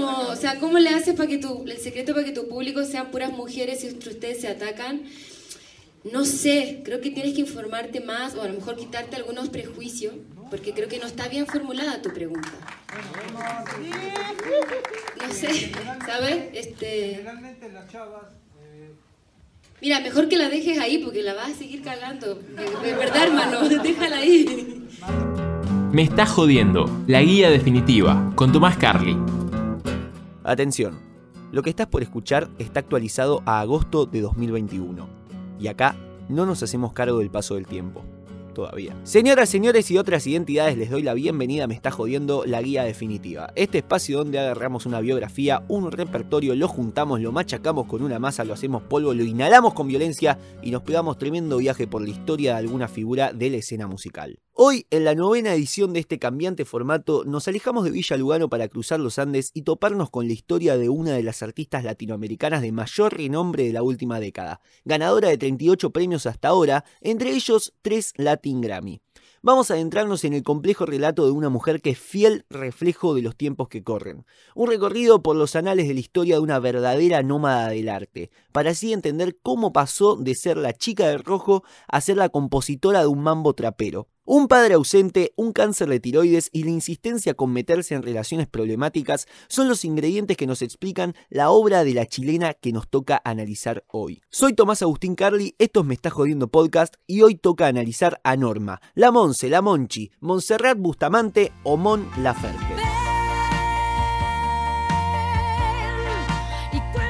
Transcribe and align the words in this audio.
como, 0.00 0.28
o 0.28 0.36
sea, 0.36 0.58
¿cómo 0.58 0.78
le 0.78 0.90
haces 0.90 1.14
para 1.14 1.28
que 1.28 1.38
tu, 1.38 1.64
el 1.66 1.78
secreto 1.78 2.12
para 2.14 2.24
que 2.24 2.32
tu 2.32 2.48
público 2.48 2.84
sean 2.84 3.10
puras 3.10 3.32
mujeres 3.32 3.84
y 3.84 3.88
entre 3.88 4.10
ustedes 4.10 4.40
se 4.40 4.48
atacan? 4.48 5.02
No 6.12 6.24
sé, 6.24 6.82
creo 6.84 7.00
que 7.00 7.10
tienes 7.10 7.34
que 7.34 7.40
informarte 7.40 8.00
más 8.00 8.34
o 8.36 8.42
a 8.42 8.48
lo 8.48 8.54
mejor 8.54 8.76
quitarte 8.76 9.16
algunos 9.16 9.48
prejuicios, 9.48 10.14
porque 10.50 10.72
creo 10.72 10.88
que 10.88 10.98
no 10.98 11.06
está 11.06 11.26
bien 11.28 11.46
formulada 11.46 12.00
tu 12.00 12.10
pregunta. 12.10 12.48
No 15.20 15.34
sé, 15.34 15.72
¿sabes? 16.06 16.44
Este... 16.52 17.24
Mira, 19.82 20.00
mejor 20.00 20.28
que 20.28 20.36
la 20.36 20.48
dejes 20.48 20.78
ahí 20.78 20.98
porque 20.98 21.22
la 21.22 21.34
vas 21.34 21.50
a 21.50 21.54
seguir 21.54 21.82
cagando. 21.82 22.34
De, 22.36 22.94
verdad, 22.94 23.24
hermano, 23.24 23.68
déjala 23.82 24.18
ahí. 24.18 24.86
Me 25.92 26.02
está 26.02 26.26
jodiendo, 26.26 27.04
la 27.06 27.22
guía 27.22 27.50
definitiva, 27.50 28.32
con 28.34 28.52
Tomás 28.52 28.76
Carly. 28.76 29.16
Atención, 30.46 31.00
lo 31.50 31.64
que 31.64 31.70
estás 31.70 31.88
por 31.88 32.04
escuchar 32.04 32.48
está 32.60 32.78
actualizado 32.78 33.42
a 33.46 33.60
agosto 33.60 34.06
de 34.06 34.20
2021. 34.20 35.08
Y 35.58 35.66
acá 35.66 35.96
no 36.28 36.46
nos 36.46 36.62
hacemos 36.62 36.92
cargo 36.92 37.18
del 37.18 37.30
paso 37.30 37.56
del 37.56 37.66
tiempo 37.66 38.04
todavía. 38.56 38.96
Señoras, 39.04 39.50
señores 39.50 39.90
y 39.90 39.98
otras 39.98 40.26
identidades, 40.26 40.78
les 40.78 40.90
doy 40.90 41.02
la 41.02 41.12
bienvenida, 41.12 41.66
me 41.66 41.74
está 41.74 41.90
jodiendo 41.90 42.44
la 42.46 42.62
guía 42.62 42.84
definitiva. 42.84 43.52
Este 43.54 43.78
espacio 43.78 44.16
donde 44.16 44.38
agarramos 44.38 44.86
una 44.86 45.00
biografía, 45.00 45.62
un 45.68 45.92
repertorio, 45.92 46.54
lo 46.54 46.66
juntamos, 46.66 47.20
lo 47.20 47.32
machacamos 47.32 47.86
con 47.86 48.02
una 48.02 48.18
masa, 48.18 48.44
lo 48.44 48.54
hacemos 48.54 48.82
polvo, 48.82 49.12
lo 49.12 49.24
inhalamos 49.24 49.74
con 49.74 49.88
violencia 49.88 50.38
y 50.62 50.70
nos 50.70 50.82
pegamos 50.82 51.18
tremendo 51.18 51.58
viaje 51.58 51.86
por 51.86 52.00
la 52.00 52.08
historia 52.08 52.52
de 52.52 52.60
alguna 52.60 52.88
figura 52.88 53.34
de 53.34 53.50
la 53.50 53.58
escena 53.58 53.86
musical. 53.86 54.38
Hoy, 54.58 54.86
en 54.88 55.04
la 55.04 55.14
novena 55.14 55.52
edición 55.52 55.92
de 55.92 56.00
este 56.00 56.18
cambiante 56.18 56.64
formato, 56.64 57.24
nos 57.26 57.46
alejamos 57.46 57.84
de 57.84 57.90
Villa 57.90 58.16
Lugano 58.16 58.48
para 58.48 58.68
cruzar 58.68 58.98
los 58.98 59.18
Andes 59.18 59.50
y 59.52 59.62
toparnos 59.62 60.08
con 60.08 60.28
la 60.28 60.32
historia 60.32 60.78
de 60.78 60.88
una 60.88 61.12
de 61.12 61.22
las 61.22 61.42
artistas 61.42 61.84
latinoamericanas 61.84 62.62
de 62.62 62.72
mayor 62.72 63.14
renombre 63.14 63.64
de 63.64 63.74
la 63.74 63.82
última 63.82 64.18
década, 64.18 64.62
ganadora 64.86 65.28
de 65.28 65.36
38 65.36 65.90
premios 65.90 66.24
hasta 66.24 66.48
ahora, 66.48 66.86
entre 67.02 67.32
ellos 67.32 67.74
3 67.82 68.14
Grammy 68.54 69.00
vamos 69.46 69.70
a 69.70 69.74
adentrarnos 69.74 70.24
en 70.24 70.32
el 70.32 70.42
complejo 70.42 70.86
relato 70.86 71.24
de 71.24 71.30
una 71.30 71.48
mujer 71.48 71.80
que 71.80 71.90
es 71.90 71.98
fiel 72.00 72.44
reflejo 72.50 73.14
de 73.14 73.22
los 73.22 73.36
tiempos 73.36 73.68
que 73.68 73.84
corren. 73.84 74.26
Un 74.56 74.68
recorrido 74.68 75.22
por 75.22 75.36
los 75.36 75.54
anales 75.54 75.86
de 75.86 75.94
la 75.94 76.00
historia 76.00 76.34
de 76.34 76.40
una 76.40 76.58
verdadera 76.58 77.22
nómada 77.22 77.68
del 77.68 77.88
arte, 77.88 78.32
para 78.50 78.70
así 78.70 78.92
entender 78.92 79.38
cómo 79.40 79.72
pasó 79.72 80.16
de 80.16 80.34
ser 80.34 80.56
la 80.56 80.72
chica 80.72 81.06
de 81.06 81.18
rojo 81.18 81.62
a 81.86 82.00
ser 82.00 82.16
la 82.16 82.28
compositora 82.28 83.02
de 83.02 83.06
un 83.06 83.22
mambo 83.22 83.54
trapero. 83.54 84.08
Un 84.28 84.48
padre 84.48 84.74
ausente, 84.74 85.32
un 85.36 85.52
cáncer 85.52 85.88
de 85.88 86.00
tiroides 86.00 86.50
y 86.52 86.64
la 86.64 86.70
insistencia 86.70 87.34
con 87.34 87.52
meterse 87.52 87.94
en 87.94 88.02
relaciones 88.02 88.48
problemáticas 88.48 89.28
son 89.46 89.68
los 89.68 89.84
ingredientes 89.84 90.36
que 90.36 90.48
nos 90.48 90.62
explican 90.62 91.14
la 91.30 91.50
obra 91.50 91.84
de 91.84 91.94
la 91.94 92.06
chilena 92.06 92.52
que 92.52 92.72
nos 92.72 92.88
toca 92.88 93.22
analizar 93.24 93.84
hoy. 93.86 94.20
Soy 94.28 94.52
Tomás 94.52 94.82
Agustín 94.82 95.14
Carli, 95.14 95.54
esto 95.58 95.80
es 95.80 95.86
Me 95.86 95.94
Está 95.94 96.10
Jodiendo 96.10 96.48
Podcast 96.48 96.96
y 97.06 97.22
hoy 97.22 97.36
toca 97.36 97.68
analizar 97.68 98.20
a 98.24 98.34
Norma, 98.36 98.80
la 98.94 99.12
Monse, 99.12 99.48
la 99.48 99.62
Monchi, 99.62 100.10
Montserrat 100.18 100.76
Bustamante 100.76 101.52
o 101.62 101.76
Mon 101.76 102.04
Laferte. 102.20 102.75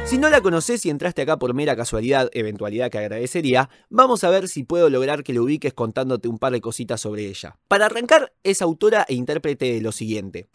Si 0.06 0.18
no 0.18 0.30
la 0.30 0.40
conoces 0.40 0.86
y 0.86 0.90
entraste 0.90 1.22
acá 1.22 1.36
por 1.36 1.52
mera 1.52 1.74
casualidad, 1.74 2.30
eventualidad 2.32 2.92
que 2.92 2.98
agradecería, 2.98 3.68
vamos 3.90 4.22
a 4.22 4.30
ver 4.30 4.46
si 4.46 4.62
puedo 4.62 4.88
lograr 4.88 5.24
que 5.24 5.32
lo 5.32 5.42
ubiques 5.42 5.74
contándote 5.74 6.28
un 6.28 6.38
par 6.38 6.52
de 6.52 6.60
cositas 6.60 7.00
sobre 7.00 7.26
ella. 7.26 7.58
Para 7.66 7.86
arrancar, 7.86 8.32
es 8.44 8.62
autora 8.62 9.04
e 9.08 9.14
intérprete 9.14 9.64
de 9.74 9.80
lo 9.80 9.90
siguiente. 9.90 10.48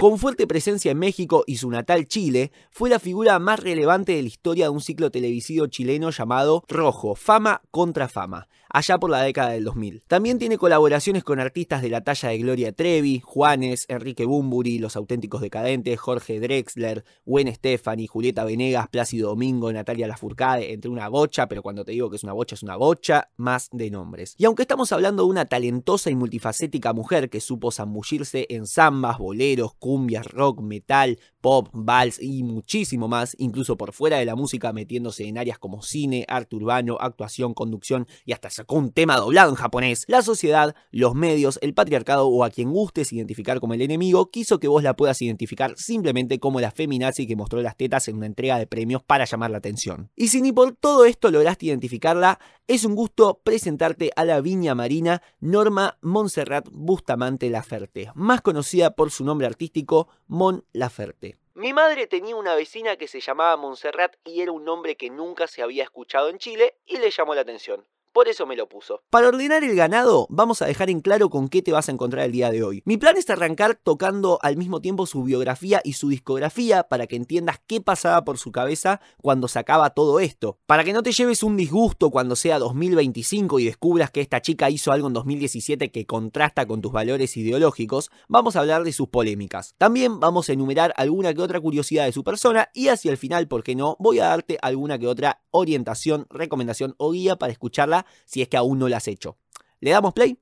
Con 0.00 0.16
fuerte 0.16 0.46
presencia 0.46 0.92
en 0.92 0.98
México 0.98 1.44
y 1.46 1.58
su 1.58 1.68
natal 1.70 2.06
Chile, 2.06 2.52
fue 2.70 2.88
la 2.88 2.98
figura 2.98 3.38
más 3.38 3.60
relevante 3.60 4.12
de 4.12 4.22
la 4.22 4.28
historia 4.28 4.64
de 4.64 4.70
un 4.70 4.80
ciclo 4.80 5.10
televisivo 5.10 5.66
chileno 5.66 6.08
llamado 6.08 6.64
Rojo, 6.68 7.14
Fama 7.14 7.60
contra 7.70 8.08
Fama, 8.08 8.48
allá 8.70 8.98
por 8.98 9.10
la 9.10 9.22
década 9.22 9.50
del 9.50 9.64
2000. 9.64 10.02
También 10.06 10.38
tiene 10.38 10.58
colaboraciones 10.58 11.24
con 11.24 11.40
artistas 11.40 11.82
de 11.82 11.90
la 11.90 12.02
talla 12.02 12.30
de 12.30 12.38
Gloria 12.38 12.72
Trevi, 12.72 13.20
Juanes, 13.20 13.86
Enrique 13.88 14.24
Bumburi, 14.24 14.78
Los 14.78 14.96
Auténticos 14.96 15.40
Decadentes, 15.40 15.98
Jorge 15.98 16.40
Drexler, 16.40 17.04
Gwen 17.24 17.54
Stefani, 17.54 18.06
Julieta 18.06 18.44
Venegas, 18.44 18.88
Plácido 18.88 19.30
Domingo, 19.30 19.72
Natalia 19.72 20.06
Lafourcade, 20.06 20.72
entre 20.72 20.90
una 20.90 21.08
bocha, 21.08 21.48
pero 21.48 21.62
cuando 21.62 21.84
te 21.84 21.92
digo 21.92 22.10
que 22.10 22.16
es 22.16 22.24
una 22.24 22.32
bocha, 22.32 22.54
es 22.54 22.62
una 22.62 22.76
bocha, 22.76 23.30
más 23.36 23.68
de 23.72 23.90
nombres. 23.90 24.34
Y 24.38 24.44
aunque 24.44 24.62
estamos 24.62 24.92
hablando 24.92 25.24
de 25.24 25.30
una 25.30 25.46
talentosa 25.46 26.10
y 26.10 26.14
multifacética 26.14 26.92
mujer 26.92 27.30
que 27.30 27.40
supo 27.40 27.70
zambullirse 27.70 28.46
en 28.50 28.66
zambas, 28.66 29.18
boleros, 29.18 29.74
cumbias, 29.74 30.26
rock, 30.26 30.60
metal, 30.60 31.18
pop, 31.40 31.68
vals 31.72 32.20
y 32.20 32.42
muchísimo 32.42 33.08
más, 33.08 33.34
incluso 33.38 33.76
por 33.76 33.92
fuera 33.92 34.18
de 34.18 34.24
la 34.24 34.36
música 34.36 34.72
metiéndose 34.72 35.26
en 35.26 35.38
áreas 35.38 35.58
como 35.58 35.82
cine, 35.82 36.24
arte 36.28 36.56
urbano, 36.56 36.98
actuación, 37.00 37.54
conducción 37.54 38.06
y 38.24 38.32
hasta 38.32 38.50
un 38.68 38.92
tema 38.92 39.16
doblado 39.16 39.50
en 39.50 39.56
japonés. 39.56 40.04
La 40.08 40.22
sociedad, 40.22 40.74
los 40.90 41.14
medios, 41.14 41.58
el 41.62 41.74
patriarcado 41.74 42.28
o 42.28 42.44
a 42.44 42.50
quien 42.50 42.70
gustes 42.70 43.12
identificar 43.12 43.60
como 43.60 43.74
el 43.74 43.82
enemigo 43.82 44.30
quiso 44.30 44.58
que 44.58 44.68
vos 44.68 44.82
la 44.82 44.96
puedas 44.96 45.20
identificar 45.22 45.74
simplemente 45.76 46.38
como 46.38 46.60
la 46.60 46.70
feminazi 46.70 47.26
que 47.26 47.36
mostró 47.36 47.60
las 47.62 47.76
tetas 47.76 48.08
en 48.08 48.16
una 48.16 48.26
entrega 48.26 48.58
de 48.58 48.66
premios 48.66 49.02
para 49.02 49.24
llamar 49.24 49.50
la 49.50 49.58
atención. 49.58 50.10
Y 50.16 50.28
si 50.28 50.40
ni 50.42 50.52
por 50.52 50.74
todo 50.76 51.04
esto 51.04 51.30
lograste 51.30 51.66
identificarla, 51.66 52.38
es 52.66 52.84
un 52.84 52.94
gusto 52.94 53.40
presentarte 53.42 54.10
a 54.16 54.24
la 54.24 54.40
viña 54.40 54.74
marina 54.74 55.22
Norma 55.40 55.98
Montserrat 56.02 56.68
Bustamante 56.70 57.50
Laferte, 57.50 58.10
más 58.14 58.40
conocida 58.40 58.94
por 58.94 59.10
su 59.10 59.24
nombre 59.24 59.46
artístico 59.46 60.08
Mon 60.26 60.64
Laferte. 60.72 61.38
Mi 61.54 61.72
madre 61.72 62.06
tenía 62.06 62.36
una 62.36 62.54
vecina 62.54 62.96
que 62.96 63.08
se 63.08 63.20
llamaba 63.20 63.56
Montserrat 63.56 64.16
y 64.24 64.40
era 64.40 64.52
un 64.52 64.64
nombre 64.64 64.96
que 64.96 65.10
nunca 65.10 65.46
se 65.46 65.62
había 65.62 65.82
escuchado 65.82 66.28
en 66.28 66.38
Chile 66.38 66.78
y 66.86 66.98
le 66.98 67.10
llamó 67.10 67.34
la 67.34 67.42
atención. 67.42 67.84
Por 68.12 68.26
eso 68.26 68.44
me 68.44 68.56
lo 68.56 68.68
puso. 68.68 69.02
Para 69.08 69.28
ordenar 69.28 69.62
el 69.62 69.76
ganado, 69.76 70.26
vamos 70.30 70.62
a 70.62 70.66
dejar 70.66 70.90
en 70.90 71.00
claro 71.00 71.30
con 71.30 71.48
qué 71.48 71.62
te 71.62 71.70
vas 71.70 71.88
a 71.88 71.92
encontrar 71.92 72.26
el 72.26 72.32
día 72.32 72.50
de 72.50 72.64
hoy. 72.64 72.82
Mi 72.84 72.96
plan 72.96 73.16
es 73.16 73.30
arrancar 73.30 73.78
tocando 73.80 74.40
al 74.42 74.56
mismo 74.56 74.80
tiempo 74.80 75.06
su 75.06 75.22
biografía 75.22 75.80
y 75.84 75.92
su 75.92 76.08
discografía 76.08 76.82
para 76.82 77.06
que 77.06 77.14
entiendas 77.14 77.60
qué 77.68 77.80
pasaba 77.80 78.24
por 78.24 78.36
su 78.38 78.50
cabeza 78.50 79.00
cuando 79.22 79.46
sacaba 79.46 79.90
todo 79.90 80.18
esto. 80.18 80.58
Para 80.66 80.82
que 80.82 80.92
no 80.92 81.04
te 81.04 81.12
lleves 81.12 81.44
un 81.44 81.56
disgusto 81.56 82.10
cuando 82.10 82.34
sea 82.34 82.58
2025 82.58 83.60
y 83.60 83.66
descubras 83.66 84.10
que 84.10 84.20
esta 84.20 84.42
chica 84.42 84.70
hizo 84.70 84.90
algo 84.90 85.06
en 85.06 85.14
2017 85.14 85.92
que 85.92 86.04
contrasta 86.04 86.66
con 86.66 86.80
tus 86.80 86.90
valores 86.90 87.36
ideológicos, 87.36 88.10
vamos 88.26 88.56
a 88.56 88.60
hablar 88.60 88.82
de 88.82 88.92
sus 88.92 89.08
polémicas. 89.08 89.76
También 89.78 90.18
vamos 90.18 90.48
a 90.48 90.52
enumerar 90.52 90.92
alguna 90.96 91.32
que 91.32 91.42
otra 91.42 91.60
curiosidad 91.60 92.06
de 92.06 92.12
su 92.12 92.24
persona 92.24 92.70
y 92.74 92.88
hacia 92.88 93.12
el 93.12 93.18
final, 93.18 93.46
¿por 93.46 93.62
qué 93.62 93.76
no? 93.76 93.96
Voy 94.00 94.18
a 94.18 94.26
darte 94.26 94.58
alguna 94.62 94.98
que 94.98 95.06
otra 95.06 95.42
orientación, 95.52 96.26
recomendación 96.28 96.96
o 96.98 97.12
guía 97.12 97.36
para 97.36 97.52
escucharla 97.52 97.99
si 98.24 98.42
es 98.42 98.48
que 98.48 98.56
aún 98.56 98.78
no 98.78 98.88
lo 98.88 98.96
has 98.96 99.08
hecho. 99.08 99.36
¿Le 99.80 99.90
damos 99.90 100.12
play? 100.12 100.36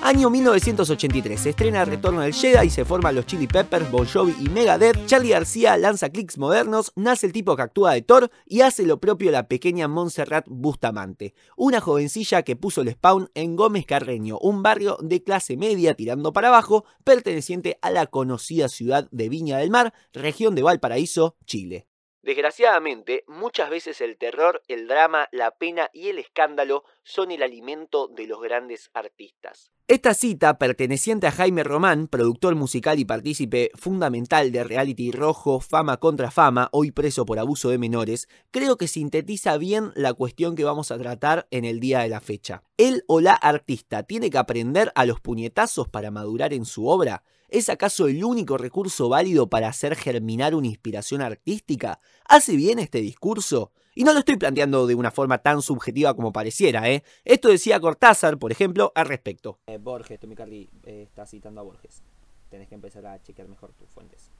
Año 0.00 0.30
1983, 0.30 1.40
se 1.40 1.50
estrena 1.50 1.82
el 1.82 1.88
Retorno 1.88 2.20
del 2.20 2.32
Jedi 2.32 2.68
y 2.68 2.70
se 2.70 2.84
forman 2.84 3.16
los 3.16 3.26
Chili 3.26 3.48
Peppers, 3.48 3.90
Bon 3.90 4.06
Jovi 4.06 4.32
y 4.40 4.48
Megadeth. 4.48 5.06
Charlie 5.06 5.30
García 5.30 5.76
lanza 5.76 6.08
clics 6.08 6.38
modernos, 6.38 6.92
nace 6.94 7.26
el 7.26 7.32
tipo 7.32 7.56
que 7.56 7.62
actúa 7.62 7.94
de 7.94 8.02
Thor 8.02 8.30
y 8.46 8.60
hace 8.60 8.86
lo 8.86 9.00
propio 9.00 9.32
la 9.32 9.48
pequeña 9.48 9.88
Montserrat 9.88 10.46
Bustamante, 10.48 11.34
una 11.56 11.80
jovencilla 11.80 12.42
que 12.42 12.54
puso 12.54 12.82
el 12.82 12.92
spawn 12.92 13.28
en 13.34 13.56
Gómez 13.56 13.86
Carreño, 13.86 14.38
un 14.38 14.62
barrio 14.62 14.98
de 15.02 15.24
clase 15.24 15.56
media 15.56 15.94
tirando 15.94 16.32
para 16.32 16.48
abajo, 16.48 16.84
perteneciente 17.02 17.78
a 17.82 17.90
la 17.90 18.06
conocida 18.06 18.68
ciudad 18.68 19.08
de 19.10 19.28
Viña 19.28 19.58
del 19.58 19.70
Mar, 19.70 19.92
región 20.12 20.54
de 20.54 20.62
Valparaíso, 20.62 21.36
Chile. 21.44 21.88
Desgraciadamente, 22.22 23.24
muchas 23.28 23.70
veces 23.70 24.00
el 24.00 24.18
terror, 24.18 24.62
el 24.66 24.88
drama, 24.88 25.28
la 25.30 25.52
pena 25.52 25.88
y 25.92 26.08
el 26.08 26.18
escándalo 26.18 26.84
son 27.04 27.30
el 27.30 27.42
alimento 27.42 28.08
de 28.08 28.26
los 28.26 28.40
grandes 28.40 28.90
artistas. 28.92 29.70
Esta 29.86 30.12
cita, 30.12 30.58
perteneciente 30.58 31.26
a 31.26 31.32
Jaime 31.32 31.64
Román, 31.64 32.08
productor 32.08 32.54
musical 32.56 32.98
y 32.98 33.06
partícipe 33.06 33.70
fundamental 33.74 34.52
de 34.52 34.62
reality 34.62 35.12
rojo 35.12 35.60
Fama 35.60 35.96
contra 35.96 36.30
Fama, 36.30 36.68
hoy 36.72 36.90
preso 36.90 37.24
por 37.24 37.38
abuso 37.38 37.70
de 37.70 37.78
menores, 37.78 38.28
creo 38.50 38.76
que 38.76 38.88
sintetiza 38.88 39.56
bien 39.56 39.92
la 39.94 40.12
cuestión 40.12 40.56
que 40.56 40.64
vamos 40.64 40.90
a 40.90 40.98
tratar 40.98 41.46
en 41.50 41.64
el 41.64 41.80
día 41.80 42.00
de 42.00 42.08
la 42.08 42.20
fecha. 42.20 42.64
¿El 42.76 43.04
o 43.06 43.20
la 43.20 43.32
artista 43.32 44.02
tiene 44.02 44.28
que 44.28 44.36
aprender 44.36 44.92
a 44.94 45.06
los 45.06 45.20
puñetazos 45.20 45.88
para 45.88 46.10
madurar 46.10 46.52
en 46.52 46.66
su 46.66 46.86
obra? 46.86 47.22
¿Es 47.50 47.70
acaso 47.70 48.08
el 48.08 48.22
único 48.22 48.58
recurso 48.58 49.08
válido 49.08 49.48
para 49.48 49.68
hacer 49.68 49.96
germinar 49.96 50.54
una 50.54 50.66
inspiración 50.66 51.22
artística? 51.22 51.98
¿Hace 52.26 52.56
bien 52.56 52.78
este 52.78 53.00
discurso? 53.00 53.70
Y 53.94 54.04
no 54.04 54.12
lo 54.12 54.18
estoy 54.18 54.36
planteando 54.36 54.86
de 54.86 54.94
una 54.94 55.10
forma 55.10 55.38
tan 55.38 55.62
subjetiva 55.62 56.12
como 56.12 56.30
pareciera, 56.30 56.90
¿eh? 56.90 57.02
Esto 57.24 57.48
decía 57.48 57.80
Cortázar, 57.80 58.38
por 58.38 58.52
ejemplo, 58.52 58.92
al 58.94 59.06
respecto. 59.06 59.60
Eh, 59.66 59.78
Borges, 59.78 60.20
Tommy 60.20 60.34
Carly 60.34 60.68
eh, 60.84 61.04
está 61.08 61.24
citando 61.24 61.62
a 61.62 61.64
Borges. 61.64 62.02
Tenés 62.50 62.68
que 62.68 62.74
empezar 62.74 63.06
a 63.06 63.22
chequear 63.22 63.48
mejor 63.48 63.72
tus 63.72 63.88
fuentes. 63.88 64.30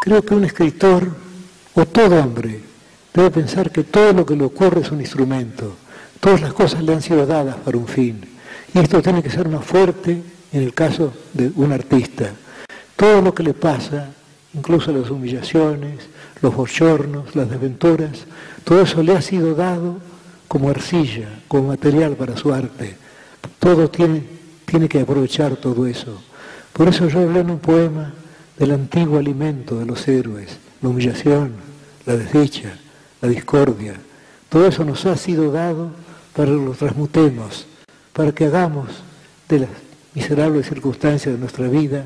Creo 0.00 0.22
que 0.22 0.34
un 0.34 0.44
escritor, 0.44 1.08
o 1.74 1.86
todo 1.86 2.22
hombre, 2.22 2.60
debe 3.12 3.32
pensar 3.32 3.72
que 3.72 3.82
todo 3.82 4.12
lo 4.12 4.24
que 4.24 4.36
le 4.36 4.44
ocurre 4.44 4.82
es 4.82 4.92
un 4.92 5.00
instrumento. 5.00 5.74
Todas 6.20 6.40
las 6.40 6.52
cosas 6.52 6.84
le 6.84 6.92
han 6.92 7.02
sido 7.02 7.26
dadas 7.26 7.56
para 7.56 7.76
un 7.76 7.88
fin. 7.88 8.20
Y 8.72 8.78
esto 8.78 9.02
tiene 9.02 9.24
que 9.24 9.30
ser 9.30 9.48
una 9.48 9.60
fuerte 9.60 10.37
en 10.52 10.62
el 10.62 10.74
caso 10.74 11.12
de 11.34 11.50
un 11.56 11.72
artista. 11.72 12.32
Todo 12.96 13.22
lo 13.22 13.34
que 13.34 13.42
le 13.42 13.54
pasa, 13.54 14.10
incluso 14.54 14.92
las 14.92 15.10
humillaciones, 15.10 16.08
los 16.40 16.54
bochornos, 16.54 17.34
las 17.36 17.50
desventuras, 17.50 18.26
todo 18.64 18.82
eso 18.82 19.02
le 19.02 19.16
ha 19.16 19.22
sido 19.22 19.54
dado 19.54 19.98
como 20.46 20.70
arcilla, 20.70 21.28
como 21.48 21.68
material 21.68 22.14
para 22.16 22.36
su 22.36 22.52
arte. 22.52 22.96
Todo 23.58 23.88
tiene, 23.90 24.22
tiene 24.64 24.88
que 24.88 25.00
aprovechar 25.00 25.56
todo 25.56 25.86
eso. 25.86 26.22
Por 26.72 26.88
eso 26.88 27.08
yo 27.08 27.20
hablé 27.20 27.40
en 27.40 27.50
un 27.50 27.58
poema 27.58 28.12
del 28.58 28.72
antiguo 28.72 29.18
alimento 29.18 29.78
de 29.78 29.86
los 29.86 30.06
héroes, 30.08 30.58
la 30.80 30.88
humillación, 30.88 31.52
la 32.06 32.16
desdicha, 32.16 32.78
la 33.20 33.28
discordia. 33.28 33.94
Todo 34.48 34.66
eso 34.66 34.84
nos 34.84 35.04
ha 35.06 35.16
sido 35.16 35.52
dado 35.52 35.90
para 36.34 36.50
que 36.50 36.56
lo 36.56 36.72
transmutemos, 36.72 37.66
para 38.12 38.32
que 38.32 38.46
hagamos 38.46 38.88
de 39.48 39.60
las 39.60 39.70
miserables 40.18 40.66
circunstancias 40.66 41.32
de 41.32 41.38
nuestra 41.38 41.68
vida 41.68 42.04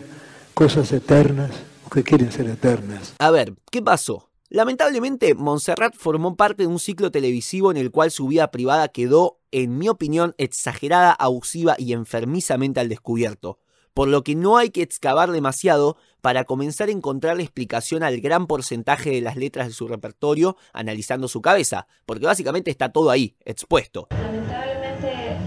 cosas 0.53 0.93
eternas 0.93 1.51
o 1.87 1.91
que 1.91 2.03
quieren 2.03 2.31
ser 2.31 2.47
eternas. 2.47 3.15
A 3.19 3.31
ver, 3.31 3.55
¿qué 3.71 3.81
pasó? 3.81 4.29
Lamentablemente, 4.51 5.35
Montserrat 5.35 5.95
formó 5.97 6.37
parte 6.37 6.65
de 6.65 6.67
un 6.67 6.79
ciclo 6.79 7.11
televisivo 7.11 7.71
en 7.71 7.79
el 7.79 7.91
cual 7.91 8.11
su 8.11 8.27
vida 8.27 8.51
privada 8.51 8.89
quedó, 8.89 9.41
en 9.51 9.79
mi 9.79 9.89
opinión, 9.89 10.35
exagerada, 10.37 11.13
abusiva 11.13 11.75
y 11.79 11.95
enfermizamente 11.95 12.81
al 12.81 12.91
descubierto, 12.91 13.59
por 13.95 14.09
lo 14.09 14.23
que 14.23 14.35
no 14.35 14.59
hay 14.59 14.69
que 14.69 14.83
excavar 14.83 15.31
demasiado 15.31 15.97
para 16.21 16.45
comenzar 16.45 16.91
a 16.91 16.93
encontrar 16.93 17.37
la 17.37 17.43
explicación 17.43 18.03
al 18.03 18.21
gran 18.21 18.47
porcentaje 18.47 19.11
de 19.11 19.23
las 19.23 19.37
letras 19.37 19.69
de 19.69 19.73
su 19.73 19.89
repertorio 19.89 20.59
analizando 20.75 21.29
su 21.29 21.41
cabeza, 21.41 21.87
porque 22.05 22.27
básicamente 22.27 22.71
está 22.71 22.93
todo 22.93 23.09
ahí, 23.09 23.37
expuesto. 23.47 24.09
Lamentablemente 24.11 25.39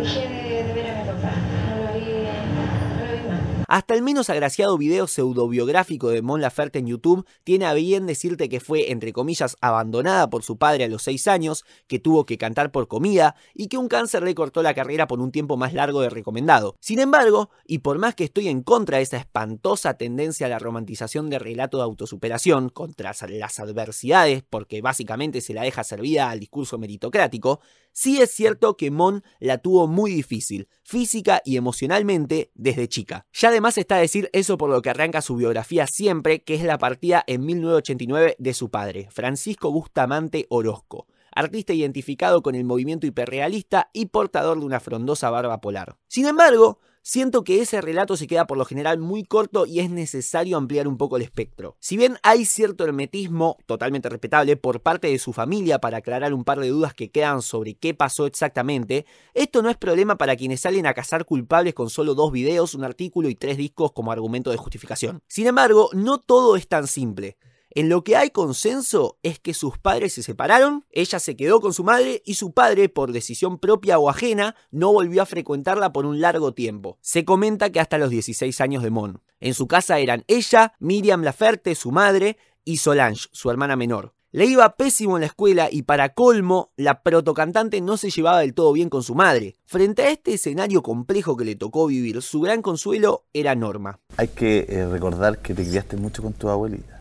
dejé 0.00 0.28
de, 0.28 0.64
de 0.64 0.72
ver 0.74 0.86
a 0.90 1.02
mi 1.02 1.08
papá. 1.08 1.32
No 1.68 1.76
lo 1.84 1.98
vi, 1.98 2.12
no 2.12 3.06
lo 3.06 3.12
vi 3.12 3.28
más. 3.28 3.59
Hasta 3.72 3.94
el 3.94 4.02
menos 4.02 4.28
agraciado 4.30 4.76
video 4.76 5.06
pseudobiográfico 5.06 6.08
de 6.08 6.22
Mon 6.22 6.40
Laferte 6.40 6.80
en 6.80 6.88
YouTube 6.88 7.24
tiene 7.44 7.66
a 7.66 7.72
bien 7.72 8.04
decirte 8.04 8.48
que 8.48 8.58
fue, 8.58 8.90
entre 8.90 9.12
comillas, 9.12 9.56
abandonada 9.60 10.28
por 10.28 10.42
su 10.42 10.58
padre 10.58 10.82
a 10.82 10.88
los 10.88 11.04
6 11.04 11.28
años, 11.28 11.64
que 11.86 12.00
tuvo 12.00 12.26
que 12.26 12.36
cantar 12.36 12.72
por 12.72 12.88
comida 12.88 13.36
y 13.54 13.68
que 13.68 13.78
un 13.78 13.86
cáncer 13.86 14.24
le 14.24 14.34
cortó 14.34 14.64
la 14.64 14.74
carrera 14.74 15.06
por 15.06 15.20
un 15.20 15.30
tiempo 15.30 15.56
más 15.56 15.72
largo 15.72 16.00
de 16.00 16.10
recomendado. 16.10 16.74
Sin 16.80 16.98
embargo, 16.98 17.50
y 17.64 17.78
por 17.78 18.00
más 18.00 18.16
que 18.16 18.24
estoy 18.24 18.48
en 18.48 18.64
contra 18.64 18.96
de 18.96 19.04
esa 19.04 19.18
espantosa 19.18 19.94
tendencia 19.94 20.46
a 20.46 20.50
la 20.50 20.58
romantización 20.58 21.30
de 21.30 21.38
relato 21.38 21.76
de 21.76 21.84
autosuperación 21.84 22.70
contra 22.70 23.12
las 23.28 23.60
adversidades, 23.60 24.42
porque 24.50 24.82
básicamente 24.82 25.40
se 25.40 25.54
la 25.54 25.62
deja 25.62 25.84
servida 25.84 26.30
al 26.30 26.40
discurso 26.40 26.76
meritocrático, 26.76 27.60
sí 27.92 28.20
es 28.20 28.32
cierto 28.32 28.76
que 28.76 28.90
Mon 28.90 29.22
la 29.38 29.58
tuvo 29.58 29.86
muy 29.86 30.10
difícil, 30.10 30.66
física 30.82 31.40
y 31.44 31.56
emocionalmente, 31.56 32.50
desde 32.56 32.88
chica. 32.88 33.26
Ya 33.32 33.52
además 33.60 33.76
está 33.76 33.96
decir 33.96 34.30
eso 34.32 34.56
por 34.56 34.70
lo 34.70 34.80
que 34.80 34.88
arranca 34.88 35.20
su 35.20 35.36
biografía 35.36 35.86
siempre, 35.86 36.42
que 36.42 36.54
es 36.54 36.62
la 36.62 36.78
partida 36.78 37.22
en 37.26 37.44
1989 37.44 38.36
de 38.38 38.54
su 38.54 38.70
padre, 38.70 39.08
Francisco 39.10 39.70
Bustamante 39.70 40.46
Orozco 40.48 41.06
artista 41.32 41.72
identificado 41.72 42.42
con 42.42 42.54
el 42.54 42.64
movimiento 42.64 43.06
hiperrealista 43.06 43.90
y 43.92 44.06
portador 44.06 44.58
de 44.58 44.66
una 44.66 44.80
frondosa 44.80 45.30
barba 45.30 45.60
polar. 45.60 45.96
Sin 46.08 46.26
embargo, 46.26 46.80
siento 47.02 47.44
que 47.44 47.60
ese 47.60 47.80
relato 47.80 48.16
se 48.16 48.26
queda 48.26 48.46
por 48.46 48.58
lo 48.58 48.64
general 48.64 48.98
muy 48.98 49.24
corto 49.24 49.66
y 49.66 49.80
es 49.80 49.90
necesario 49.90 50.56
ampliar 50.56 50.88
un 50.88 50.96
poco 50.96 51.16
el 51.16 51.22
espectro. 51.22 51.76
Si 51.80 51.96
bien 51.96 52.18
hay 52.22 52.44
cierto 52.44 52.84
hermetismo, 52.84 53.58
totalmente 53.66 54.08
respetable, 54.08 54.56
por 54.56 54.80
parte 54.80 55.08
de 55.08 55.18
su 55.18 55.32
familia 55.32 55.80
para 55.80 55.98
aclarar 55.98 56.34
un 56.34 56.44
par 56.44 56.60
de 56.60 56.68
dudas 56.68 56.94
que 56.94 57.10
quedan 57.10 57.42
sobre 57.42 57.74
qué 57.74 57.94
pasó 57.94 58.26
exactamente, 58.26 59.06
esto 59.34 59.62
no 59.62 59.70
es 59.70 59.76
problema 59.76 60.16
para 60.16 60.36
quienes 60.36 60.60
salen 60.60 60.86
a 60.86 60.94
cazar 60.94 61.24
culpables 61.24 61.74
con 61.74 61.90
solo 61.90 62.14
dos 62.14 62.32
videos, 62.32 62.74
un 62.74 62.84
artículo 62.84 63.28
y 63.28 63.34
tres 63.34 63.56
discos 63.56 63.92
como 63.92 64.12
argumento 64.12 64.50
de 64.50 64.56
justificación. 64.56 65.22
Sin 65.26 65.46
embargo, 65.46 65.90
no 65.92 66.18
todo 66.18 66.56
es 66.56 66.68
tan 66.68 66.86
simple. 66.86 67.36
En 67.72 67.88
lo 67.88 68.02
que 68.02 68.16
hay 68.16 68.30
consenso 68.30 69.18
es 69.22 69.38
que 69.38 69.54
sus 69.54 69.78
padres 69.78 70.14
se 70.14 70.24
separaron, 70.24 70.84
ella 70.90 71.20
se 71.20 71.36
quedó 71.36 71.60
con 71.60 71.72
su 71.72 71.84
madre 71.84 72.20
y 72.24 72.34
su 72.34 72.52
padre, 72.52 72.88
por 72.88 73.12
decisión 73.12 73.58
propia 73.58 74.00
o 74.00 74.10
ajena, 74.10 74.56
no 74.72 74.92
volvió 74.92 75.22
a 75.22 75.26
frecuentarla 75.26 75.92
por 75.92 76.04
un 76.04 76.20
largo 76.20 76.52
tiempo. 76.52 76.98
Se 77.00 77.24
comenta 77.24 77.70
que 77.70 77.78
hasta 77.78 77.96
los 77.98 78.10
16 78.10 78.60
años 78.60 78.82
de 78.82 78.90
Mon. 78.90 79.22
En 79.38 79.54
su 79.54 79.68
casa 79.68 80.00
eran 80.00 80.24
ella, 80.26 80.72
Miriam 80.80 81.22
Laferte, 81.22 81.76
su 81.76 81.92
madre, 81.92 82.38
y 82.64 82.78
Solange, 82.78 83.28
su 83.30 83.50
hermana 83.50 83.76
menor. 83.76 84.14
Le 84.32 84.46
iba 84.46 84.76
pésimo 84.76 85.16
en 85.16 85.22
la 85.22 85.26
escuela 85.26 85.68
y 85.70 85.82
para 85.82 86.14
colmo, 86.14 86.72
la 86.76 87.02
protocantante 87.02 87.80
no 87.80 87.96
se 87.96 88.10
llevaba 88.10 88.40
del 88.40 88.54
todo 88.54 88.72
bien 88.72 88.88
con 88.88 89.02
su 89.02 89.14
madre. 89.14 89.56
Frente 89.64 90.02
a 90.02 90.10
este 90.10 90.34
escenario 90.34 90.82
complejo 90.82 91.36
que 91.36 91.44
le 91.44 91.56
tocó 91.56 91.86
vivir, 91.86 92.20
su 92.22 92.40
gran 92.40 92.62
consuelo 92.62 93.24
era 93.32 93.54
Norma. 93.54 93.98
Hay 94.16 94.28
que 94.28 94.66
eh, 94.68 94.86
recordar 94.86 95.38
que 95.38 95.54
te 95.54 95.64
criaste 95.64 95.96
mucho 95.96 96.22
con 96.22 96.32
tu 96.32 96.48
abuelita. 96.48 96.99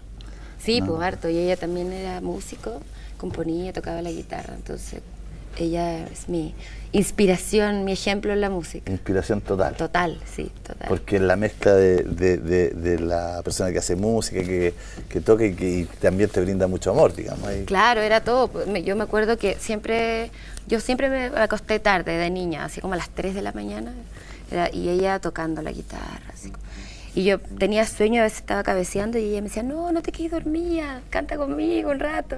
Sí, 0.64 0.82
No. 0.82 0.88
pues 0.88 1.02
harto. 1.02 1.30
Y 1.30 1.38
ella 1.38 1.58
también 1.58 1.92
era 1.92 2.22
músico, 2.22 2.82
componía, 3.18 3.74
tocaba 3.74 4.02
la 4.02 4.12
guitarra. 4.12 4.54
Entonces, 4.56 5.02
ella 5.58 6.06
es 6.08 6.30
mi 6.30 6.54
inspiración, 6.92 7.86
mi 7.86 7.92
ejemplo 7.94 8.34
en 8.34 8.42
la 8.42 8.50
música. 8.50 8.92
Inspiración 8.92 9.42
total. 9.42 9.76
Total, 9.76 10.20
sí, 10.36 10.52
total. 10.66 10.88
Porque 10.88 11.16
es 11.18 11.22
la 11.22 11.36
mezcla 11.36 11.74
de, 11.74 12.04
de- 12.04 12.38
de- 12.38 12.70
de 12.70 13.00
la 13.00 13.42
persona 13.44 13.72
que 13.72 13.80
hace 13.80 13.96
música, 13.96 14.42
que, 14.44 14.74
que 15.10 15.22
toca 15.22 15.46
y 15.46 15.54
que 15.56 15.70
y 15.70 15.86
también 15.86 16.30
te 16.30 16.42
brinda 16.42 16.68
mucho 16.68 16.92
amor, 16.92 17.16
digamos. 17.16 17.48
ahí. 17.48 17.66
Claro, 17.66 18.02
era 18.02 18.22
todo. 18.24 18.50
me- 18.68 18.84
Yo 18.84 18.96
me 18.96 19.04
acuerdo 19.04 19.38
que 19.38 19.56
siempre, 19.60 20.30
yo 20.68 20.80
siempre 20.80 21.10
me 21.10 21.26
acosté 21.40 21.80
tarde 21.80 22.12
de 22.18 22.30
niña, 22.30 22.66
así 22.66 22.82
como 22.82 22.94
a 22.94 22.98
las 22.98 23.10
3 23.10 23.34
de 23.36 23.42
la 23.42 23.52
mañana, 23.54 23.94
era- 24.52 24.70
y 24.74 24.90
ella 24.90 25.20
tocando 25.20 25.62
la 25.62 25.72
guitarra. 25.72 26.22
así 26.34 26.50
como- 26.52 26.64
y 27.20 27.26
yo 27.26 27.38
tenía 27.38 27.86
sueño, 27.86 28.22
a 28.22 28.24
veces 28.24 28.40
estaba 28.40 28.64
cabeceando 28.64 29.18
y 29.18 29.26
ella 29.26 29.42
me 29.42 29.50
decía, 29.50 29.62
no, 29.62 29.92
no 29.92 30.02
te 30.02 30.14
quedes 30.14 30.32
dormida, 30.32 31.02
canta 31.10 31.36
conmigo 31.36 31.92
un 31.92 32.00
rato. 32.00 32.38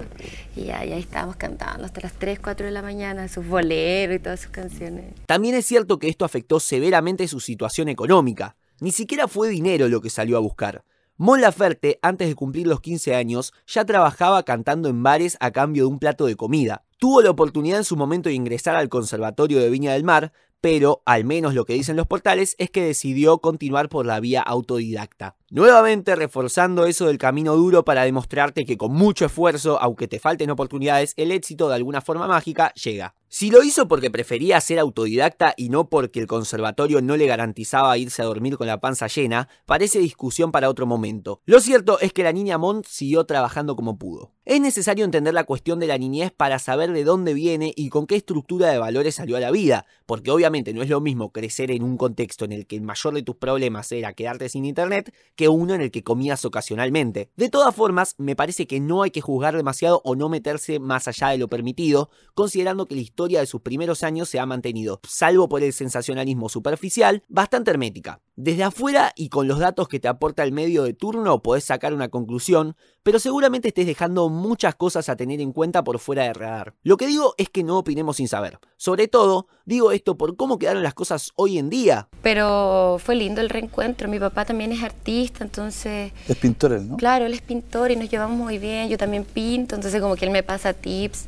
Y 0.56 0.72
ahí 0.72 0.94
estábamos 0.94 1.36
cantando 1.36 1.86
hasta 1.86 2.02
las 2.02 2.14
3, 2.14 2.40
4 2.40 2.66
de 2.66 2.72
la 2.72 2.82
mañana, 2.82 3.28
sus 3.28 3.46
boleros 3.46 4.16
y 4.16 4.20
todas 4.20 4.40
sus 4.40 4.50
canciones. 4.50 5.14
También 5.28 5.54
es 5.54 5.68
cierto 5.68 6.00
que 6.00 6.10
esto 6.10 6.26
afectó 6.26 6.60
severamente 6.60 7.28
su 7.28 7.40
situación 7.40 7.90
económica. 7.90 8.56
Ni 8.80 8.92
siquiera 8.92 9.28
fue 9.28 9.50
dinero 9.50 9.88
lo 9.88 10.02
que 10.02 10.10
salió 10.10 10.36
a 10.36 10.40
buscar. 10.40 10.84
Mon 11.16 11.40
Laferte, 11.42 12.00
antes 12.02 12.28
de 12.28 12.34
cumplir 12.34 12.66
los 12.66 12.82
15 12.82 13.14
años, 13.14 13.54
ya 13.68 13.86
trabajaba 13.86 14.42
cantando 14.42 14.90
en 14.90 15.04
bares 15.04 15.38
a 15.42 15.52
cambio 15.52 15.84
de 15.84 15.90
un 15.90 16.00
plato 16.00 16.26
de 16.26 16.36
comida. 16.36 16.86
Tuvo 16.98 17.22
la 17.22 17.30
oportunidad 17.30 17.78
en 17.78 17.84
su 17.84 17.96
momento 17.96 18.30
de 18.30 18.36
ingresar 18.36 18.76
al 18.76 18.90
Conservatorio 18.90 19.60
de 19.60 19.70
Viña 19.70 19.94
del 19.94 20.04
Mar, 20.04 20.34
pero, 20.62 21.02
al 21.06 21.26
menos 21.26 21.56
lo 21.56 21.66
que 21.66 21.74
dicen 21.74 21.96
los 21.98 22.08
portales, 22.08 22.56
es 22.60 22.70
que 22.70 22.84
decidió 22.84 23.40
continuar 23.40 23.90
por 23.90 24.06
la 24.06 24.20
vía 24.20 24.42
autodidacta. 24.42 25.36
Nuevamente 25.54 26.16
reforzando 26.16 26.86
eso 26.86 27.08
del 27.08 27.18
camino 27.18 27.58
duro 27.58 27.84
para 27.84 28.06
demostrarte 28.06 28.64
que 28.64 28.78
con 28.78 28.94
mucho 28.94 29.26
esfuerzo, 29.26 29.82
aunque 29.82 30.08
te 30.08 30.18
falten 30.18 30.50
oportunidades, 30.50 31.14
el 31.18 31.30
éxito 31.30 31.68
de 31.68 31.76
alguna 31.76 32.00
forma 32.00 32.26
mágica 32.26 32.74
llega. 32.74 33.16
Si 33.34 33.50
lo 33.50 33.64
hizo 33.64 33.88
porque 33.88 34.12
prefería 34.12 34.60
ser 34.60 34.78
autodidacta 34.78 35.54
y 35.56 35.70
no 35.70 35.88
porque 35.90 36.20
el 36.20 36.28
conservatorio 36.28 37.02
no 37.02 37.16
le 37.16 37.28
garantizaba 37.28 37.98
irse 37.98 38.22
a 38.22 38.26
dormir 38.26 38.58
con 38.58 38.68
la 38.68 38.82
panza 38.82 39.08
llena, 39.08 39.48
parece 39.66 40.00
discusión 40.00 40.52
para 40.52 40.70
otro 40.70 40.86
momento. 40.86 41.42
Lo 41.46 41.62
cierto 41.62 41.98
es 42.02 42.12
que 42.12 42.24
la 42.24 42.34
niña 42.34 42.58
Mont 42.58 42.86
siguió 42.86 43.26
trabajando 43.26 43.78
como 43.78 43.98
pudo. 43.98 44.34
Es 44.44 44.60
necesario 44.60 45.06
entender 45.06 45.34
la 45.34 45.46
cuestión 45.46 45.80
de 45.80 45.88
la 45.88 45.98
niñez 45.98 46.34
para 46.36 46.60
saber 46.60 46.92
de 46.92 47.06
dónde 47.06 47.34
viene 47.34 47.72
y 47.74 47.88
con 47.88 48.06
qué 48.06 48.18
estructura 48.18 48.68
de 48.70 48.80
valores 48.80 49.16
salió 49.16 49.38
a 49.38 49.40
la 49.40 49.52
vida, 49.52 49.86
porque 50.06 50.32
obviamente 50.32 50.74
no 50.74 50.82
es 50.82 50.90
lo 50.90 51.00
mismo 51.00 51.32
crecer 51.32 51.72
en 51.72 51.84
un 51.84 51.96
contexto 51.96 52.44
en 52.44 52.52
el 52.52 52.68
que 52.68 52.76
el 52.76 52.82
mayor 52.82 53.14
de 53.14 53.24
tus 53.24 53.38
problemas 53.38 53.90
era 53.94 54.12
quedarte 54.12 54.50
sin 54.50 54.66
internet 54.66 55.14
que 55.42 55.50
uno 55.50 55.74
en 55.74 55.82
el 55.82 55.90
que 55.90 56.04
comías 56.04 56.46
ocasionalmente. 56.46 57.32
De 57.36 57.50
todas 57.50 57.74
formas, 57.74 58.14
me 58.20 58.36
parece 58.36 58.68
que 58.68 58.80
no 58.80 59.02
hay 59.02 59.10
que 59.10 59.22
juzgar 59.22 59.58
demasiado 59.58 60.00
o 60.06 60.16
no 60.16 60.30
meterse 60.30 60.80
más 60.80 61.08
allá 61.08 61.30
de 61.30 61.40
lo 61.40 61.48
permitido, 61.48 62.12
considerando 62.36 62.86
que 62.86 62.94
la 62.94 63.02
historia 63.02 63.40
de 63.40 63.48
sus 63.48 63.62
primeros 63.62 64.04
años 64.04 64.30
se 64.30 64.40
ha 64.40 64.46
mantenido, 64.46 65.00
salvo 65.02 65.50
por 65.50 65.64
el 65.64 65.74
sensacionalismo 65.74 66.48
superficial, 66.48 67.24
bastante 67.28 67.72
hermética. 67.72 68.22
Desde 68.44 68.64
afuera 68.64 69.14
y 69.16 69.30
con 69.30 69.48
los 69.48 69.60
datos 69.60 69.88
que 69.88 70.00
te 70.00 70.08
aporta 70.08 70.42
el 70.42 70.52
medio 70.52 70.82
de 70.82 70.94
turno 70.94 71.44
podés 71.44 71.64
sacar 71.64 71.94
una 71.94 72.10
conclusión, 72.10 72.76
pero 73.04 73.20
seguramente 73.20 73.68
estés 73.68 73.86
dejando 73.86 74.30
muchas 74.30 74.74
cosas 74.74 75.10
a 75.10 75.16
tener 75.16 75.40
en 75.42 75.52
cuenta 75.52 75.84
por 75.84 76.00
fuera 76.00 76.24
de 76.24 76.34
radar. 76.34 76.74
Lo 76.82 76.98
que 76.98 77.06
digo 77.06 77.36
es 77.38 77.50
que 77.50 77.64
no 77.64 77.78
opinemos 77.78 78.18
sin 78.18 78.28
saber. 78.28 78.58
Sobre 78.78 79.08
todo, 79.08 79.46
digo 79.66 79.92
esto 79.92 80.18
por 80.18 80.38
cómo 80.38 80.58
quedaron 80.58 80.82
las 80.82 80.96
cosas 80.96 81.30
hoy 81.36 81.60
en 81.60 81.70
día. 81.70 82.08
Pero 82.24 82.98
fue 82.98 83.14
lindo 83.14 83.42
el 83.42 83.50
reencuentro. 83.52 84.10
Mi 84.10 84.18
papá 84.18 84.44
también 84.44 84.72
es 84.72 84.82
artista, 84.82 85.44
entonces... 85.44 86.12
Es 86.28 86.38
pintor 86.38 86.74
él, 86.74 86.90
¿no? 86.90 86.98
Claro, 86.98 87.28
él 87.28 87.36
es 87.36 87.42
pintor 87.42 87.92
y 87.92 87.96
nos 87.96 88.10
llevamos 88.10 88.40
muy 88.40 88.58
bien. 88.58 88.90
Yo 88.90 88.98
también 88.98 89.24
pinto, 89.24 89.76
entonces 89.76 90.02
como 90.02 90.16
que 90.16 90.26
él 90.26 90.32
me 90.32 90.42
pasa 90.42 90.74
tips. 90.74 91.28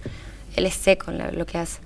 Él 0.55 0.65
es 0.65 0.73
seco 0.73 1.11
en 1.11 1.37
lo 1.37 1.45
que 1.45 1.59
hace. 1.59 1.79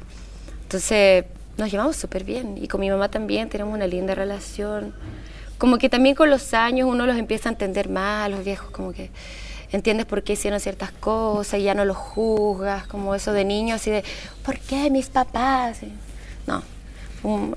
Entonces 0.63 1.25
nos 1.57 1.71
llevamos 1.71 1.95
súper 1.95 2.23
bien. 2.23 2.57
Y 2.57 2.67
con 2.67 2.81
mi 2.81 2.89
mamá 2.89 3.09
también 3.09 3.49
tenemos 3.49 3.73
una 3.73 3.87
linda 3.87 4.15
relación. 4.15 4.93
Como 5.57 5.77
que 5.77 5.89
también 5.89 6.15
con 6.15 6.29
los 6.29 6.53
años 6.53 6.87
uno 6.89 7.05
los 7.05 7.17
empieza 7.17 7.49
a 7.49 7.51
entender 7.51 7.89
más, 7.89 8.29
los 8.29 8.43
viejos 8.43 8.69
como 8.71 8.93
que 8.93 9.09
entiendes 9.71 10.05
por 10.05 10.23
qué 10.23 10.33
hicieron 10.33 10.59
ciertas 10.59 10.91
cosas 10.91 11.59
y 11.59 11.63
ya 11.63 11.73
no 11.73 11.83
los 11.83 11.97
juzgas, 11.97 12.87
como 12.87 13.15
eso 13.15 13.33
de 13.33 13.43
niño, 13.43 13.75
así 13.75 13.91
de, 13.91 14.03
¿por 14.45 14.59
qué 14.59 14.89
mis 14.89 15.09
papás? 15.09 15.81
No, 16.45 16.63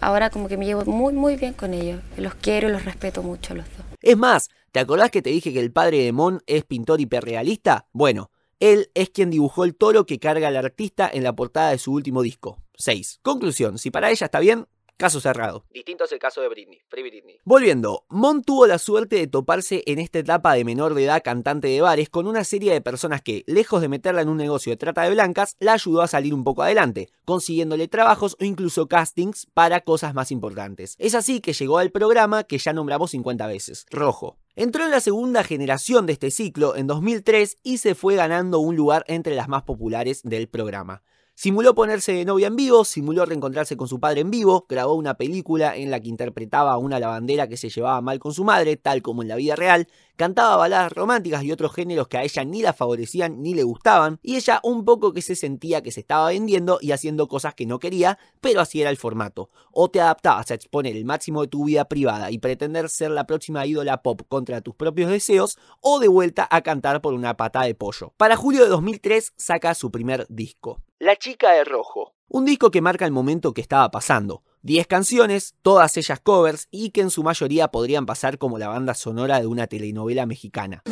ahora 0.00 0.30
como 0.30 0.48
que 0.48 0.56
me 0.56 0.66
llevo 0.66 0.84
muy, 0.86 1.12
muy 1.12 1.36
bien 1.36 1.52
con 1.52 1.74
ellos. 1.74 2.00
Los 2.16 2.34
quiero 2.34 2.68
y 2.68 2.72
los 2.72 2.84
respeto 2.84 3.22
mucho 3.22 3.52
a 3.52 3.56
los 3.56 3.66
dos. 3.76 3.86
Es 4.00 4.16
más, 4.16 4.48
¿te 4.72 4.80
acordás 4.80 5.10
que 5.10 5.22
te 5.22 5.30
dije 5.30 5.52
que 5.52 5.60
el 5.60 5.72
padre 5.72 5.98
de 5.98 6.12
Mon 6.12 6.40
es 6.46 6.64
pintor 6.64 7.00
hiperrealista? 7.00 7.86
Bueno, 7.92 8.30
él 8.60 8.90
es 8.94 9.10
quien 9.10 9.30
dibujó 9.30 9.64
el 9.64 9.76
toro 9.76 10.06
que 10.06 10.18
carga 10.18 10.48
al 10.48 10.56
artista 10.56 11.08
en 11.12 11.22
la 11.22 11.34
portada 11.34 11.70
de 11.70 11.78
su 11.78 11.92
último 11.92 12.22
disco. 12.22 12.58
6. 12.80 13.20
Conclusión, 13.22 13.78
si 13.78 13.90
para 13.90 14.10
ella 14.10 14.26
está 14.26 14.40
bien, 14.40 14.66
Caso 15.00 15.18
cerrado. 15.18 15.64
Distinto 15.70 16.04
es 16.04 16.12
el 16.12 16.18
caso 16.18 16.42
de 16.42 16.48
Britney, 16.50 16.78
Free 16.88 17.02
Britney. 17.02 17.38
Volviendo, 17.46 18.04
Mon 18.10 18.42
tuvo 18.42 18.66
la 18.66 18.76
suerte 18.78 19.16
de 19.16 19.26
toparse 19.26 19.82
en 19.86 19.98
esta 19.98 20.18
etapa 20.18 20.52
de 20.52 20.62
menor 20.62 20.92
de 20.92 21.04
edad 21.04 21.22
cantante 21.24 21.68
de 21.68 21.80
bares 21.80 22.10
con 22.10 22.26
una 22.26 22.44
serie 22.44 22.70
de 22.74 22.82
personas 22.82 23.22
que, 23.22 23.42
lejos 23.46 23.80
de 23.80 23.88
meterla 23.88 24.20
en 24.20 24.28
un 24.28 24.36
negocio 24.36 24.70
de 24.70 24.76
trata 24.76 25.04
de 25.04 25.10
blancas, 25.12 25.56
la 25.58 25.72
ayudó 25.72 26.02
a 26.02 26.06
salir 26.06 26.34
un 26.34 26.44
poco 26.44 26.62
adelante, 26.62 27.08
consiguiéndole 27.24 27.88
trabajos 27.88 28.36
o 28.38 28.44
incluso 28.44 28.88
castings 28.88 29.46
para 29.54 29.80
cosas 29.80 30.12
más 30.12 30.30
importantes. 30.30 30.96
Es 30.98 31.14
así 31.14 31.40
que 31.40 31.54
llegó 31.54 31.78
al 31.78 31.92
programa 31.92 32.44
que 32.44 32.58
ya 32.58 32.74
nombramos 32.74 33.12
50 33.12 33.46
veces, 33.46 33.86
Rojo. 33.90 34.36
Entró 34.54 34.84
en 34.84 34.90
la 34.90 35.00
segunda 35.00 35.44
generación 35.44 36.04
de 36.04 36.12
este 36.12 36.30
ciclo 36.30 36.76
en 36.76 36.86
2003 36.86 37.56
y 37.62 37.78
se 37.78 37.94
fue 37.94 38.16
ganando 38.16 38.58
un 38.58 38.76
lugar 38.76 39.06
entre 39.06 39.34
las 39.34 39.48
más 39.48 39.62
populares 39.62 40.20
del 40.24 40.46
programa. 40.46 41.02
Simuló 41.42 41.74
ponerse 41.74 42.12
de 42.12 42.26
novia 42.26 42.48
en 42.48 42.56
vivo, 42.56 42.84
simuló 42.84 43.24
reencontrarse 43.24 43.74
con 43.74 43.88
su 43.88 43.98
padre 43.98 44.20
en 44.20 44.30
vivo, 44.30 44.66
grabó 44.68 44.92
una 44.92 45.14
película 45.14 45.74
en 45.74 45.90
la 45.90 45.98
que 45.98 46.10
interpretaba 46.10 46.72
a 46.72 46.76
una 46.76 47.00
lavandera 47.00 47.48
que 47.48 47.56
se 47.56 47.70
llevaba 47.70 48.02
mal 48.02 48.18
con 48.18 48.34
su 48.34 48.44
madre, 48.44 48.76
tal 48.76 49.00
como 49.00 49.22
en 49.22 49.28
la 49.28 49.36
vida 49.36 49.56
real, 49.56 49.88
cantaba 50.20 50.54
baladas 50.58 50.92
románticas 50.92 51.42
y 51.44 51.50
otros 51.50 51.72
géneros 51.72 52.06
que 52.06 52.18
a 52.18 52.22
ella 52.22 52.44
ni 52.44 52.60
la 52.60 52.74
favorecían 52.74 53.40
ni 53.40 53.54
le 53.54 53.62
gustaban, 53.62 54.18
y 54.22 54.36
ella 54.36 54.60
un 54.62 54.84
poco 54.84 55.14
que 55.14 55.22
se 55.22 55.34
sentía 55.34 55.82
que 55.82 55.92
se 55.92 56.00
estaba 56.00 56.28
vendiendo 56.28 56.78
y 56.82 56.92
haciendo 56.92 57.26
cosas 57.26 57.54
que 57.54 57.64
no 57.64 57.78
quería, 57.78 58.18
pero 58.42 58.60
así 58.60 58.82
era 58.82 58.90
el 58.90 58.98
formato. 58.98 59.48
O 59.72 59.90
te 59.90 59.98
adaptabas 59.98 60.50
a 60.50 60.54
exponer 60.54 60.94
el 60.94 61.06
máximo 61.06 61.40
de 61.40 61.48
tu 61.48 61.64
vida 61.64 61.86
privada 61.86 62.30
y 62.30 62.36
pretender 62.36 62.90
ser 62.90 63.12
la 63.12 63.24
próxima 63.24 63.64
ídola 63.64 64.02
pop 64.02 64.20
contra 64.28 64.60
tus 64.60 64.74
propios 64.74 65.10
deseos, 65.10 65.56
o 65.80 66.00
de 66.00 66.08
vuelta 66.08 66.46
a 66.50 66.60
cantar 66.60 67.00
por 67.00 67.14
una 67.14 67.38
pata 67.38 67.62
de 67.62 67.74
pollo. 67.74 68.12
Para 68.18 68.36
julio 68.36 68.62
de 68.62 68.68
2003 68.68 69.32
saca 69.38 69.72
su 69.72 69.90
primer 69.90 70.26
disco. 70.28 70.82
La 70.98 71.16
chica 71.16 71.52
de 71.52 71.64
rojo. 71.64 72.12
Un 72.28 72.44
disco 72.44 72.70
que 72.70 72.82
marca 72.82 73.06
el 73.06 73.12
momento 73.12 73.54
que 73.54 73.62
estaba 73.62 73.90
pasando. 73.90 74.42
10 74.62 74.86
canciones, 74.86 75.54
todas 75.62 75.96
ellas 75.96 76.20
covers 76.20 76.68
y 76.70 76.90
que 76.90 77.00
en 77.00 77.10
su 77.10 77.22
mayoría 77.22 77.68
podrían 77.68 78.04
pasar 78.04 78.36
como 78.36 78.58
la 78.58 78.68
banda 78.68 78.94
sonora 78.94 79.40
de 79.40 79.46
una 79.46 79.66
telenovela 79.66 80.26
mexicana. 80.26 80.82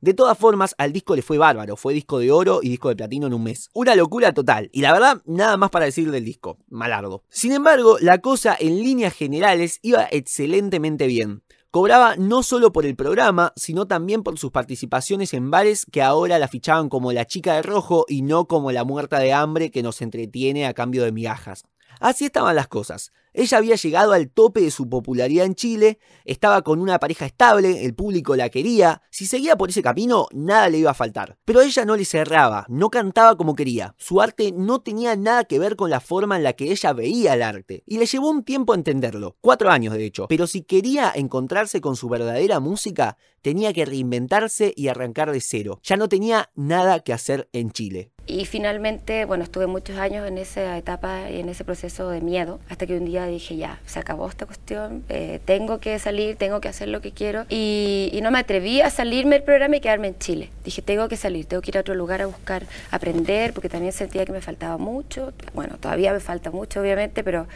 De 0.00 0.12
todas 0.12 0.36
formas, 0.36 0.74
al 0.78 0.92
disco 0.92 1.16
le 1.16 1.22
fue 1.22 1.38
bárbaro, 1.38 1.76
fue 1.76 1.94
disco 1.94 2.18
de 2.18 2.30
oro 2.30 2.60
y 2.62 2.68
disco 2.68 2.90
de 2.90 2.96
platino 2.96 3.26
en 3.26 3.34
un 3.34 3.42
mes. 3.42 3.70
Una 3.72 3.94
locura 3.94 4.32
total, 4.32 4.68
y 4.72 4.82
la 4.82 4.92
verdad, 4.92 5.22
nada 5.24 5.56
más 5.56 5.70
para 5.70 5.86
decir 5.86 6.10
del 6.10 6.24
disco, 6.24 6.58
malardo. 6.68 7.22
Sin 7.30 7.52
embargo, 7.52 7.96
la 8.00 8.18
cosa 8.18 8.56
en 8.58 8.76
líneas 8.82 9.14
generales 9.14 9.78
iba 9.82 10.06
excelentemente 10.10 11.06
bien. 11.06 11.42
Cobraba 11.74 12.14
no 12.14 12.44
solo 12.44 12.72
por 12.72 12.86
el 12.86 12.94
programa, 12.94 13.52
sino 13.56 13.88
también 13.88 14.22
por 14.22 14.38
sus 14.38 14.52
participaciones 14.52 15.34
en 15.34 15.50
bares 15.50 15.86
que 15.90 16.02
ahora 16.02 16.38
la 16.38 16.46
fichaban 16.46 16.88
como 16.88 17.10
la 17.10 17.24
chica 17.24 17.54
de 17.54 17.62
rojo 17.62 18.04
y 18.06 18.22
no 18.22 18.46
como 18.46 18.70
la 18.70 18.84
muerta 18.84 19.18
de 19.18 19.32
hambre 19.32 19.72
que 19.72 19.82
nos 19.82 20.00
entretiene 20.00 20.66
a 20.66 20.72
cambio 20.72 21.02
de 21.02 21.10
migajas. 21.10 21.64
Así 21.98 22.26
estaban 22.26 22.54
las 22.54 22.68
cosas. 22.68 23.10
Ella 23.34 23.58
había 23.58 23.74
llegado 23.74 24.12
al 24.12 24.30
tope 24.30 24.60
de 24.60 24.70
su 24.70 24.88
popularidad 24.88 25.44
en 25.44 25.56
Chile, 25.56 25.98
estaba 26.24 26.62
con 26.62 26.80
una 26.80 27.00
pareja 27.00 27.26
estable, 27.26 27.84
el 27.84 27.92
público 27.92 28.36
la 28.36 28.48
quería, 28.48 29.02
si 29.10 29.26
seguía 29.26 29.56
por 29.56 29.70
ese 29.70 29.82
camino 29.82 30.28
nada 30.32 30.68
le 30.68 30.78
iba 30.78 30.92
a 30.92 30.94
faltar. 30.94 31.36
Pero 31.44 31.60
ella 31.60 31.84
no 31.84 31.96
le 31.96 32.04
cerraba, 32.04 32.64
no 32.68 32.90
cantaba 32.90 33.36
como 33.36 33.56
quería, 33.56 33.96
su 33.98 34.20
arte 34.20 34.52
no 34.52 34.82
tenía 34.82 35.16
nada 35.16 35.44
que 35.44 35.58
ver 35.58 35.74
con 35.74 35.90
la 35.90 35.98
forma 35.98 36.36
en 36.36 36.44
la 36.44 36.52
que 36.52 36.70
ella 36.70 36.92
veía 36.92 37.34
el 37.34 37.42
arte, 37.42 37.82
y 37.86 37.98
le 37.98 38.06
llevó 38.06 38.30
un 38.30 38.44
tiempo 38.44 38.72
entenderlo, 38.72 39.36
cuatro 39.40 39.68
años 39.68 39.94
de 39.94 40.04
hecho, 40.04 40.26
pero 40.28 40.46
si 40.46 40.62
quería 40.62 41.10
encontrarse 41.12 41.80
con 41.80 41.96
su 41.96 42.08
verdadera 42.08 42.60
música, 42.60 43.18
tenía 43.42 43.72
que 43.72 43.84
reinventarse 43.84 44.72
y 44.76 44.86
arrancar 44.86 45.32
de 45.32 45.40
cero, 45.40 45.80
ya 45.82 45.96
no 45.96 46.08
tenía 46.08 46.50
nada 46.54 47.00
que 47.00 47.12
hacer 47.12 47.48
en 47.52 47.72
Chile. 47.72 48.13
Y 48.26 48.46
finalmente, 48.46 49.26
bueno, 49.26 49.44
estuve 49.44 49.66
muchos 49.66 49.98
años 49.98 50.26
en 50.26 50.38
esa 50.38 50.78
etapa 50.78 51.30
y 51.30 51.40
en 51.40 51.48
ese 51.50 51.62
proceso 51.64 52.08
de 52.08 52.22
miedo, 52.22 52.58
hasta 52.70 52.86
que 52.86 52.96
un 52.96 53.04
día 53.04 53.26
dije, 53.26 53.56
ya, 53.56 53.80
se 53.84 53.98
acabó 53.98 54.28
esta 54.28 54.46
cuestión, 54.46 55.04
eh, 55.10 55.40
tengo 55.44 55.78
que 55.78 55.98
salir, 55.98 56.36
tengo 56.36 56.60
que 56.60 56.68
hacer 56.68 56.88
lo 56.88 57.02
que 57.02 57.12
quiero. 57.12 57.44
Y, 57.50 58.10
y, 58.12 58.20
no 58.22 58.30
me 58.30 58.38
atreví 58.38 58.80
a 58.80 58.88
salirme 58.88 59.36
del 59.36 59.42
programa 59.42 59.76
y 59.76 59.80
quedarme 59.80 60.08
en 60.08 60.18
Chile. 60.18 60.50
Dije, 60.64 60.80
tengo 60.80 61.08
que 61.08 61.16
salir, 61.16 61.44
tengo 61.44 61.60
que 61.60 61.70
ir 61.70 61.76
a 61.76 61.80
otro 61.80 61.94
lugar 61.94 62.22
a 62.22 62.26
buscar 62.26 62.66
aprender, 62.90 63.52
porque 63.52 63.68
también 63.68 63.92
sentía 63.92 64.24
que 64.24 64.32
me 64.32 64.40
faltaba 64.40 64.78
mucho. 64.78 65.32
Bueno, 65.52 65.76
todavía 65.78 66.12
me 66.12 66.20
falta 66.20 66.50
mucho, 66.50 66.80
obviamente, 66.80 67.22
pero 67.22 67.46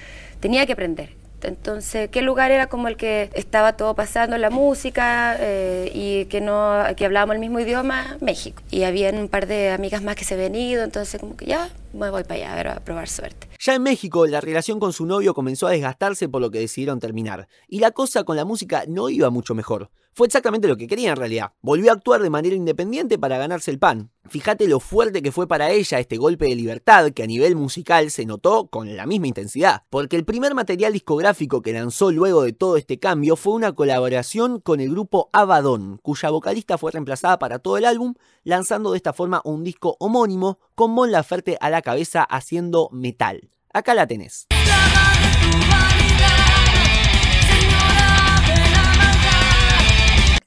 tenía 0.40 0.66
que 0.66 0.74
aprender. 0.74 1.17
Entonces, 1.42 2.08
¿qué 2.10 2.22
lugar 2.22 2.50
era 2.50 2.68
como 2.68 2.88
el 2.88 2.96
que 2.96 3.30
estaba 3.34 3.76
todo 3.76 3.94
pasando, 3.94 4.36
la 4.38 4.50
música 4.50 5.36
eh, 5.38 5.90
y 5.94 6.24
que 6.26 6.40
no 6.40 6.82
que 6.96 7.04
hablábamos 7.04 7.34
el 7.34 7.40
mismo 7.40 7.60
idioma? 7.60 8.16
México. 8.20 8.62
Y 8.70 8.82
había 8.82 9.10
un 9.10 9.28
par 9.28 9.46
de 9.46 9.70
amigas 9.70 10.02
más 10.02 10.16
que 10.16 10.24
se 10.24 10.34
habían 10.34 10.54
ido, 10.54 10.84
entonces 10.84 11.20
como 11.20 11.36
que 11.36 11.46
ya 11.46 11.70
me 11.92 12.10
voy 12.10 12.22
para 12.22 12.34
allá 12.34 12.52
a, 12.52 12.56
ver, 12.56 12.68
a 12.68 12.80
probar 12.80 13.08
suerte. 13.08 13.48
Ya 13.60 13.74
en 13.74 13.82
México, 13.82 14.26
la 14.26 14.40
relación 14.40 14.78
con 14.78 14.92
su 14.92 15.06
novio 15.06 15.34
comenzó 15.34 15.66
a 15.66 15.70
desgastarse 15.70 16.28
por 16.28 16.40
lo 16.40 16.50
que 16.50 16.60
decidieron 16.60 17.00
terminar. 17.00 17.48
Y 17.68 17.80
la 17.80 17.90
cosa 17.90 18.24
con 18.24 18.36
la 18.36 18.44
música 18.44 18.84
no 18.86 19.08
iba 19.08 19.30
mucho 19.30 19.54
mejor. 19.54 19.90
Fue 20.18 20.26
exactamente 20.26 20.66
lo 20.66 20.76
que 20.76 20.88
quería 20.88 21.10
en 21.10 21.16
realidad. 21.16 21.52
Volvió 21.62 21.92
a 21.92 21.94
actuar 21.94 22.20
de 22.20 22.28
manera 22.28 22.56
independiente 22.56 23.20
para 23.20 23.38
ganarse 23.38 23.70
el 23.70 23.78
pan. 23.78 24.10
Fíjate 24.28 24.66
lo 24.66 24.80
fuerte 24.80 25.22
que 25.22 25.30
fue 25.30 25.46
para 25.46 25.70
ella 25.70 26.00
este 26.00 26.16
golpe 26.16 26.46
de 26.46 26.56
libertad 26.56 27.12
que 27.12 27.22
a 27.22 27.26
nivel 27.28 27.54
musical 27.54 28.10
se 28.10 28.26
notó 28.26 28.66
con 28.66 28.96
la 28.96 29.06
misma 29.06 29.28
intensidad. 29.28 29.84
Porque 29.90 30.16
el 30.16 30.24
primer 30.24 30.56
material 30.56 30.92
discográfico 30.92 31.62
que 31.62 31.72
lanzó 31.72 32.10
luego 32.10 32.42
de 32.42 32.52
todo 32.52 32.76
este 32.76 32.98
cambio 32.98 33.36
fue 33.36 33.52
una 33.52 33.76
colaboración 33.76 34.58
con 34.60 34.80
el 34.80 34.90
grupo 34.90 35.30
Abaddon, 35.32 36.00
cuya 36.02 36.30
vocalista 36.30 36.78
fue 36.78 36.90
reemplazada 36.90 37.38
para 37.38 37.60
todo 37.60 37.76
el 37.76 37.84
álbum, 37.84 38.14
lanzando 38.42 38.90
de 38.90 38.96
esta 38.96 39.12
forma 39.12 39.40
un 39.44 39.62
disco 39.62 39.96
homónimo 40.00 40.58
con 40.74 40.90
Mon 40.90 41.12
Laferte 41.12 41.58
a 41.60 41.70
la 41.70 41.80
cabeza 41.80 42.24
haciendo 42.24 42.88
metal. 42.90 43.50
Acá 43.72 43.94
la 43.94 44.08
tenés. 44.08 44.48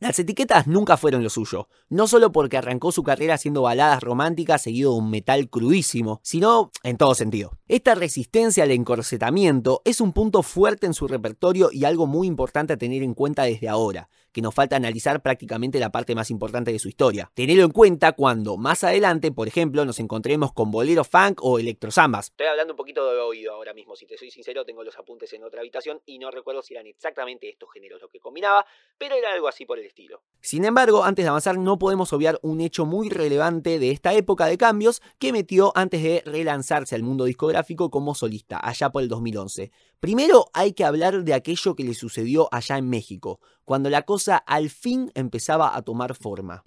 Las 0.02 0.18
etiquetas 0.18 0.66
nunca 0.66 0.98
fueron 0.98 1.24
lo 1.24 1.30
suyo, 1.30 1.70
no 1.88 2.08
solo 2.08 2.32
porque 2.32 2.58
arrancó 2.58 2.92
su 2.92 3.04
carrera 3.04 3.36
haciendo 3.36 3.62
baladas 3.62 4.02
románticas 4.02 4.64
seguido 4.64 4.94
de 4.94 4.98
un 4.98 5.12
metal 5.12 5.48
crudísimo, 5.48 6.20
sino 6.24 6.72
en 6.82 6.98
todo 6.98 7.14
sentido. 7.14 7.60
Esta 7.68 7.94
resistencia 7.94 8.64
al 8.64 8.72
encorsetamiento 8.72 9.84
es 9.86 10.02
un 10.02 10.12
punto 10.12 10.42
fuerte 10.42 10.88
en 10.88 10.96
su 10.96 11.08
repertorio 11.08 11.70
y 11.72 11.86
algo 11.86 12.08
muy 12.08 12.26
importante 12.26 12.74
a 12.74 12.78
tener 12.78 13.04
en 13.04 13.14
cuenta 13.14 13.44
desde 13.44 13.70
ahora, 13.70 14.10
que 14.32 14.42
nos 14.42 14.54
falta 14.54 14.76
analizar 14.76 15.22
prácticamente 15.22 15.80
la 15.80 15.92
parte 15.92 16.16
más 16.16 16.32
importante 16.32 16.72
de 16.72 16.80
su 16.80 16.90
historia. 16.90 17.32
Tenerlo 17.34 17.64
en 17.64 17.72
cuenta 17.72 18.14
cuando 18.14 18.58
más 18.58 18.84
adelante, 18.84 19.32
por 19.32 19.48
ejemplo, 19.48 19.86
nos 19.86 20.00
encontremos 20.00 20.54
con 20.54 20.72
bolero 20.72 21.04
funk 21.04 21.44
o 21.44 21.60
electrozambas. 21.60 22.28
Estoy 22.28 22.48
hablando 22.48 22.74
un 22.74 22.78
poquito 22.78 23.12
de 23.12 23.20
oído 23.20 23.54
ahora 23.54 23.74
mismo, 23.74 23.96
si 23.96 24.06
te 24.06 24.18
soy 24.18 24.32
sincero, 24.32 24.66
tengo 24.66 24.84
los 24.84 24.98
apuntes 24.98 25.32
en 25.34 25.44
otra 25.44 25.62
habitación 25.62 26.02
y 26.06 26.20
no 26.20 26.32
recuerdo 26.32 26.62
si 26.62 26.74
eran 26.74 26.88
exactamente 26.88 27.50
estos 27.50 27.70
géneros 27.74 28.02
lo 28.02 28.10
que 28.10 28.20
combinaba, 28.20 28.66
pero 28.98 29.16
era 29.16 29.34
algo 29.34 29.48
así 29.48 29.66
por 29.66 29.80
el 29.80 29.86
estilo. 29.86 30.22
Sin 30.42 30.66
embargo, 30.66 31.04
antes 31.04 31.26
de 31.26 31.30
avanzar 31.30 31.58
no 31.58 31.78
podemos 31.78 32.14
obviar 32.14 32.40
un 32.42 32.62
hecho 32.62 32.86
muy 32.86 33.10
relevante 33.10 33.80
de 33.80 33.92
esta 33.92 34.14
época 34.14 34.46
de 34.46 34.58
cambios 34.58 35.02
que 35.20 35.32
metió 35.32 35.72
antes 35.76 36.04
de 36.04 36.24
relanzarse 36.26 36.96
al 36.96 37.04
mundo 37.04 37.26
discográfico 37.26 37.90
como 37.90 38.16
solista, 38.16 38.60
allá 38.62 38.90
por 38.92 39.04
el 39.04 39.10
2011. 39.10 39.72
Primero 40.02 40.50
hay 40.54 40.74
que 40.74 40.84
hablar 40.84 41.24
de 41.24 41.36
aquello 41.36 41.76
que 41.76 41.84
le 41.84 41.94
sucedió 41.94 42.50
allá 42.52 42.80
en 42.80 42.90
México, 42.90 43.40
cuando 43.64 43.88
la 43.92 44.02
cosa 44.02 44.36
al 44.36 44.72
fin 44.72 45.12
empezaba 45.14 45.78
a 45.78 45.84
tomar 45.84 46.16
forma. 46.16 46.64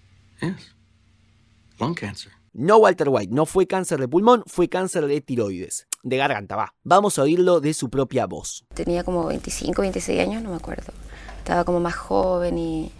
No 2.52 2.76
Walter 2.76 3.08
White, 3.08 3.34
no 3.34 3.44
fue 3.44 3.66
cáncer 3.66 3.98
de 3.98 4.06
pulmón, 4.06 4.44
fue 4.46 4.68
cáncer 4.68 5.08
de 5.08 5.20
tiroides. 5.20 5.88
de 6.04 6.16
garganta, 6.16 6.54
va. 6.54 6.74
Vamos 6.84 7.18
a 7.18 7.22
oírlo 7.22 7.58
de 7.58 7.74
su 7.74 7.90
propia 7.90 8.26
voz. 8.26 8.64
Tenía 8.72 9.02
como 9.02 9.26
25, 9.26 9.82
26 9.82 10.20
años, 10.20 10.40
no 10.40 10.50
me 10.50 10.56
acuerdo. 10.56 10.92
Estaba 11.38 11.64
como 11.64 11.80
más 11.80 11.96
joven 11.96 12.56
y, 12.56 12.92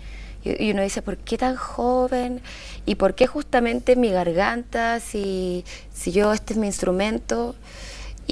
y 0.43 0.73
uno 0.73 0.83
dice, 0.83 1.01
¿por 1.01 1.17
qué 1.17 1.39
tan 1.39 1.55
joven? 1.55 2.41
¿Y 2.87 2.97
por 2.97 3.15
qué 3.15 3.29
justamente 3.29 3.95
mi 3.95 4.11
garganta 4.11 4.99
si, 4.99 5.65
si 5.93 6.11
yo 6.11 6.33
este 6.33 6.55
es 6.55 6.59
mi 6.59 6.67
instrumento? 6.67 7.55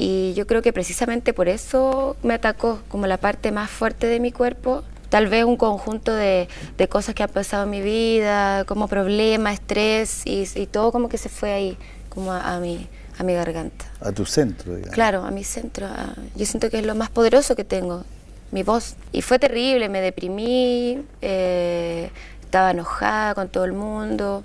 Y 0.05 0.35
yo 0.35 0.49
creo 0.49 0.63
que 0.63 0.73
precisamente 0.73 1.33
por 1.33 1.47
eso 1.49 2.17
me 2.25 2.35
atacó 2.35 2.81
como 2.89 3.07
la 3.07 3.19
parte 3.19 3.53
más 3.53 3.71
fuerte 3.71 4.09
de 4.09 4.19
mi 4.19 4.33
cuerpo. 4.33 4.83
Tal 5.11 5.29
vez 5.29 5.45
un 5.45 5.57
conjunto 5.57 6.13
de, 6.13 6.49
de 6.77 6.89
cosas 6.89 7.15
que 7.15 7.23
han 7.23 7.31
pasado 7.31 7.63
en 7.65 7.71
mi 7.71 7.83
vida, 7.83 8.65
como 8.65 8.89
problemas, 8.89 9.55
estrés, 9.55 10.23
y, 10.27 10.49
y 10.57 10.67
todo 10.67 10.91
como 10.91 11.09
que 11.09 11.19
se 11.19 11.29
fue 11.29 11.53
ahí, 11.53 11.79
como 12.09 12.33
a, 12.33 12.57
a, 12.57 12.59
mi, 12.59 12.89
a 13.17 13.23
mi 13.23 13.33
garganta. 13.35 13.85
A 14.01 14.11
tu 14.11 14.25
centro, 14.27 14.73
digamos. 14.75 14.93
Claro, 14.93 15.23
a 15.25 15.31
mi 15.31 15.45
centro. 15.45 15.87
a- 15.87 16.17
yo 16.35 16.47
siento 16.47 16.69
que 16.69 16.81
es 16.81 16.85
lo 16.87 16.97
más 16.97 17.09
poderoso 17.11 17.55
que 17.55 17.63
tengo, 17.63 18.03
mi 18.51 18.65
voz. 18.65 18.97
Y 19.13 19.23
fue 19.23 19.39
terrible, 19.39 19.89
me 19.89 20.01
deprimí, 20.01 21.01
eh, 21.21 22.11
estaba 22.43 22.73
enojada 22.73 23.37
con 23.37 23.49
todo 23.49 23.65
el 23.67 23.73
mundo, 23.73 24.43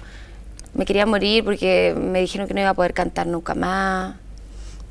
me 0.75 0.85
quería 0.85 1.07
morir 1.07 1.43
porque 1.43 1.95
me 1.97 2.19
dijeron 2.21 2.47
que 2.47 2.53
no 2.53 2.59
iba 2.59 2.69
a 2.69 2.73
poder 2.75 2.93
cantar 2.93 3.25
nunca 3.25 3.55
más. 3.55 4.17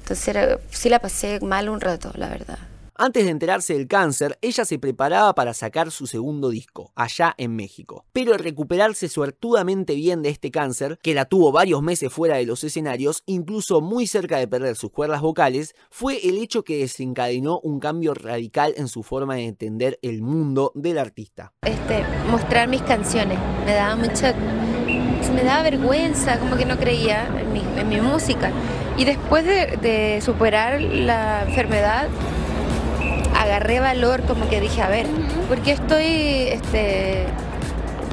Entonces 0.07 0.29
era- 0.29 0.61
sí 0.71 0.89
la 0.89 1.01
pasé 1.01 1.41
mal 1.41 1.69
un 1.69 1.81
rato, 1.81 2.13
la 2.15 2.29
verdad. 2.29 2.59
Antes 2.95 3.25
de 3.25 3.31
enterarse 3.31 3.75
del 3.75 3.89
cáncer, 3.89 4.39
ella 4.41 4.65
se 4.65 4.79
preparaba 4.79 5.35
para 5.35 5.53
sacar 5.53 5.91
su 5.91 6.07
segundo 6.07 6.49
disco, 6.51 6.93
allá 6.95 7.35
en 7.39 7.57
México. 7.57 8.05
Pero 8.13 8.33
al 8.33 8.39
recuperarse 8.39 9.09
suertudamente 9.09 9.97
bien 9.97 10.23
de 10.23 10.29
este 10.29 10.53
cáncer, 10.53 11.01
que 11.03 11.13
la 11.13 11.25
tuvo 11.25 11.51
varios 11.51 11.83
meses 11.83 12.13
fuera 12.13 12.37
de 12.37 12.47
los 12.47 12.63
escenarios, 12.63 13.25
incluso 13.27 13.81
muy 13.81 14.07
cerca 14.07 14.39
de 14.39 14.47
perder 14.47 14.77
sus 14.77 14.93
cuerdas 14.93 15.21
vocales, 15.23 15.75
fue 15.91 16.25
el 16.27 16.39
hecho 16.39 16.63
que 16.63 16.79
desencadenó 16.79 17.59
un 17.65 17.81
cambio 17.81 18.15
radical 18.15 18.75
en 18.77 18.87
su 18.87 19.03
forma 19.03 19.35
de 19.35 19.47
entender 19.47 19.99
el 20.03 20.23
mundo 20.23 20.71
del 20.77 20.99
artista. 20.99 21.53
este, 21.67 22.05
mostrar 22.31 22.69
mis 22.69 22.83
canciones. 22.83 23.39
Me 23.67 23.73
daba 23.75 23.97
mucha. 23.97 24.33
Me 25.35 25.43
daba 25.43 25.65
vergüenza, 25.65 26.39
como 26.39 26.57
que 26.57 26.65
no 26.65 26.79
creía 26.79 27.27
en 27.41 27.53
mi, 27.53 27.61
en 27.77 27.89
mi 27.89 28.01
música. 28.01 28.53
Y 28.97 29.05
después 29.05 29.45
de, 29.45 29.77
de 29.77 30.21
superar 30.23 30.81
la 30.81 31.43
enfermedad, 31.47 32.09
agarré 33.39 33.81
valor, 33.81 34.23
como 34.23 34.49
que 34.49 34.61
dije, 34.61 34.81
a 34.83 34.89
ver, 34.89 35.07
¿por 35.49 35.59
qué 35.61 35.73
estoy. 35.73 36.05
Este, 36.51 37.27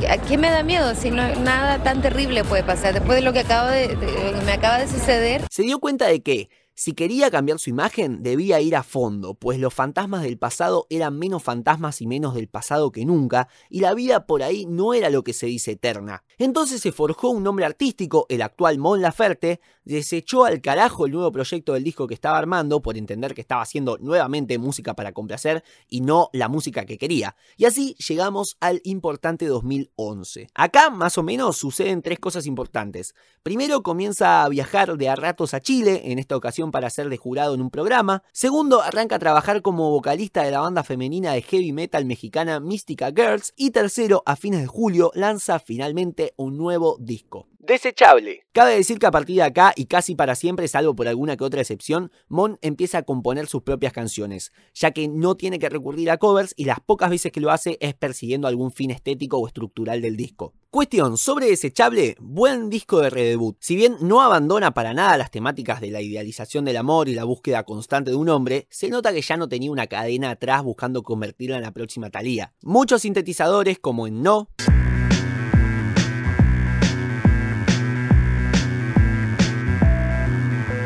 ¿A 0.09 0.17
qué 0.17 0.37
me 0.37 0.49
da 0.49 0.63
miedo 0.63 0.93
si 0.95 1.11
no, 1.11 1.25
nada 1.35 1.77
tan 1.81 2.01
terrible 2.01 2.43
puede 2.43 2.63
pasar? 2.63 2.93
Después 2.93 3.17
de 3.19 3.21
lo 3.23 3.31
que, 3.31 3.39
acabo 3.39 3.69
de, 3.69 3.87
de- 3.87 4.31
lo 4.31 4.39
que 4.39 4.45
me 4.45 4.51
acaba 4.51 4.77
de 4.79 4.87
suceder, 4.87 5.43
Se 5.49 5.63
dio 5.63 5.79
cuenta 5.79 6.07
de 6.07 6.21
que, 6.21 6.49
si 6.75 6.93
quería 6.93 7.29
cambiar 7.29 7.59
su 7.59 7.69
imagen, 7.69 8.23
debía 8.23 8.59
ir 8.59 8.75
a 8.75 8.83
fondo, 8.83 9.35
pues 9.35 9.59
los 9.59 9.73
fantasmas 9.73 10.23
del 10.23 10.37
pasado 10.37 10.87
eran 10.89 11.19
menos 11.19 11.43
fantasmas 11.43 12.01
y 12.01 12.07
menos 12.07 12.33
del 12.33 12.47
pasado 12.47 12.91
que 12.91 13.05
nunca, 13.05 13.47
y 13.69 13.81
la 13.81 13.93
vida 13.93 14.25
por 14.25 14.41
ahí 14.41 14.65
no 14.65 14.93
era 14.93 15.09
lo 15.09 15.23
que 15.23 15.33
se 15.33 15.45
dice 15.45 15.71
eterna. 15.71 16.23
Entonces 16.37 16.81
se 16.81 16.91
forjó 16.91 17.29
un 17.29 17.43
nombre 17.43 17.65
artístico, 17.65 18.25
el 18.29 18.41
actual 18.41 18.79
Mon 18.79 19.01
Laferte, 19.01 19.59
desechó 19.85 20.45
al 20.45 20.61
carajo 20.61 21.05
el 21.05 21.11
nuevo 21.11 21.31
proyecto 21.31 21.73
del 21.73 21.83
disco 21.83 22.07
que 22.07 22.13
estaba 22.13 22.37
armando 22.37 22.81
por 22.81 22.97
entender 22.97 23.33
que 23.33 23.41
estaba 23.41 23.61
haciendo 23.61 23.97
nuevamente 23.99 24.57
música 24.57 24.95
para 24.95 25.11
complacer 25.11 25.63
y 25.87 26.01
no 26.01 26.29
la 26.33 26.47
música 26.47 26.85
que 26.85 26.97
quería. 26.97 27.35
Y 27.57 27.65
así 27.65 27.95
llegamos 27.95 28.57
al 28.59 28.81
importante 28.83 29.45
2011. 29.45 30.47
Acá 30.53 30.89
más 30.89 31.17
o 31.17 31.23
menos 31.23 31.57
suceden 31.57 32.01
tres 32.01 32.19
cosas 32.19 32.45
importantes. 32.45 33.13
Primero 33.43 33.83
comienza 33.83 34.43
a 34.43 34.49
viajar 34.49 34.97
de 34.97 35.09
a 35.09 35.15
ratos 35.15 35.53
a 35.53 35.59
Chile, 35.59 36.01
en 36.05 36.19
esta 36.19 36.37
ocasión 36.37 36.62
para 36.71 36.89
ser 36.89 37.09
de 37.09 37.17
jurado 37.17 37.53
en 37.53 37.61
un 37.61 37.69
programa. 37.69 38.23
Segundo, 38.31 38.81
arranca 38.81 39.15
a 39.15 39.19
trabajar 39.19 39.61
como 39.61 39.91
vocalista 39.91 40.43
de 40.43 40.51
la 40.51 40.59
banda 40.59 40.83
femenina 40.83 41.33
de 41.33 41.41
heavy 41.41 41.73
metal 41.73 42.05
mexicana 42.05 42.59
Mystica 42.59 43.11
Girls. 43.15 43.53
Y 43.55 43.71
tercero, 43.71 44.23
a 44.25 44.35
fines 44.35 44.61
de 44.61 44.67
julio, 44.67 45.11
lanza 45.15 45.59
finalmente 45.59 46.33
un 46.37 46.57
nuevo 46.57 46.97
disco. 46.99 47.47
Desechable. 47.65 48.41
Cabe 48.51 48.75
decir 48.75 48.99
que 48.99 49.05
a 49.05 49.11
partir 49.11 49.37
de 49.37 49.43
acá 49.43 49.71
y 49.77 49.85
casi 49.85 50.15
para 50.15 50.35
siempre, 50.35 50.67
salvo 50.67 50.97
por 50.97 51.07
alguna 51.07 51.37
que 51.37 51.45
otra 51.45 51.61
excepción, 51.61 52.11
Mon 52.27 52.59
empieza 52.61 52.97
a 52.97 53.03
componer 53.03 53.47
sus 53.47 53.63
propias 53.63 53.93
canciones, 53.93 54.51
ya 54.73 54.91
que 54.91 55.07
no 55.07 55.35
tiene 55.35 55.59
que 55.59 55.69
recurrir 55.69 56.11
a 56.11 56.17
covers 56.17 56.53
y 56.57 56.65
las 56.65 56.81
pocas 56.81 57.09
veces 57.09 57.31
que 57.31 57.39
lo 57.39 57.51
hace 57.51 57.77
es 57.79 57.93
persiguiendo 57.93 58.49
algún 58.49 58.73
fin 58.73 58.91
estético 58.91 59.37
o 59.37 59.47
estructural 59.47 60.01
del 60.01 60.17
disco. 60.17 60.53
Cuestión 60.71 61.17
sobre 61.17 61.45
Desechable, 61.45 62.17
buen 62.19 62.69
disco 62.69 62.99
de 62.99 63.09
redebut. 63.09 63.55
Si 63.61 63.77
bien 63.77 63.95
no 64.01 64.21
abandona 64.21 64.73
para 64.73 64.93
nada 64.93 65.17
las 65.17 65.31
temáticas 65.31 65.79
de 65.79 65.91
la 65.91 66.01
idealización 66.01 66.65
del 66.65 66.75
amor 66.75 67.07
y 67.07 67.15
la 67.15 67.23
búsqueda 67.23 67.63
constante 67.63 68.11
de 68.11 68.17
un 68.17 68.27
hombre, 68.27 68.67
se 68.71 68.89
nota 68.89 69.13
que 69.13 69.21
ya 69.21 69.37
no 69.37 69.47
tenía 69.47 69.71
una 69.71 69.87
cadena 69.87 70.31
atrás 70.31 70.63
buscando 70.63 71.01
convertirla 71.01 71.55
en 71.55 71.63
la 71.63 71.71
próxima 71.71 72.09
Thalía. 72.09 72.53
Muchos 72.61 73.03
sintetizadores 73.03 73.79
como 73.79 74.05
en 74.05 74.21
No, 74.21 74.49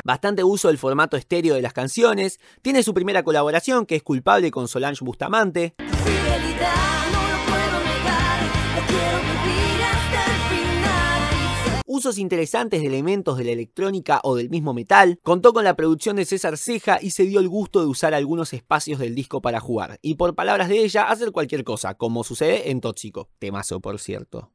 bastante 0.07 0.43
uso 0.43 0.69
del 0.69 0.77
formato 0.77 1.17
estéreo 1.17 1.53
de 1.53 1.61
las 1.61 1.73
canciones, 1.73 2.39
tiene 2.61 2.81
su 2.81 2.93
primera 2.93 3.23
colaboración 3.23 3.85
que 3.85 3.97
es 3.97 4.03
culpable 4.03 4.51
con 4.51 4.69
Solange 4.69 5.03
Bustamante, 5.03 5.75
usos 11.85 12.19
interesantes 12.19 12.79
de 12.79 12.87
elementos 12.87 13.37
de 13.37 13.43
la 13.43 13.51
electrónica 13.51 14.21
o 14.23 14.35
del 14.35 14.49
mismo 14.49 14.73
metal, 14.73 15.19
contó 15.23 15.51
con 15.51 15.65
la 15.65 15.75
producción 15.75 16.15
de 16.15 16.25
César 16.25 16.57
Ceja 16.57 16.99
y 17.01 17.09
se 17.09 17.23
dio 17.23 17.41
el 17.41 17.49
gusto 17.49 17.81
de 17.81 17.87
usar 17.87 18.13
algunos 18.13 18.53
espacios 18.53 18.99
del 18.99 19.13
disco 19.13 19.41
para 19.41 19.59
jugar, 19.59 19.99
y 20.01 20.15
por 20.15 20.35
palabras 20.35 20.69
de 20.69 20.85
ella, 20.85 21.09
hacer 21.09 21.33
cualquier 21.33 21.65
cosa, 21.65 21.95
como 21.95 22.23
sucede 22.23 22.71
en 22.71 22.79
Tóxico. 22.79 23.29
Temazo, 23.39 23.81
por 23.81 23.99
cierto. 23.99 24.51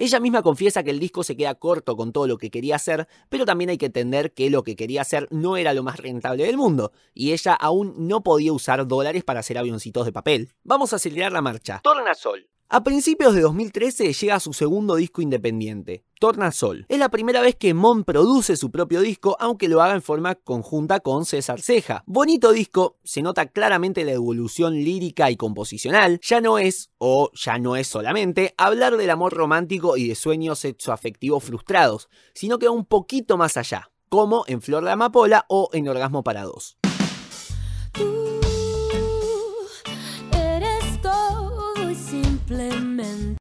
Ella 0.00 0.18
misma 0.18 0.40
confiesa 0.40 0.82
que 0.82 0.88
el 0.88 0.98
disco 0.98 1.22
se 1.22 1.36
queda 1.36 1.54
corto 1.56 1.94
con 1.94 2.10
todo 2.10 2.26
lo 2.26 2.38
que 2.38 2.50
quería 2.50 2.76
hacer, 2.76 3.06
pero 3.28 3.44
también 3.44 3.68
hay 3.68 3.76
que 3.76 3.84
entender 3.84 4.32
que 4.32 4.48
lo 4.48 4.62
que 4.62 4.74
quería 4.74 5.02
hacer 5.02 5.28
no 5.30 5.58
era 5.58 5.74
lo 5.74 5.82
más 5.82 5.98
rentable 5.98 6.46
del 6.46 6.56
mundo, 6.56 6.92
y 7.12 7.32
ella 7.32 7.52
aún 7.52 8.08
no 8.08 8.22
podía 8.22 8.50
usar 8.54 8.86
dólares 8.88 9.24
para 9.24 9.40
hacer 9.40 9.58
avioncitos 9.58 10.06
de 10.06 10.12
papel. 10.12 10.54
Vamos 10.64 10.94
a 10.94 10.96
acelerar 10.96 11.32
la 11.32 11.42
marcha. 11.42 11.82
Tornasol. 11.84 12.48
A 12.72 12.84
principios 12.84 13.34
de 13.34 13.40
2013 13.40 14.12
llega 14.12 14.38
su 14.38 14.52
segundo 14.52 14.94
disco 14.94 15.20
independiente, 15.20 16.04
Tornasol. 16.20 16.86
Es 16.88 17.00
la 17.00 17.08
primera 17.08 17.40
vez 17.40 17.56
que 17.56 17.74
Mon 17.74 18.04
produce 18.04 18.56
su 18.56 18.70
propio 18.70 19.00
disco, 19.00 19.36
aunque 19.40 19.66
lo 19.66 19.82
haga 19.82 19.94
en 19.94 20.02
forma 20.02 20.36
conjunta 20.36 21.00
con 21.00 21.24
César 21.24 21.60
Ceja. 21.60 22.04
Bonito 22.06 22.52
disco, 22.52 22.96
se 23.02 23.22
nota 23.22 23.46
claramente 23.46 24.04
la 24.04 24.12
evolución 24.12 24.74
lírica 24.74 25.32
y 25.32 25.36
composicional. 25.36 26.20
Ya 26.22 26.40
no 26.40 26.60
es, 26.60 26.92
o 26.98 27.32
ya 27.34 27.58
no 27.58 27.74
es 27.74 27.88
solamente, 27.88 28.54
hablar 28.56 28.96
del 28.96 29.10
amor 29.10 29.32
romántico 29.32 29.96
y 29.96 30.06
de 30.06 30.14
sueños 30.14 30.60
sexoafectivos 30.60 31.42
frustrados, 31.42 32.08
sino 32.34 32.60
que 32.60 32.66
va 32.66 32.72
un 32.72 32.86
poquito 32.86 33.36
más 33.36 33.56
allá, 33.56 33.90
como 34.08 34.44
en 34.46 34.62
Flor 34.62 34.84
de 34.84 34.92
Amapola 34.92 35.44
o 35.48 35.70
en 35.72 35.88
Orgasmo 35.88 36.22
para 36.22 36.44
dos. 36.44 36.78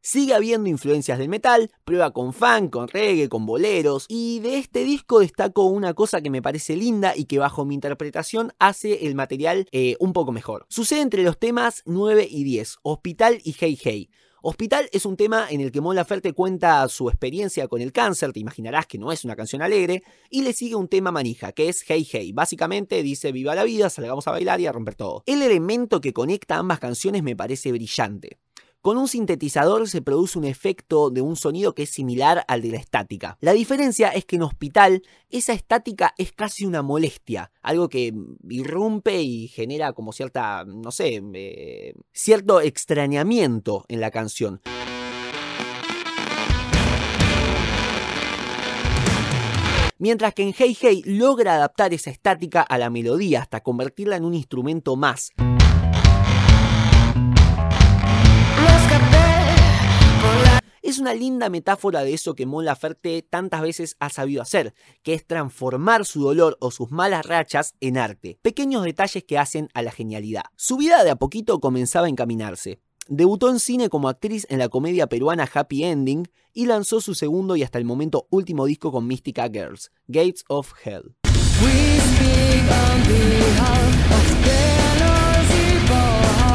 Sigue 0.02 0.34
habiendo 0.34 0.70
influencias 0.70 1.20
del 1.20 1.28
metal, 1.28 1.72
prueba 1.84 2.12
con 2.12 2.32
funk, 2.32 2.72
con 2.72 2.88
reggae, 2.88 3.28
con 3.28 3.46
boleros, 3.46 4.06
y 4.08 4.40
de 4.40 4.58
este 4.58 4.86
disco 4.86 5.20
destaco 5.20 5.66
una 5.66 5.94
cosa 5.94 6.22
que 6.22 6.30
me 6.30 6.42
parece 6.42 6.78
linda 6.78 7.18
y 7.18 7.26
que 7.26 7.38
bajo 7.38 7.66
mi 7.66 7.76
interpretación 7.76 8.54
hace 8.60 9.08
el 9.08 9.16
material 9.16 9.68
eh, 9.74 9.98
un 10.00 10.14
poco 10.14 10.32
mejor. 10.32 10.66
Sucede 10.70 11.02
entre 11.02 11.24
los 11.24 11.38
temas 11.38 11.84
9 11.86 12.28
y 12.32 12.46
10, 12.46 12.78
Hospital 12.84 13.40
y 13.44 13.54
Hey 13.60 13.78
Hey. 13.82 14.10
Hospital 14.42 14.88
es 14.94 15.06
un 15.06 15.18
tema 15.18 15.48
en 15.50 15.60
el 15.60 15.70
que 15.70 15.82
Mon 15.82 15.98
Laferte 15.98 16.32
cuenta 16.32 16.88
su 16.88 17.10
experiencia 17.10 17.68
con 17.68 17.82
el 17.82 17.92
cáncer, 17.92 18.32
te 18.32 18.40
imaginarás 18.40 18.88
que 18.88 18.98
no 18.98 19.12
es 19.12 19.26
una 19.26 19.36
canción 19.36 19.62
alegre, 19.62 20.02
y 20.30 20.44
le 20.44 20.54
sigue 20.54 20.76
un 20.76 20.88
tema 20.88 21.12
manija, 21.12 21.52
que 21.52 21.68
es 21.68 21.84
Hey 21.86 22.08
Hey. 22.10 22.32
Básicamente 22.32 23.04
dice 23.04 23.34
viva 23.34 23.54
la 23.54 23.66
vida, 23.66 23.90
salgamos 23.90 24.28
a 24.28 24.32
bailar 24.32 24.62
y 24.62 24.66
a 24.66 24.72
romper 24.72 24.96
todo. 24.96 25.24
El 25.26 25.42
elemento 25.42 26.00
que 26.00 26.14
conecta 26.14 26.56
ambas 26.56 26.80
canciones 26.80 27.22
me 27.22 27.36
parece 27.36 27.74
brillante. 27.74 28.38
Con 28.82 28.98
un 28.98 29.10
sintetizador 29.10 29.90
se 29.90 30.02
produce 30.02 30.40
un 30.40 30.46
efecto 30.46 31.10
de 31.10 31.20
un 31.20 31.36
sonido 31.36 31.76
que 31.76 31.84
es 31.84 31.90
similar 31.90 32.46
al 32.48 32.62
de 32.62 32.70
la 32.70 32.78
estática. 32.78 33.38
La 33.42 33.52
diferencia 33.52 34.08
es 34.08 34.24
que 34.24 34.38
en 34.38 34.44
Hospital 34.44 35.04
esa 35.30 35.52
estática 35.52 36.14
es 36.18 36.32
casi 36.32 36.66
una 36.66 36.82
molestia, 36.82 37.52
algo 37.62 37.90
que 37.90 38.14
irrumpe 38.48 39.22
y 39.22 39.50
genera 39.50 39.92
como 39.92 40.14
cierta, 40.14 40.64
no 40.66 40.92
sé, 40.92 41.22
eh, 41.34 41.94
cierto 42.14 42.62
extrañamiento 42.62 43.84
en 43.90 44.00
la 44.00 44.12
canción. 44.12 44.62
Mientras 49.98 50.34
que 50.34 50.44
en 50.44 50.54
Hey 50.58 50.78
Hey 50.80 51.04
logra 51.06 51.56
adaptar 51.56 51.94
esa 51.94 52.12
estática 52.12 52.62
a 52.62 52.78
la 52.78 52.90
melodía 52.90 53.42
hasta 53.42 53.60
convertirla 53.60 54.16
en 54.16 54.24
un 54.24 54.36
instrumento 54.36 54.96
más. 54.96 55.34
Es 60.90 60.98
una 60.98 61.14
linda 61.14 61.50
metáfora 61.50 62.04
de 62.04 62.16
eso 62.16 62.34
que 62.34 62.48
Mon 62.48 62.66
Laferte 62.66 63.22
tantas 63.22 63.62
veces 63.62 63.96
ha 64.00 64.10
sabido 64.10 64.42
hacer, 64.42 64.74
que 65.04 65.14
es 65.14 65.24
transformar 65.24 66.04
su 66.04 66.24
dolor 66.24 66.58
o 66.62 66.72
sus 66.72 66.90
malas 66.90 67.28
rachas 67.28 67.76
en 67.80 67.96
arte. 67.96 68.40
Pequeños 68.42 68.84
detalles 68.84 69.24
que 69.24 69.38
hacen 69.38 69.70
a 69.76 69.84
la 69.84 69.92
genialidad. 69.92 70.46
Su 70.56 70.78
vida 70.78 71.04
de 71.04 71.12
a 71.12 71.16
poquito 71.16 71.60
comenzaba 71.60 72.08
a 72.08 72.10
encaminarse. 72.10 72.80
Debutó 73.08 73.52
en 73.52 73.60
cine 73.60 73.90
como 73.90 74.10
actriz 74.10 74.48
en 74.50 74.58
la 74.58 74.70
comedia 74.70 75.06
peruana 75.06 75.48
Happy 75.54 75.84
Ending 75.84 76.28
y 76.54 76.66
lanzó 76.66 77.02
su 77.02 77.14
segundo 77.14 77.56
y 77.56 77.62
hasta 77.62 77.78
el 77.78 77.86
momento 77.86 78.26
último 78.32 78.66
disco 78.66 78.92
con 78.92 79.06
Mystica 79.06 79.48
Girls, 79.48 79.92
Gates 80.08 80.44
of 80.48 80.74
Hell. 80.84 81.14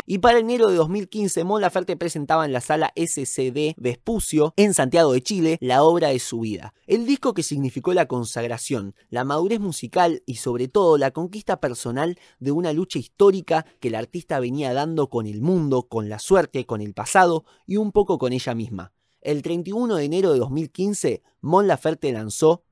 Y 0.06 0.18
para 0.18 0.38
enero 0.38 0.68
de 0.68 0.76
2015, 0.76 1.44
Mon 1.44 1.62
Laferte 1.62 1.96
presentaba 1.96 2.44
en 2.44 2.52
la 2.52 2.60
sala 2.60 2.92
SCD 2.94 3.74
Vespucio, 3.78 4.52
en 4.56 4.74
Santiago 4.74 5.12
de 5.14 5.22
Chile, 5.22 5.56
la 5.62 5.82
obra 5.82 6.08
de 6.08 6.18
su 6.18 6.40
vida. 6.40 6.74
El 6.86 7.06
disco 7.06 7.32
que 7.32 7.42
significó 7.42 7.94
la 7.94 8.06
consagración, 8.06 8.94
la 9.08 9.24
madurez 9.24 9.60
musical 9.60 10.22
y 10.26 10.36
sobre 10.36 10.68
todo 10.68 10.98
la 10.98 11.12
conquista 11.12 11.58
personal 11.58 12.18
de 12.38 12.52
una 12.52 12.74
lucha 12.74 12.98
histórica 12.98 13.64
que 13.80 13.88
el 13.88 13.94
artista 13.94 14.40
venía 14.40 14.74
dando 14.74 15.08
con 15.08 15.26
el 15.26 15.40
mundo, 15.40 15.88
con 15.88 16.10
la 16.10 16.18
suerte, 16.18 16.66
con 16.66 16.82
el 16.82 16.92
pasado 16.92 17.46
y 17.66 17.78
un 17.78 17.90
poco 17.90 18.18
con 18.18 18.34
ella 18.34 18.54
misma. 18.54 18.92
El 19.22 19.40
31 19.40 19.96
de 19.96 20.04
enero 20.04 20.32
de 20.34 20.38
2015, 20.38 21.22
Mon 21.40 21.66
Laferte 21.66 22.12
lanzó 22.12 22.62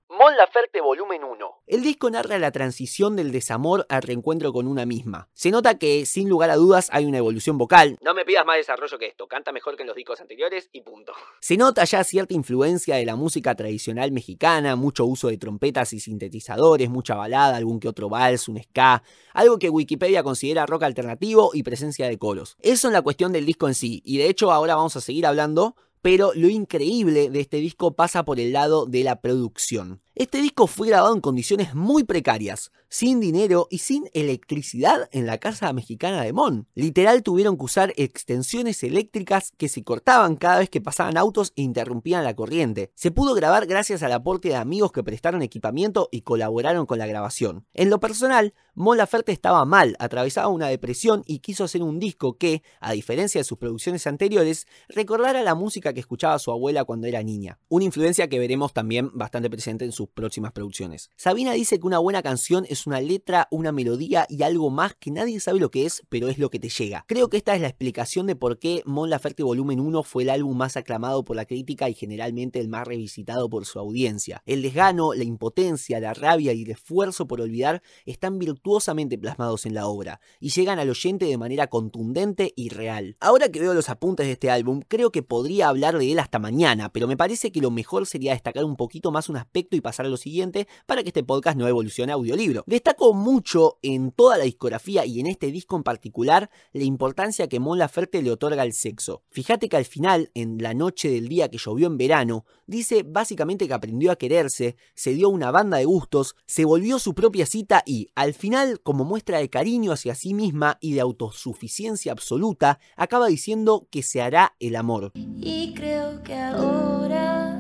Laferte 0.43 0.81
Volumen 0.81 1.23
1. 1.23 1.63
El 1.69 1.83
disco 1.85 2.11
narra 2.11 2.37
la 2.37 2.51
transición 2.51 3.15
del 3.15 3.31
desamor 3.31 3.87
al 3.89 4.03
reencuentro 4.03 4.53
con 4.53 4.67
una 4.67 4.85
misma. 4.85 5.29
Se 5.35 5.53
nota 5.53 5.79
que, 5.79 6.05
sin 6.05 6.29
lugar 6.29 6.51
a 6.51 6.57
dudas, 6.57 6.89
hay 6.91 7.05
una 7.05 7.19
evolución 7.19 7.59
vocal. 7.59 7.97
No 8.03 8.13
me 8.13 8.25
pidas 8.25 8.45
más 8.45 8.57
desarrollo 8.57 8.99
que 8.99 9.07
esto, 9.07 9.29
canta 9.29 9.53
mejor 9.53 9.77
que 9.77 9.85
en 9.85 9.87
los 9.87 9.95
discos 9.95 10.21
anteriores 10.21 10.69
y 10.73 10.81
punto. 10.81 11.13
Se 11.41 11.57
nota 11.57 11.85
ya 11.85 12.03
cierta 12.03 12.35
influencia 12.35 12.97
de 12.97 13.07
la 13.07 13.15
música 13.15 13.55
tradicional 13.55 14.11
mexicana, 14.11 14.75
mucho 14.75 15.05
uso 15.05 15.29
de 15.29 15.39
trompetas 15.39 15.93
y 15.93 16.01
sintetizadores, 16.01 16.91
mucha 16.91 17.15
balada, 17.15 17.57
algún 17.57 17.79
que 17.79 17.87
otro 17.87 18.09
vals, 18.09 18.49
un 18.49 18.61
ska, 18.61 19.05
algo 19.35 19.61
que 19.61 19.71
Wikipedia 19.71 20.25
considera 20.25 20.67
rock 20.67 20.83
alternativo 20.83 21.53
y 21.55 21.63
presencia 21.63 22.09
de 22.09 22.19
coros. 22.19 22.57
Eso 22.59 22.89
en 22.89 22.95
la 22.95 23.03
cuestión 23.03 23.31
del 23.31 23.47
disco 23.47 23.69
en 23.69 23.75
sí, 23.75 24.03
y 24.05 24.19
de 24.19 24.29
hecho 24.29 24.51
ahora 24.51 24.75
vamos 24.75 24.97
a 24.97 25.01
seguir 25.01 25.25
hablando 25.25 25.77
pero 26.03 26.33
lo 26.35 26.49
increíble 26.49 27.31
de 27.31 27.41
este 27.41 27.59
disco 27.59 27.95
pasa 27.95 28.25
por 28.25 28.41
el 28.41 28.53
lado 28.53 28.87
de 28.87 29.05
la 29.05 29.21
producción. 29.21 30.03
Este 30.15 30.43
disco 30.43 30.67
fue 30.67 30.89
grabado 30.89 31.15
en 31.15 31.23
condiciones 31.23 31.75
muy 31.75 32.05
precarias, 32.05 32.71
sin 32.91 33.19
dinero 33.19 33.67
y 33.71 33.79
sin 33.79 34.11
electricidad 34.13 35.09
en 35.11 35.25
la 35.25 35.39
casa 35.39 35.73
mexicana 35.73 36.21
de 36.21 36.35
Mon. 36.35 36.69
Literal 36.75 37.23
tuvieron 37.23 37.57
que 37.57 37.65
usar 37.65 37.95
extensiones 37.97 38.83
eléctricas 38.83 39.55
que 39.57 39.71
se 39.71 39.83
cortaban 39.83 40.37
cada 40.37 40.59
vez 40.59 40.69
que 40.69 40.83
pasaban 40.83 41.17
autos 41.17 41.55
e 41.57 41.63
interrumpían 41.63 42.25
la 42.25 42.37
corriente. 42.37 42.93
Se 42.95 43.11
pudo 43.11 43.33
grabar 43.33 43.67
gracias 43.67 44.03
al 44.03 44.13
aporte 44.13 44.49
de 44.49 44.57
amigos 44.57 44.93
que 44.93 45.03
prestaron 45.03 45.41
equipamiento 45.41 46.11
y 46.13 46.21
colaboraron 46.21 46.85
con 46.85 46.99
la 46.99 47.07
grabación. 47.07 47.65
En 47.73 47.89
lo 47.89 47.99
personal, 47.99 48.53
Mon 48.75 48.99
Laferte 48.99 49.33
estaba 49.33 49.65
mal, 49.65 49.97
atravesaba 49.99 50.49
una 50.49 50.69
depresión 50.69 51.23
y 51.27 51.39
quiso 51.39 51.65
hacer 51.65 51.83
un 51.83 51.99
disco 51.99 52.37
que, 52.37 52.63
a 52.81 52.93
diferencia 52.93 53.41
de 53.41 53.45
sus 53.45 53.57
producciones 53.57 54.07
anteriores, 54.07 54.67
recordara 54.91 55.43
la 55.43 55.55
música 55.55 55.95
que 55.95 56.01
escuchaba 56.01 56.39
su 56.39 56.51
abuela 56.51 56.85
cuando 56.85 57.07
era 57.07 57.23
niña. 57.23 57.59
Una 57.71 57.87
influencia 57.87 58.29
que 58.29 58.39
veremos 58.39 58.75
también 58.75 59.11
bastante 59.15 59.49
presente 59.49 59.87
en 59.87 59.93
su 59.93 60.02
próximas 60.09 60.53
producciones. 60.53 61.11
Sabina 61.17 61.53
dice 61.53 61.79
que 61.79 61.87
una 61.87 61.99
buena 61.99 62.23
canción 62.23 62.67
es 62.69 62.87
una 62.87 63.01
letra, 63.01 63.49
una 63.51 63.73
melodía 63.73 64.27
y 64.29 64.43
algo 64.43 64.71
más 64.71 64.95
que 64.95 65.11
nadie 65.11 65.41
sabe 65.41 65.61
lo 65.61 65.71
que 65.71 65.87
es, 65.87 66.03
pero 66.09 66.29
es 66.29 66.39
lo 66.39 66.51
que 66.51 66.59
te 66.59 66.69
llega. 66.69 67.05
Creo 67.09 67.29
que 67.29 67.37
esta 67.37 67.55
es 67.55 67.61
la 67.61 67.69
explicación 67.69 68.27
de 68.27 68.37
por 68.37 68.59
qué 68.59 68.83
Mon 68.87 69.11
Laferte 69.11 69.43
Volumen 69.43 69.81
1 69.81 70.03
fue 70.03 70.23
el 70.23 70.31
álbum 70.31 70.57
más 70.57 70.77
aclamado 70.77 71.25
por 71.25 71.37
la 71.37 71.45
crítica 71.45 71.89
y 71.89 71.95
generalmente 71.95 72.61
el 72.61 72.69
más 72.69 72.87
revisitado 72.87 73.49
por 73.49 73.67
su 73.67 73.79
audiencia. 73.79 74.43
El 74.47 74.63
desgano, 74.63 75.15
la 75.15 75.25
impotencia, 75.25 76.01
la 76.01 76.15
rabia 76.15 76.53
y 76.53 76.63
el 76.63 76.71
esfuerzo 76.71 77.27
por 77.27 77.41
olvidar 77.41 77.83
están 78.07 78.39
virtuosamente 78.39 79.19
plasmados 79.19 79.67
en 79.67 79.75
la 79.75 79.87
obra 79.87 80.21
y 80.41 80.51
llegan 80.51 80.79
al 80.79 80.91
oyente 80.91 81.27
de 81.27 81.39
manera 81.39 81.69
contundente 81.69 82.53
y 82.57 82.69
real. 82.69 83.17
Ahora 83.21 83.49
que 83.49 83.61
veo 83.61 83.75
los 83.75 83.89
apuntes 83.89 84.27
de 84.27 84.33
este 84.33 84.51
álbum, 84.51 84.81
creo 84.87 85.13
que 85.13 85.23
podría 85.23 85.69
hablar 85.69 85.99
de 85.99 86.13
él 86.13 86.19
hasta 86.19 86.39
mañana, 86.39 86.93
pero 86.93 87.07
me 87.07 87.17
parece 87.17 87.53
que 87.53 87.61
lo 87.61 87.71
mejor 87.71 88.07
sería 88.07 88.33
destacar 88.33 88.65
un 88.65 88.77
poquito 88.77 89.13
más 89.13 89.29
un 89.29 89.37
aspecto 89.37 89.77
y 89.77 89.81
pasar 89.81 89.92
a 90.01 90.05
lo 90.05 90.17
siguiente 90.17 90.69
para 90.87 91.03
que 91.03 91.11
este 91.11 91.25
podcast 91.25 91.57
no 91.57 91.69
evolucione 91.69 92.13
a 92.13 92.17
audiolibro. 92.17 92.65
Destaco 92.67 93.15
mucho 93.15 93.79
en 93.83 94.13
toda 94.13 94.39
la 94.39 94.45
discografía 94.45 95.05
y 95.07 95.21
en 95.21 95.27
este 95.27 95.51
disco 95.51 95.77
en 95.77 95.83
particular 95.83 96.51
la 96.73 96.85
importancia 96.85 97.49
que 97.49 97.61
Mon 97.61 97.79
Laferte 97.79 98.23
le 98.23 98.31
otorga 98.31 98.63
al 98.63 98.73
sexo. 98.73 99.23
Fíjate 99.31 99.69
que 99.69 99.77
al 99.77 99.85
final, 99.85 100.31
en 100.35 100.59
la 100.59 100.75
noche 100.75 101.11
del 101.11 101.29
día 101.29 101.51
que 101.51 101.59
llovió 101.59 101.87
en 101.87 101.99
verano, 101.99 102.45
dice 102.67 103.03
básicamente 103.03 103.69
que 103.69 103.75
aprendió 103.75 104.13
a 104.13 104.17
quererse, 104.17 104.77
se 104.95 105.15
dio 105.15 105.29
una 105.29 105.51
banda 105.51 105.79
de 105.79 105.85
gustos, 105.85 106.37
se 106.47 106.65
volvió 106.65 106.99
su 106.99 107.15
propia 107.15 107.47
cita 107.47 107.83
y, 107.87 108.09
al 108.15 108.35
final, 108.35 108.81
como 108.81 109.05
muestra 109.05 109.39
de 109.39 109.51
cariño 109.51 109.93
hacia 109.93 110.15
sí 110.15 110.35
misma 110.35 110.79
y 110.81 110.95
de 110.95 111.01
autosuficiencia 111.01 112.13
absoluta, 112.13 112.79
acaba 112.97 113.27
diciendo 113.27 113.89
que 113.91 114.03
se 114.03 114.23
hará 114.23 114.55
el 114.61 114.77
amor. 114.77 115.13
Y 115.15 115.75
creo 115.75 116.23
que 116.23 116.35
ahora 116.35 117.52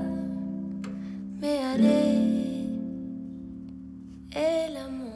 me 1.42 1.58
haré 1.58 2.14
el 4.30 4.76
amor. 4.76 5.10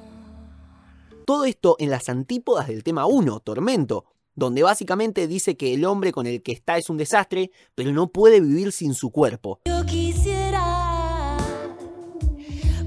Todo 1.25 1.45
esto 1.45 1.77
en 1.79 1.89
las 1.89 2.09
antípodas 2.09 2.67
del 2.67 2.83
tema 2.83 3.07
1, 3.07 3.41
Tormento, 3.41 4.07
donde 4.35 4.65
básicamente 4.65 5.29
dice 5.29 5.57
que 5.57 5.73
el 5.73 5.85
hombre 5.85 6.11
con 6.11 6.27
el 6.27 6.43
que 6.43 6.51
está 6.51 6.79
es 6.79 6.91
un 6.91 6.97
desastre, 6.97 7.53
pero 7.77 7.93
no 7.93 8.09
puede 8.09 8.41
vivir 8.41 8.73
sin 8.73 8.95
su 8.95 9.11
cuerpo. 9.11 9.61
Yo 9.67 9.87
quisiera 9.87 11.37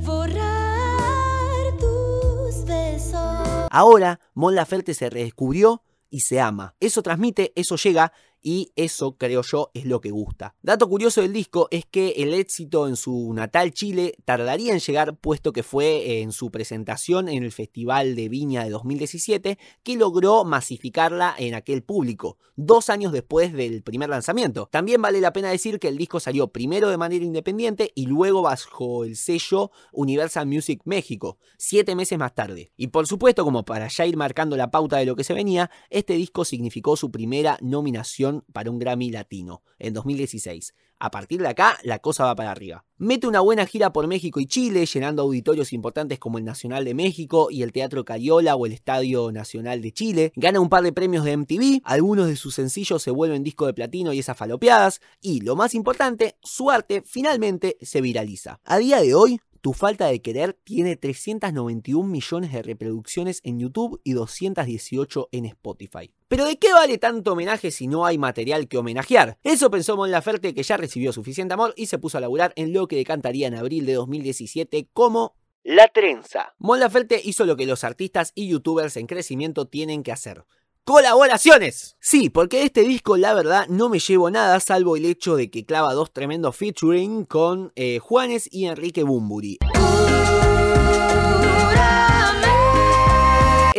borrar 0.03 1.77
tus 1.79 2.65
besos. 2.65 3.67
Ahora, 3.71 4.19
Mon 4.33 4.53
Laferte 4.53 4.93
se 4.93 5.09
redescubrió 5.09 5.81
y 6.09 6.21
se 6.21 6.41
ama. 6.41 6.75
Eso 6.81 7.01
transmite, 7.01 7.53
eso 7.55 7.77
llega 7.77 8.11
y 8.41 8.71
eso 8.75 9.17
creo 9.17 9.41
yo 9.41 9.71
es 9.73 9.85
lo 9.85 10.01
que 10.01 10.11
gusta. 10.11 10.55
Dato 10.61 10.87
curioso 10.87 11.21
del 11.21 11.33
disco 11.33 11.67
es 11.71 11.85
que 11.85 12.09
el 12.17 12.33
éxito 12.33 12.87
en 12.87 12.95
su 12.95 13.33
natal 13.33 13.73
Chile 13.73 14.15
tardaría 14.25 14.73
en 14.73 14.79
llegar 14.79 15.17
puesto 15.17 15.53
que 15.53 15.63
fue 15.63 16.21
en 16.21 16.31
su 16.31 16.51
presentación 16.51 17.29
en 17.29 17.43
el 17.43 17.51
Festival 17.51 18.15
de 18.15 18.29
Viña 18.29 18.63
de 18.63 18.69
2017 18.69 19.57
que 19.83 19.95
logró 19.95 20.43
masificarla 20.45 21.35
en 21.37 21.55
aquel 21.55 21.83
público, 21.83 22.37
dos 22.55 22.89
años 22.89 23.11
después 23.11 23.53
del 23.53 23.83
primer 23.83 24.09
lanzamiento. 24.09 24.67
También 24.71 25.01
vale 25.01 25.21
la 25.21 25.33
pena 25.33 25.49
decir 25.49 25.79
que 25.79 25.87
el 25.87 25.97
disco 25.97 26.19
salió 26.19 26.49
primero 26.49 26.89
de 26.89 26.97
manera 26.97 27.25
independiente 27.25 27.91
y 27.95 28.05
luego 28.05 28.41
bajo 28.41 29.03
el 29.03 29.15
sello 29.15 29.71
Universal 29.91 30.45
Music 30.47 30.81
México, 30.85 31.37
siete 31.57 31.95
meses 31.95 32.17
más 32.17 32.35
tarde. 32.35 32.71
Y 32.75 32.87
por 32.87 33.07
supuesto, 33.07 33.43
como 33.43 33.65
para 33.65 33.87
ya 33.87 34.05
ir 34.05 34.17
marcando 34.17 34.57
la 34.57 34.71
pauta 34.71 34.97
de 34.97 35.05
lo 35.05 35.15
que 35.15 35.23
se 35.23 35.33
venía, 35.33 35.69
este 35.89 36.13
disco 36.13 36.45
significó 36.45 36.95
su 36.95 37.11
primera 37.11 37.57
nominación 37.61 38.28
para 38.53 38.71
un 38.71 38.79
Grammy 38.79 39.11
Latino 39.11 39.63
en 39.77 39.93
2016. 39.93 40.73
A 41.01 41.11
partir 41.11 41.39
de 41.39 41.47
acá, 41.47 41.77
la 41.83 41.99
cosa 41.99 42.25
va 42.25 42.35
para 42.35 42.51
arriba. 42.51 42.83
Mete 42.97 43.25
una 43.25 43.39
buena 43.39 43.65
gira 43.65 43.93
por 43.93 44.07
México 44.07 44.41
y 44.41 44.47
Chile, 44.47 44.85
llenando 44.85 45.21
auditorios 45.21 45.71
importantes 45.71 46.19
como 46.19 46.37
el 46.37 46.43
Nacional 46.43 46.83
de 46.83 46.93
México 46.93 47.47
y 47.49 47.63
el 47.63 47.71
Teatro 47.71 48.03
Cariola 48.03 48.57
o 48.57 48.65
el 48.65 48.73
Estadio 48.73 49.31
Nacional 49.31 49.81
de 49.81 49.93
Chile. 49.93 50.33
Gana 50.35 50.59
un 50.59 50.67
par 50.67 50.83
de 50.83 50.91
premios 50.91 51.23
de 51.23 51.37
MTV, 51.37 51.81
algunos 51.85 52.27
de 52.27 52.35
sus 52.35 52.55
sencillos 52.55 53.01
se 53.01 53.11
vuelven 53.11 53.43
disco 53.43 53.65
de 53.65 53.73
platino 53.73 54.11
y 54.11 54.19
esas 54.19 54.35
falopeadas. 54.35 54.99
Y 55.21 55.39
lo 55.39 55.55
más 55.55 55.73
importante, 55.73 56.35
su 56.43 56.69
arte 56.69 57.01
finalmente 57.05 57.77
se 57.81 58.01
viraliza. 58.01 58.59
A 58.65 58.77
día 58.77 58.99
de 58.99 59.15
hoy, 59.15 59.39
tu 59.61 59.73
falta 59.73 60.07
de 60.07 60.21
querer 60.21 60.53
tiene 60.53 60.95
391 60.95 62.07
millones 62.07 62.51
de 62.51 62.61
reproducciones 62.61 63.41
en 63.43 63.59
YouTube 63.59 63.99
y 64.03 64.13
218 64.13 65.29
en 65.31 65.45
Spotify. 65.45 66.11
Pero 66.27 66.45
¿de 66.45 66.57
qué 66.57 66.71
vale 66.73 66.97
tanto 66.97 67.33
homenaje 67.33 67.71
si 67.71 67.87
no 67.87 68.05
hay 68.05 68.17
material 68.17 68.67
que 68.67 68.77
homenajear? 68.77 69.37
Eso 69.43 69.69
pensó 69.71 69.97
Mon 69.97 70.11
Laferte 70.11 70.53
que 70.53 70.63
ya 70.63 70.77
recibió 70.77 71.11
suficiente 71.11 71.53
amor 71.53 71.73
y 71.75 71.87
se 71.87 71.97
puso 71.97 72.17
a 72.17 72.21
laburar 72.21 72.53
en 72.55 72.73
lo 72.73 72.87
que 72.87 72.95
decantaría 72.95 73.47
en 73.47 73.55
abril 73.55 73.85
de 73.85 73.93
2017 73.93 74.87
como 74.93 75.35
La 75.63 75.87
Trenza. 75.87 76.53
Mon 76.57 76.79
Laferte 76.79 77.21
hizo 77.23 77.45
lo 77.45 77.57
que 77.57 77.65
los 77.65 77.83
artistas 77.83 78.31
y 78.35 78.47
youtubers 78.47 78.95
en 78.97 79.07
crecimiento 79.07 79.65
tienen 79.65 80.03
que 80.03 80.11
hacer 80.11 80.45
colaboraciones. 80.83 81.95
Sí, 81.99 82.29
porque 82.29 82.57
de 82.57 82.65
este 82.65 82.81
disco 82.81 83.17
la 83.17 83.33
verdad 83.33 83.67
no 83.67 83.89
me 83.89 83.99
llevo 83.99 84.29
nada 84.31 84.59
salvo 84.59 84.95
el 84.95 85.05
hecho 85.05 85.35
de 85.35 85.49
que 85.49 85.65
clava 85.65 85.93
dos 85.93 86.11
tremendos 86.11 86.55
featuring 86.55 87.25
con 87.25 87.71
eh, 87.75 87.99
Juanes 87.99 88.49
y 88.51 88.65
Enrique 88.65 89.03
Bumburi. 89.03 89.59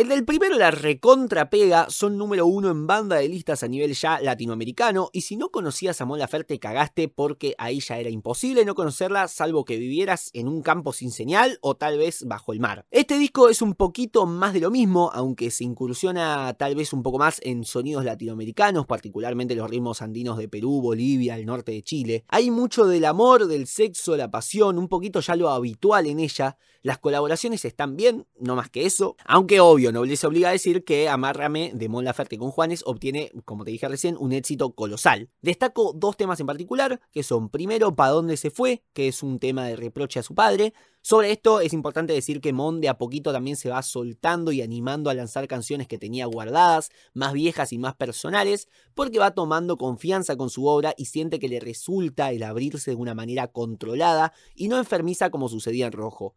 El 0.01 0.07
del 0.07 0.25
primero 0.25 0.57
la 0.57 0.71
recontra 0.71 1.51
pega, 1.51 1.91
son 1.91 2.17
número 2.17 2.47
uno 2.47 2.71
en 2.71 2.87
banda 2.87 3.17
de 3.17 3.29
listas 3.29 3.61
a 3.61 3.67
nivel 3.67 3.93
ya 3.93 4.19
latinoamericano, 4.19 5.11
y 5.13 5.21
si 5.21 5.35
no 5.35 5.49
conocías 5.49 6.01
a 6.01 6.05
Mon 6.05 6.17
Laferte 6.17 6.57
cagaste 6.57 7.07
porque 7.07 7.53
ahí 7.59 7.81
ya 7.81 7.99
era 7.99 8.09
imposible 8.09 8.65
no 8.65 8.73
conocerla 8.73 9.27
salvo 9.27 9.63
que 9.63 9.77
vivieras 9.77 10.31
en 10.33 10.47
un 10.47 10.63
campo 10.63 10.91
sin 10.91 11.11
señal 11.11 11.59
o 11.61 11.75
tal 11.75 11.99
vez 11.99 12.23
bajo 12.25 12.51
el 12.51 12.59
mar. 12.59 12.87
Este 12.89 13.19
disco 13.19 13.47
es 13.47 13.61
un 13.61 13.75
poquito 13.75 14.25
más 14.25 14.53
de 14.53 14.61
lo 14.61 14.71
mismo, 14.71 15.11
aunque 15.13 15.51
se 15.51 15.65
incursiona 15.65 16.55
tal 16.55 16.73
vez 16.73 16.93
un 16.93 17.03
poco 17.03 17.19
más 17.19 17.39
en 17.43 17.63
sonidos 17.63 18.03
latinoamericanos, 18.03 18.87
particularmente 18.87 19.53
los 19.53 19.69
ritmos 19.69 20.01
andinos 20.01 20.39
de 20.39 20.47
Perú, 20.47 20.81
Bolivia, 20.81 21.35
el 21.35 21.45
norte 21.45 21.73
de 21.73 21.83
Chile. 21.83 22.25
Hay 22.27 22.49
mucho 22.49 22.87
del 22.87 23.05
amor, 23.05 23.45
del 23.45 23.67
sexo, 23.67 24.17
la 24.17 24.31
pasión, 24.31 24.79
un 24.79 24.87
poquito 24.87 25.19
ya 25.19 25.35
lo 25.35 25.51
habitual 25.51 26.07
en 26.07 26.19
ella. 26.19 26.57
Las 26.81 26.97
colaboraciones 26.97 27.63
están 27.65 27.95
bien, 27.95 28.25
no 28.39 28.55
más 28.55 28.71
que 28.71 28.87
eso, 28.87 29.15
aunque 29.25 29.59
obvio, 29.59 29.90
no 29.91 30.05
les 30.05 30.23
obliga 30.23 30.49
a 30.49 30.51
decir 30.51 30.83
que 30.83 31.09
Amárrame 31.09 31.71
de 31.73 31.89
Mon 31.89 32.05
Laferte 32.05 32.37
con 32.37 32.51
Juanes 32.51 32.83
obtiene, 32.85 33.31
como 33.45 33.63
te 33.63 33.71
dije 33.71 33.87
recién, 33.87 34.15
un 34.19 34.31
éxito 34.31 34.73
colosal. 34.73 35.29
Destaco 35.41 35.93
dos 35.93 36.17
temas 36.17 36.39
en 36.39 36.47
particular, 36.47 37.01
que 37.11 37.23
son 37.23 37.49
primero 37.49 37.95
Pa' 37.95 38.09
dónde 38.09 38.37
se 38.37 38.51
fue, 38.51 38.83
que 38.93 39.07
es 39.07 39.23
un 39.23 39.39
tema 39.39 39.65
de 39.65 39.75
reproche 39.75 40.19
a 40.19 40.23
su 40.23 40.35
padre. 40.35 40.73
Sobre 41.01 41.31
esto 41.31 41.61
es 41.61 41.73
importante 41.73 42.13
decir 42.13 42.41
que 42.41 42.53
Mon 42.53 42.79
de 42.79 42.89
a 42.89 42.97
poquito 42.97 43.31
también 43.33 43.57
se 43.57 43.69
va 43.69 43.81
soltando 43.81 44.51
y 44.51 44.61
animando 44.61 45.09
a 45.09 45.13
lanzar 45.13 45.47
canciones 45.47 45.87
que 45.87 45.97
tenía 45.97 46.25
guardadas, 46.25 46.91
más 47.13 47.33
viejas 47.33 47.73
y 47.73 47.77
más 47.77 47.95
personales, 47.95 48.67
porque 48.93 49.19
va 49.19 49.31
tomando 49.31 49.77
confianza 49.77 50.35
con 50.35 50.49
su 50.49 50.67
obra 50.67 50.93
y 50.97 51.05
siente 51.05 51.39
que 51.39 51.49
le 51.49 51.59
resulta 51.59 52.31
el 52.31 52.43
abrirse 52.43 52.91
de 52.91 52.97
una 52.97 53.15
manera 53.15 53.47
controlada 53.47 54.33
y 54.55 54.67
no 54.67 54.77
enfermiza 54.77 55.31
como 55.31 55.49
sucedía 55.49 55.87
en 55.87 55.93
Rojo. 55.93 56.35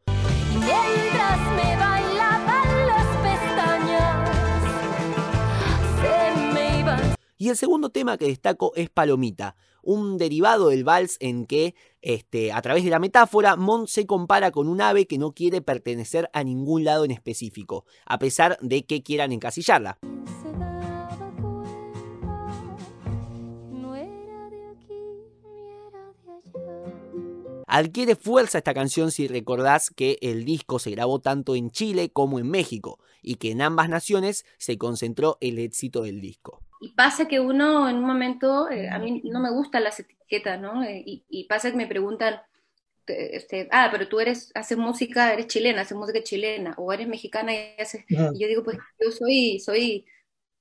Y 7.45 7.51
el 7.51 7.59
segundo 7.59 7.91
tema 7.91 8.17
que 8.17 8.25
destaco 8.25 8.73
es 8.75 8.89
Palomita, 8.89 9.55
un 9.83 10.17
derivado 10.17 10.71
del 10.71 10.83
vals 10.83 11.19
en 11.21 11.45
que, 11.45 11.75
este, 12.01 12.53
a 12.53 12.63
través 12.63 12.85
de 12.85 12.89
la 12.89 12.99
metáfora, 12.99 13.55
Mon 13.55 13.87
se 13.87 14.07
compara 14.07 14.51
con 14.51 14.67
un 14.67 14.81
ave 14.81 15.07
que 15.07 15.19
no 15.19 15.33
quiere 15.33 15.61
pertenecer 15.61 16.31
a 16.33 16.43
ningún 16.43 16.85
lado 16.85 17.05
en 17.05 17.11
específico, 17.11 17.85
a 18.07 18.19
pesar 18.19 18.57
de 18.63 18.87
que 18.87 19.03
quieran 19.03 19.31
encasillarla. 19.31 19.99
Adquiere 27.77 28.15
fuerza 28.15 28.59
esta 28.59 28.73
canción 28.73 29.11
si 29.11 29.27
recordás 29.27 29.91
que 29.91 30.17
el 30.23 30.45
disco 30.45 30.79
se 30.79 30.93
grabó 30.93 31.19
tanto 31.19 31.57
en 31.57 31.73
Chile 31.73 32.09
como 32.09 32.39
en 32.39 32.49
México, 32.49 33.01
y 33.21 33.35
que 33.35 33.51
en 33.51 33.63
ambas 33.63 33.89
naciones 33.89 34.47
se 34.59 34.79
concentró 34.79 35.39
el 35.41 35.59
éxito 35.59 36.03
del 36.03 36.21
disco. 36.21 36.63
Y 36.81 36.91
pasa 36.91 37.27
que 37.27 37.41
uno 37.41 37.89
en 37.89 37.97
un 37.97 38.05
momento, 38.05 38.71
eh, 38.71 38.89
a 38.89 39.01
mí 39.01 39.23
no 39.25 39.41
me 39.41 39.51
gustan 39.51 39.83
las 39.83 39.99
etiquetas, 39.99 40.61
¿no? 40.61 40.85
Eh, 40.85 41.03
y, 41.05 41.25
y 41.29 41.49
pasa 41.49 41.73
que 41.73 41.77
me 41.77 41.89
preguntan, 41.89 42.41
este, 43.09 43.69
ah, 43.73 43.89
pero 43.91 44.07
tú 44.07 44.21
eres, 44.21 44.53
haces 44.55 44.79
música, 44.79 45.33
eres 45.33 45.49
chilena, 45.49 45.81
haces 45.81 45.99
música 45.99 46.23
chilena, 46.23 46.75
o 46.77 46.93
eres 46.93 47.09
mexicana 47.09 47.53
y 47.55 47.75
haces, 47.81 48.05
y 48.09 48.15
yo 48.17 48.47
digo, 48.47 48.63
pues 48.63 48.79
yo 49.01 49.11
soy, 49.11 49.59
soy 49.59 50.07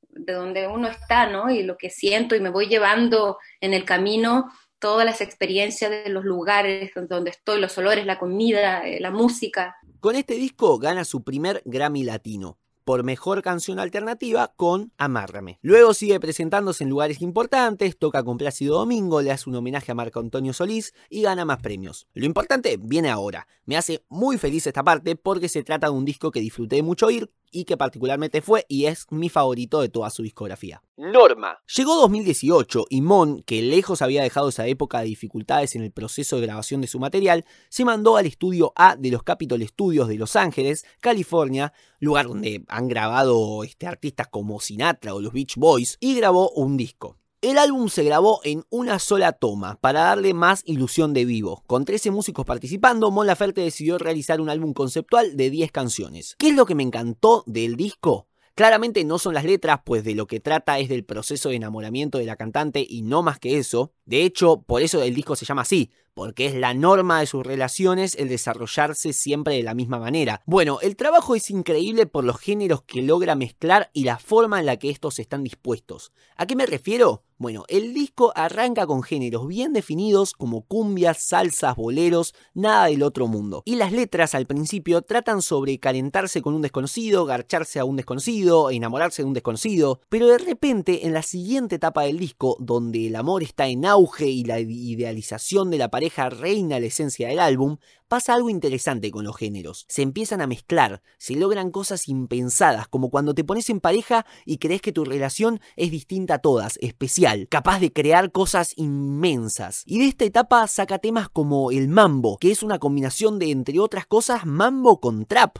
de 0.10 0.34
donde 0.34 0.68
uno 0.68 0.88
está, 0.88 1.30
¿no? 1.30 1.52
Y 1.52 1.62
lo 1.62 1.78
que 1.78 1.92
siento 1.92 2.36
y 2.36 2.40
me 2.40 2.50
voy 2.50 2.66
llevando 2.66 3.38
en 3.62 3.76
el 3.76 3.86
camino 3.86 4.52
todas 4.84 5.06
las 5.06 5.22
experiencias 5.22 5.90
de 5.90 6.10
los 6.10 6.26
lugares 6.26 6.92
donde 7.08 7.30
estoy, 7.30 7.62
los 7.62 7.78
olores, 7.78 8.06
la 8.06 8.20
comida, 8.20 8.86
eh, 8.86 9.00
la 9.00 9.12
música. 9.12 9.78
Con 10.02 10.18
este 10.18 10.34
disco 10.34 10.78
gana 10.78 11.06
su 11.06 11.24
primer 11.24 11.62
Grammy 11.64 12.04
Latino 12.04 12.58
por 12.84 13.06
mejor 13.06 13.42
canción 13.42 13.80
alternativa 13.80 14.52
con 14.58 14.92
Amárrame. 14.98 15.58
Luego 15.62 15.94
sigue 15.94 16.20
presentándose 16.20 16.84
en 16.84 16.90
lugares 16.90 17.22
importantes, 17.22 17.98
toca 17.98 18.26
con 18.26 18.38
Plácido 18.38 18.78
Domingo, 18.78 19.22
le 19.22 19.32
hace 19.32 19.50
un 19.50 19.56
homenaje 19.56 19.94
a 19.94 19.96
Marco 19.96 20.20
Antonio 20.20 20.52
Solís 20.52 20.94
y 21.10 21.22
gana 21.22 21.46
más 21.46 21.62
premios. 21.62 22.10
Lo 22.14 22.26
importante 22.26 22.78
viene 22.78 23.10
ahora. 23.10 23.48
Me 23.64 23.78
hace 23.78 24.04
muy 24.10 24.38
feliz 24.38 24.68
esta 24.68 24.84
parte 24.84 25.16
porque 25.16 25.48
se 25.48 25.64
trata 25.64 25.88
de 25.88 25.94
un 25.94 26.04
disco 26.04 26.30
que 26.30 26.42
disfruté 26.42 26.84
mucho 26.84 27.06
oír 27.06 27.32
y 27.54 27.64
que 27.64 27.78
particularmente 27.78 28.42
fue 28.42 28.66
y 28.68 28.86
es 28.86 29.06
mi 29.10 29.30
favorito 29.30 29.80
de 29.80 29.88
toda 29.88 30.10
su 30.10 30.24
discografía. 30.24 30.82
Norma. 30.98 31.60
Llegó 31.76 31.96
2018 31.96 32.86
y 32.90 33.02
Mon, 33.02 33.42
que 33.44 33.62
lejos 33.62 34.02
había 34.02 34.24
dejado 34.24 34.50
esa 34.50 34.68
época 34.68 35.00
de 35.00 35.06
dificultades 35.06 35.76
en 35.76 35.84
el 35.84 35.92
proceso 35.92 36.36
de 36.36 36.42
grabación 36.42 36.82
de 36.82 36.88
su 36.88 37.00
material, 37.00 37.46
se 37.70 37.86
mandó 37.86 38.18
al 38.18 38.26
estudio 38.26 38.74
A 38.76 38.96
de 38.96 39.12
los 39.12 39.24
Capitol 39.24 39.66
Studios 39.66 40.08
de 40.08 40.16
Los 40.16 40.36
Ángeles, 40.36 40.86
California, 41.00 41.74
lugar 42.00 42.28
donde 42.28 42.64
han 42.68 42.88
grabado 42.88 43.64
este, 43.64 43.88
artistas 43.88 44.28
como 44.28 44.60
Sinatra 44.60 45.14
o 45.14 45.22
los 45.22 45.34
Beach 45.34 45.56
Boys, 45.56 45.98
y 46.00 46.16
grabó 46.16 46.50
un 46.52 46.76
disco. 46.76 47.18
El 47.44 47.58
álbum 47.58 47.90
se 47.90 48.06
grabó 48.06 48.40
en 48.46 48.64
una 48.70 49.00
sola 49.00 49.34
toma 49.34 49.78
para 49.82 50.04
darle 50.04 50.34
más 50.34 50.64
ilusión 50.66 51.14
de 51.14 51.26
vivo. 51.26 51.62
Con 51.68 51.84
13 51.84 52.10
músicos 52.10 52.46
participando, 52.46 53.12
Mon 53.12 53.28
Laferte 53.28 53.60
decidió 53.60 53.98
realizar 53.98 54.40
un 54.40 54.50
álbum 54.50 54.72
conceptual 54.72 55.36
de 55.36 55.50
10 55.50 55.70
canciones. 55.74 56.36
¿Qué 56.40 56.48
es 56.48 56.56
lo 56.56 56.66
que 56.66 56.74
me 56.74 56.84
encantó 56.84 57.44
del 57.46 57.76
disco? 57.76 58.30
Claramente 58.56 59.04
no 59.04 59.20
son 59.20 59.34
las 59.34 59.44
letras, 59.44 59.82
pues 59.84 60.06
de 60.06 60.16
lo 60.16 60.26
que 60.26 60.40
trata 60.40 60.80
es 60.80 60.88
del 60.88 61.04
proceso 61.04 61.50
de 61.50 61.56
enamoramiento 61.56 62.18
de 62.18 62.26
la 62.26 62.38
cantante 62.38 62.86
y 62.88 63.02
no 63.02 63.24
más 63.24 63.40
que 63.40 63.58
eso. 63.58 63.92
De 64.06 64.24
hecho, 64.24 64.62
por 64.62 64.82
eso 64.82 65.02
el 65.02 65.14
disco 65.14 65.36
se 65.36 65.44
llama 65.46 65.64
así, 65.64 65.92
porque 66.14 66.46
es 66.46 66.56
la 66.56 66.74
norma 66.74 67.20
de 67.20 67.26
sus 67.26 67.46
relaciones 67.46 68.16
el 68.16 68.30
desarrollarse 68.30 69.12
siempre 69.12 69.56
de 69.56 69.64
la 69.64 69.74
misma 69.74 70.00
manera. 70.00 70.44
Bueno, 70.46 70.80
el 70.82 70.96
trabajo 70.96 71.36
es 71.36 71.50
increíble 71.50 72.06
por 72.06 72.24
los 72.24 72.40
géneros 72.40 72.84
que 72.84 73.02
logra 73.02 73.36
mezclar 73.36 73.90
y 73.92 74.04
la 74.04 74.20
forma 74.20 74.60
en 74.60 74.68
la 74.68 74.78
que 74.78 74.92
estos 74.92 75.20
están 75.20 75.44
dispuestos. 75.44 76.12
¿A 76.38 76.46
qué 76.46 76.56
me 76.56 76.66
refiero? 76.66 77.24
Bueno, 77.44 77.66
el 77.68 77.94
disco 77.94 78.32
arranca 78.38 78.88
con 78.88 79.04
géneros 79.04 79.50
bien 79.50 79.74
definidos 79.74 80.32
como 80.32 80.62
cumbias, 80.62 81.18
salsas, 81.18 81.76
boleros, 81.76 82.34
nada 82.54 82.86
del 82.86 83.04
otro 83.04 83.28
mundo. 83.28 83.64
Y 83.66 83.76
las 83.76 83.92
letras 83.92 84.34
al 84.34 84.46
principio 84.46 85.02
tratan 85.02 85.42
sobre 85.42 85.78
calentarse 85.78 86.42
con 86.42 86.54
un 86.54 86.62
desconocido, 86.62 87.26
garcharse 87.26 87.82
a 87.82 87.84
un 87.84 87.98
desconocido, 87.98 88.72
enamorarse 88.72 89.24
de 89.24 89.28
un 89.28 89.34
desconocido, 89.34 90.00
pero 90.08 90.28
de 90.28 90.38
repente 90.38 91.06
en 91.06 91.12
la 91.12 91.22
siguiente 91.22 91.76
etapa 91.76 92.04
del 92.04 92.18
disco, 92.18 92.56
donde 92.62 93.08
el 93.08 93.16
amor 93.18 93.44
está 93.44 93.68
en 93.68 93.86
auge 93.86 94.28
y 94.28 94.46
la 94.46 94.62
idealización 94.62 95.70
de 95.70 95.80
la 95.80 95.92
pareja 95.92 96.30
reina 96.30 96.80
la 96.80 96.86
esencia 96.86 97.28
del 97.28 97.40
álbum, 97.40 97.76
pasa 98.14 98.36
algo 98.36 98.52
interesante 98.52 99.10
con 99.10 99.24
los 99.24 99.36
géneros. 99.36 99.88
Se 99.90 100.04
empiezan 100.04 100.40
a 100.40 100.46
mezclar, 100.46 101.02
se 101.18 101.36
logran 101.36 101.72
cosas 101.72 102.08
impensadas, 102.08 102.88
como 102.88 103.10
cuando 103.10 103.34
te 103.34 103.44
pones 103.44 103.72
en 103.72 103.80
pareja 103.80 104.28
y 104.46 104.60
crees 104.60 104.84
que 104.84 104.92
tu 104.92 105.04
relación 105.04 105.60
es 105.78 105.90
distinta 105.90 106.36
a 106.36 106.38
todas, 106.38 106.78
especial, 106.84 107.48
capaz 107.50 107.80
de 107.80 107.92
crear 107.92 108.32
cosas 108.32 108.74
inmensas. 108.76 109.82
Y 109.88 109.98
de 109.98 110.06
esta 110.06 110.26
etapa 110.26 110.68
saca 110.68 111.00
temas 111.00 111.28
como 111.28 111.72
el 111.72 111.88
mambo, 111.88 112.38
que 112.38 112.52
es 112.52 112.62
una 112.62 112.78
combinación 112.78 113.40
de, 113.40 113.50
entre 113.50 113.80
otras 113.80 114.06
cosas, 114.06 114.46
mambo 114.46 115.00
con 115.00 115.26
trap. 115.26 115.58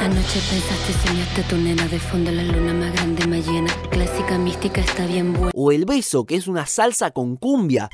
Anoche 0.00 0.40
pensaste, 0.50 1.06
soñaste 1.06 1.42
tu 1.44 1.56
nena 1.56 1.86
de 1.86 2.00
fondo, 2.00 2.32
la 2.32 2.42
luna 2.42 2.74
más 2.74 2.92
grande, 2.94 3.28
más 3.28 3.46
llena. 3.46 3.72
Clásica 3.92 4.38
mística 4.38 4.80
está 4.80 5.06
bien 5.06 5.34
buena. 5.34 5.52
O 5.54 5.70
el 5.70 5.84
beso, 5.84 6.24
que 6.24 6.34
es 6.34 6.48
una 6.48 6.66
salsa 6.66 7.12
con 7.12 7.36
cumbia. 7.36 7.88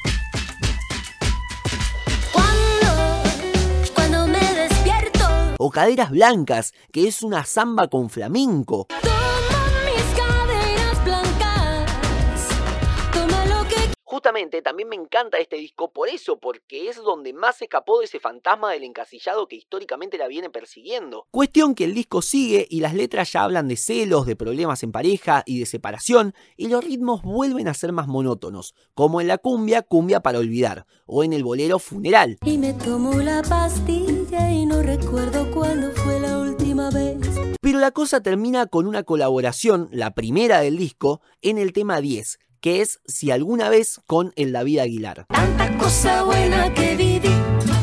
O 5.58 5.70
caderas 5.70 6.10
blancas, 6.10 6.72
que 6.92 7.08
es 7.08 7.22
una 7.22 7.44
samba 7.44 7.88
con 7.88 8.08
flamenco. 8.10 8.86
Justamente 14.04 14.62
también 14.62 14.88
me 14.88 14.96
encanta 14.96 15.38
este 15.38 15.56
disco 15.56 15.92
por 15.92 16.08
eso, 16.08 16.38
porque 16.38 16.88
es 16.88 16.96
donde 16.96 17.32
más 17.32 17.58
se 17.58 17.64
escapó 17.64 17.98
de 17.98 18.06
ese 18.06 18.18
fantasma 18.18 18.72
del 18.72 18.84
encasillado 18.84 19.46
que 19.46 19.56
históricamente 19.56 20.16
la 20.16 20.28
viene 20.28 20.48
persiguiendo. 20.48 21.26
Cuestión 21.30 21.74
que 21.74 21.84
el 21.84 21.94
disco 21.94 22.22
sigue 22.22 22.66
y 22.70 22.80
las 22.80 22.94
letras 22.94 23.32
ya 23.32 23.42
hablan 23.44 23.68
de 23.68 23.76
celos, 23.76 24.26
de 24.26 24.34
problemas 24.34 24.82
en 24.82 24.92
pareja 24.92 25.42
y 25.44 25.60
de 25.60 25.66
separación, 25.66 26.34
y 26.56 26.68
los 26.68 26.84
ritmos 26.84 27.22
vuelven 27.22 27.68
a 27.68 27.74
ser 27.74 27.92
más 27.92 28.08
monótonos, 28.08 28.74
como 28.94 29.20
en 29.20 29.28
la 29.28 29.38
cumbia, 29.38 29.82
cumbia 29.82 30.20
para 30.20 30.38
olvidar, 30.38 30.86
o 31.06 31.22
en 31.22 31.32
el 31.32 31.44
bolero 31.44 31.78
funeral. 31.78 32.38
Y 32.44 32.58
me 32.58 32.72
tomo 32.72 33.12
la 33.12 33.42
pastilla 33.42 34.17
y 34.30 34.66
no 34.66 34.82
recuerdo 34.82 35.50
cuándo 35.50 35.90
fue 35.92 36.20
la 36.20 36.38
última 36.38 36.90
vez. 36.90 37.16
Pero 37.60 37.78
la 37.78 37.90
cosa 37.90 38.22
termina 38.22 38.66
con 38.66 38.86
una 38.86 39.02
colaboración, 39.02 39.88
la 39.90 40.14
primera 40.14 40.60
del 40.60 40.76
disco, 40.76 41.20
en 41.42 41.58
el 41.58 41.72
tema 41.72 42.00
10, 42.00 42.38
que 42.60 42.80
es 42.82 43.00
Si 43.06 43.30
alguna 43.30 43.68
vez 43.68 44.00
con 44.06 44.32
el 44.36 44.52
David 44.52 44.80
Aguilar. 44.80 45.26
Tanta 45.28 45.76
cosa 45.78 46.24
buena 46.24 46.72
que 46.74 46.96
viví, 46.96 47.34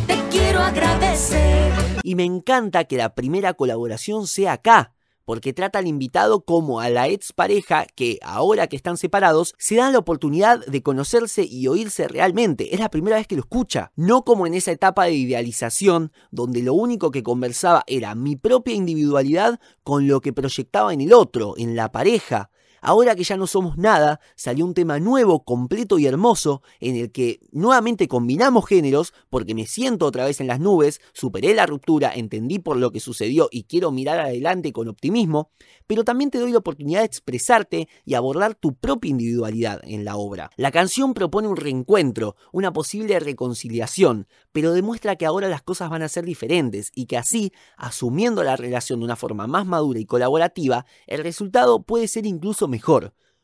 te 0.08 0.20
quiero 0.30 0.60
agradecer. 0.62 1.72
Y 2.04 2.16
me 2.16 2.24
encanta 2.24 2.86
que 2.86 2.98
la 2.98 3.16
primera 3.16 3.54
colaboración 3.54 4.28
sea 4.28 4.54
acá, 4.54 4.95
porque 5.26 5.54
trata 5.54 5.80
al 5.80 5.88
invitado 5.88 6.46
como 6.46 6.80
a 6.80 6.90
la 6.90 7.08
ex 7.08 7.34
pareja 7.34 7.86
que, 7.96 8.20
ahora 8.22 8.68
que 8.68 8.76
están 8.76 8.98
separados, 8.98 9.54
se 9.58 9.76
dan 9.76 9.94
la 9.94 10.00
oportunidad 10.00 10.66
de 10.66 10.84
conocerse 10.84 11.44
y 11.44 11.68
oírse 11.68 12.08
realmente. 12.08 12.74
Es 12.74 12.80
la 12.80 12.90
primera 12.90 13.18
vez 13.18 13.28
que 13.28 13.36
lo 13.36 13.42
escucha. 13.42 13.92
No 13.96 14.24
como 14.24 14.48
en 14.48 14.54
esa 14.54 14.72
etapa 14.72 15.06
de 15.06 15.14
idealización, 15.14 16.12
donde 16.32 16.62
lo 16.62 16.74
único 16.74 17.12
que 17.12 17.24
conversaba 17.24 17.84
era 17.88 18.16
mi 18.16 18.36
propia 18.36 18.76
individualidad 18.76 19.60
con 19.84 20.08
lo 20.08 20.22
que 20.22 20.34
proyectaba 20.34 20.94
en 20.94 21.02
el 21.02 21.14
otro, 21.14 21.56
en 21.58 21.76
la 21.76 21.92
pareja. 21.92 22.52
Ahora 22.88 23.16
que 23.16 23.24
ya 23.24 23.36
no 23.36 23.48
somos 23.48 23.80
nada, 23.80 24.20
salió 24.36 24.64
un 24.64 24.76
tema 24.76 25.00
nuevo, 25.00 25.44
completo 25.44 25.98
y 25.98 26.06
hermoso, 26.06 26.62
en 26.80 26.96
el 26.96 27.12
que 27.12 27.40
nuevamente 27.52 28.08
combinamos 28.08 28.68
géneros, 28.68 29.12
porque 29.32 29.56
me 29.56 29.66
siento 29.66 30.06
otra 30.06 30.24
vez 30.24 30.40
en 30.40 30.46
las 30.46 30.60
nubes, 30.60 31.02
superé 31.12 31.56
la 31.56 31.66
ruptura, 31.66 32.12
entendí 32.14 32.60
por 32.60 32.78
lo 32.78 32.92
que 32.92 33.00
sucedió 33.00 33.50
y 33.52 33.64
quiero 33.64 33.90
mirar 33.90 34.20
adelante 34.20 34.72
con 34.72 34.88
optimismo, 34.88 35.50
pero 35.88 36.04
también 36.04 36.30
te 36.30 36.38
doy 36.38 36.52
la 36.52 36.60
oportunidad 36.60 37.00
de 37.00 37.08
expresarte 37.08 37.90
y 38.06 38.14
abordar 38.14 38.54
tu 38.54 38.76
propia 38.76 39.10
individualidad 39.10 39.82
en 39.84 40.06
la 40.06 40.16
obra. 40.16 40.52
La 40.56 40.70
canción 40.70 41.16
propone 41.16 41.48
un 41.48 41.58
reencuentro, 41.58 42.36
una 42.52 42.72
posible 42.72 43.20
reconciliación, 43.20 44.28
pero 44.52 44.74
demuestra 44.74 45.16
que 45.16 45.26
ahora 45.26 45.50
las 45.50 45.64
cosas 45.64 45.90
van 45.90 46.04
a 46.04 46.08
ser 46.08 46.24
diferentes 46.24 46.92
y 46.94 47.08
que 47.08 47.18
así, 47.18 47.52
asumiendo 47.78 48.44
la 48.44 48.58
relación 48.58 49.00
de 49.00 49.06
una 49.06 49.16
forma 49.16 49.48
más 49.48 49.66
madura 49.66 50.00
y 50.00 50.06
colaborativa, 50.06 50.86
el 51.08 51.24
resultado 51.24 51.82
puede 51.82 52.08
ser 52.08 52.28
incluso 52.28 52.68
mejor. 52.68 52.75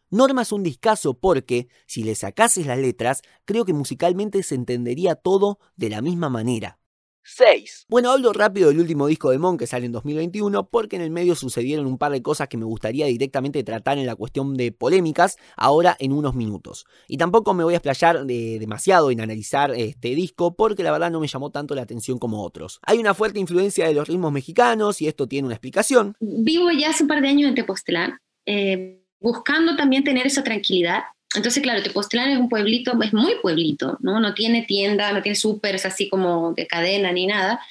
Norma 0.09 0.41
es 0.41 0.51
un 0.51 0.63
discazo 0.63 1.13
porque, 1.13 1.69
si 1.87 2.03
le 2.03 2.15
sacases 2.15 2.67
las 2.67 2.77
letras, 2.77 3.21
creo 3.45 3.63
que 3.63 3.73
musicalmente 3.73 4.43
se 4.43 4.55
entendería 4.55 5.15
todo 5.15 5.59
de 5.77 5.89
la 5.89 6.01
misma 6.01 6.29
manera. 6.29 6.79
6. 7.23 7.85
Bueno, 7.87 8.11
hablo 8.11 8.33
rápido 8.33 8.69
del 8.69 8.79
último 8.79 9.07
disco 9.07 9.29
de 9.29 9.37
Mon 9.37 9.57
que 9.57 9.67
sale 9.67 9.85
en 9.85 9.91
2021 9.91 10.69
porque 10.69 10.95
en 10.95 11.03
el 11.03 11.11
medio 11.11 11.35
sucedieron 11.35 11.85
un 11.85 11.97
par 11.97 12.11
de 12.11 12.21
cosas 12.21 12.47
que 12.47 12.57
me 12.57 12.65
gustaría 12.65 13.05
directamente 13.05 13.63
tratar 13.63 13.99
en 13.99 14.05
la 14.05 14.15
cuestión 14.15 14.57
de 14.57 14.71
polémicas 14.71 15.37
ahora 15.55 15.95
en 15.99 16.13
unos 16.13 16.35
minutos. 16.35 16.85
Y 17.07 17.17
tampoco 17.17 17.53
me 17.53 17.63
voy 17.63 17.75
a 17.75 17.77
explayar 17.77 18.25
de 18.25 18.57
demasiado 18.59 19.11
en 19.11 19.21
analizar 19.21 19.71
este 19.71 20.15
disco 20.15 20.55
porque 20.55 20.83
la 20.83 20.91
verdad 20.91 21.11
no 21.11 21.19
me 21.19 21.27
llamó 21.27 21.51
tanto 21.51 21.75
la 21.75 21.83
atención 21.83 22.17
como 22.17 22.43
otros. 22.43 22.79
Hay 22.83 22.97
una 22.97 23.13
fuerte 23.13 23.39
influencia 23.39 23.87
de 23.87 23.93
los 23.93 24.07
ritmos 24.07 24.31
mexicanos 24.31 25.01
y 25.01 25.07
esto 25.07 25.27
tiene 25.27 25.45
una 25.45 25.55
explicación. 25.55 26.15
Vivo 26.19 26.71
ya 26.71 26.89
hace 26.89 27.03
un 27.03 27.09
par 27.09 27.21
de 27.21 27.27
años 27.29 27.49
en 27.49 27.55
Tepoztlán. 27.55 28.17
Eh, 28.47 29.00
buscando 29.21 29.75
también 29.75 30.03
tener 30.03 30.27
esa 30.27 30.43
tranquilidad. 30.43 31.03
Entonces, 31.35 31.63
claro, 31.63 31.81
Tepoztlán 31.81 32.29
es 32.29 32.37
un 32.37 32.49
pueblito, 32.49 33.01
es 33.01 33.13
muy 33.13 33.35
pueblito, 33.41 33.97
¿no? 34.01 34.19
No 34.19 34.33
tiene 34.33 34.63
tienda, 34.63 35.13
no 35.13 35.21
tiene 35.21 35.35
súper 35.35 35.75
así 35.75 36.09
como 36.09 36.53
de 36.53 36.67
cadena 36.67 37.11
ni 37.13 37.27
nada. 37.27 37.61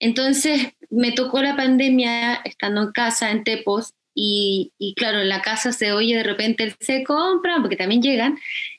Entonces, 0.00 0.72
me 0.90 1.12
tocó 1.12 1.40
la 1.40 1.54
pandemia 1.54 2.34
estando 2.44 2.82
en 2.82 2.92
casa 2.92 3.30
en 3.30 3.44
Tepos 3.44 3.94
y, 4.14 4.72
y, 4.78 4.94
claro, 4.94 5.20
en 5.20 5.28
la 5.28 5.42
casa 5.42 5.70
se 5.70 5.92
oye 5.92 6.16
de 6.16 6.24
repente, 6.24 6.74
se 6.80 7.04
compran, 7.04 7.62
porque 7.62 7.76
también 7.76 8.02
llegan, 8.02 8.36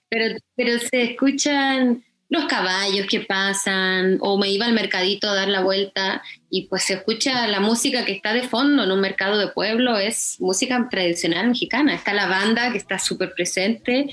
pero, 0.09 0.35
pero 0.55 0.77
se 0.79 1.03
escuchan 1.03 2.03
los 2.29 2.45
caballos 2.45 3.07
que 3.07 3.21
pasan, 3.21 4.17
o 4.19 4.37
me 4.37 4.49
iba 4.49 4.65
al 4.65 4.73
mercadito 4.73 5.29
a 5.29 5.35
dar 5.35 5.47
la 5.47 5.61
vuelta 5.61 6.23
y 6.53 6.67
pues 6.67 6.83
se 6.83 6.93
escucha 6.93 7.47
la 7.47 7.59
música 7.59 8.05
que 8.05 8.11
está 8.11 8.31
de 8.31 8.47
fondo 8.47 8.83
en 8.83 8.91
un 8.91 9.01
mercado 9.01 9.39
de 9.39 9.47
pueblo, 9.47 9.97
es 9.97 10.39
música 10.39 10.87
tradicional 10.87 11.47
mexicana. 11.47 11.95
Está 11.95 12.13
la 12.13 12.27
banda 12.27 12.71
que 12.71 12.77
está 12.77 12.99
súper 12.99 13.33
presente. 13.33 14.05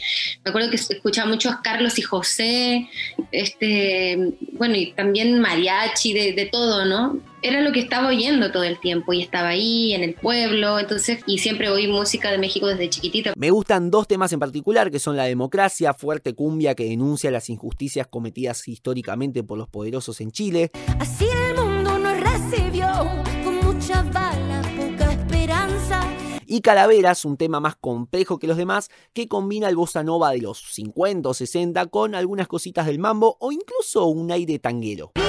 Me 0.42 0.48
acuerdo 0.48 0.70
que 0.70 0.78
se 0.78 0.94
escuchaba 0.94 1.28
muchos 1.28 1.56
Carlos 1.56 1.98
y 1.98 2.02
José, 2.02 2.88
este, 3.30 4.16
bueno, 4.52 4.74
y 4.74 4.92
también 4.92 5.38
mariachi, 5.38 6.14
de, 6.14 6.32
de 6.32 6.46
todo, 6.46 6.86
¿no? 6.86 7.20
era 7.42 7.60
lo 7.60 7.72
que 7.72 7.80
estaba 7.80 8.08
oyendo 8.08 8.52
todo 8.52 8.64
el 8.64 8.78
tiempo 8.80 9.12
y 9.12 9.22
estaba 9.22 9.48
ahí 9.48 9.94
en 9.94 10.02
el 10.02 10.14
pueblo, 10.14 10.78
entonces, 10.78 11.20
y 11.26 11.38
siempre 11.38 11.70
oí 11.70 11.88
música 11.88 12.30
de 12.30 12.38
México 12.38 12.66
desde 12.66 12.90
chiquitita. 12.90 13.32
Me 13.36 13.50
gustan 13.50 13.90
dos 13.90 14.06
temas 14.06 14.32
en 14.32 14.40
particular, 14.40 14.90
que 14.90 14.98
son 14.98 15.16
la 15.16 15.24
democracia, 15.24 15.94
fuerte 15.94 16.34
cumbia 16.34 16.74
que 16.74 16.84
denuncia 16.84 17.30
las 17.30 17.48
injusticias 17.48 18.06
cometidas 18.06 18.66
históricamente 18.68 19.42
por 19.42 19.58
los 19.58 19.68
poderosos 19.68 20.20
en 20.20 20.32
Chile. 20.32 20.70
Así 20.98 21.26
recibió 22.50 22.86
con 23.44 23.56
mucha 23.56 24.02
bala, 24.02 24.62
poca 24.76 25.12
esperanza. 25.12 26.02
Y 26.46 26.62
Calaveras, 26.62 27.24
un 27.24 27.36
tema 27.36 27.60
más 27.60 27.76
complejo 27.76 28.38
que 28.38 28.48
los 28.48 28.56
demás, 28.56 28.90
que 29.12 29.28
combina 29.28 29.68
el 29.68 29.76
bossa 29.76 30.02
nova 30.02 30.32
de 30.32 30.38
los 30.38 30.60
50 30.72 31.28
o 31.28 31.34
60 31.34 31.86
con 31.86 32.14
algunas 32.14 32.48
cositas 32.48 32.86
del 32.86 32.98
mambo 32.98 33.36
o 33.40 33.52
incluso 33.52 34.06
un 34.06 34.32
aire 34.32 34.58
tanguero. 34.58 35.12
Dime 35.14 35.28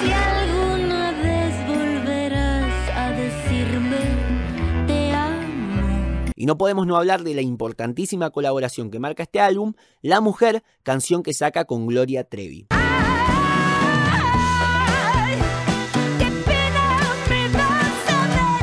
si 0.00 0.12
alguna 0.12 1.10
vez 1.22 1.66
volverás 1.66 2.90
a 2.96 3.10
decirme 3.10 4.86
te 4.86 5.12
amo. 5.12 6.30
Y 6.36 6.46
no 6.46 6.56
podemos 6.56 6.86
no 6.86 6.96
hablar 6.96 7.24
de 7.24 7.34
la 7.34 7.42
importantísima 7.42 8.30
colaboración 8.30 8.90
que 8.92 9.00
marca 9.00 9.24
este 9.24 9.40
álbum, 9.40 9.74
La 10.02 10.20
Mujer, 10.20 10.62
canción 10.84 11.24
que 11.24 11.34
saca 11.34 11.64
con 11.64 11.88
Gloria 11.88 12.22
Trevi. 12.22 12.68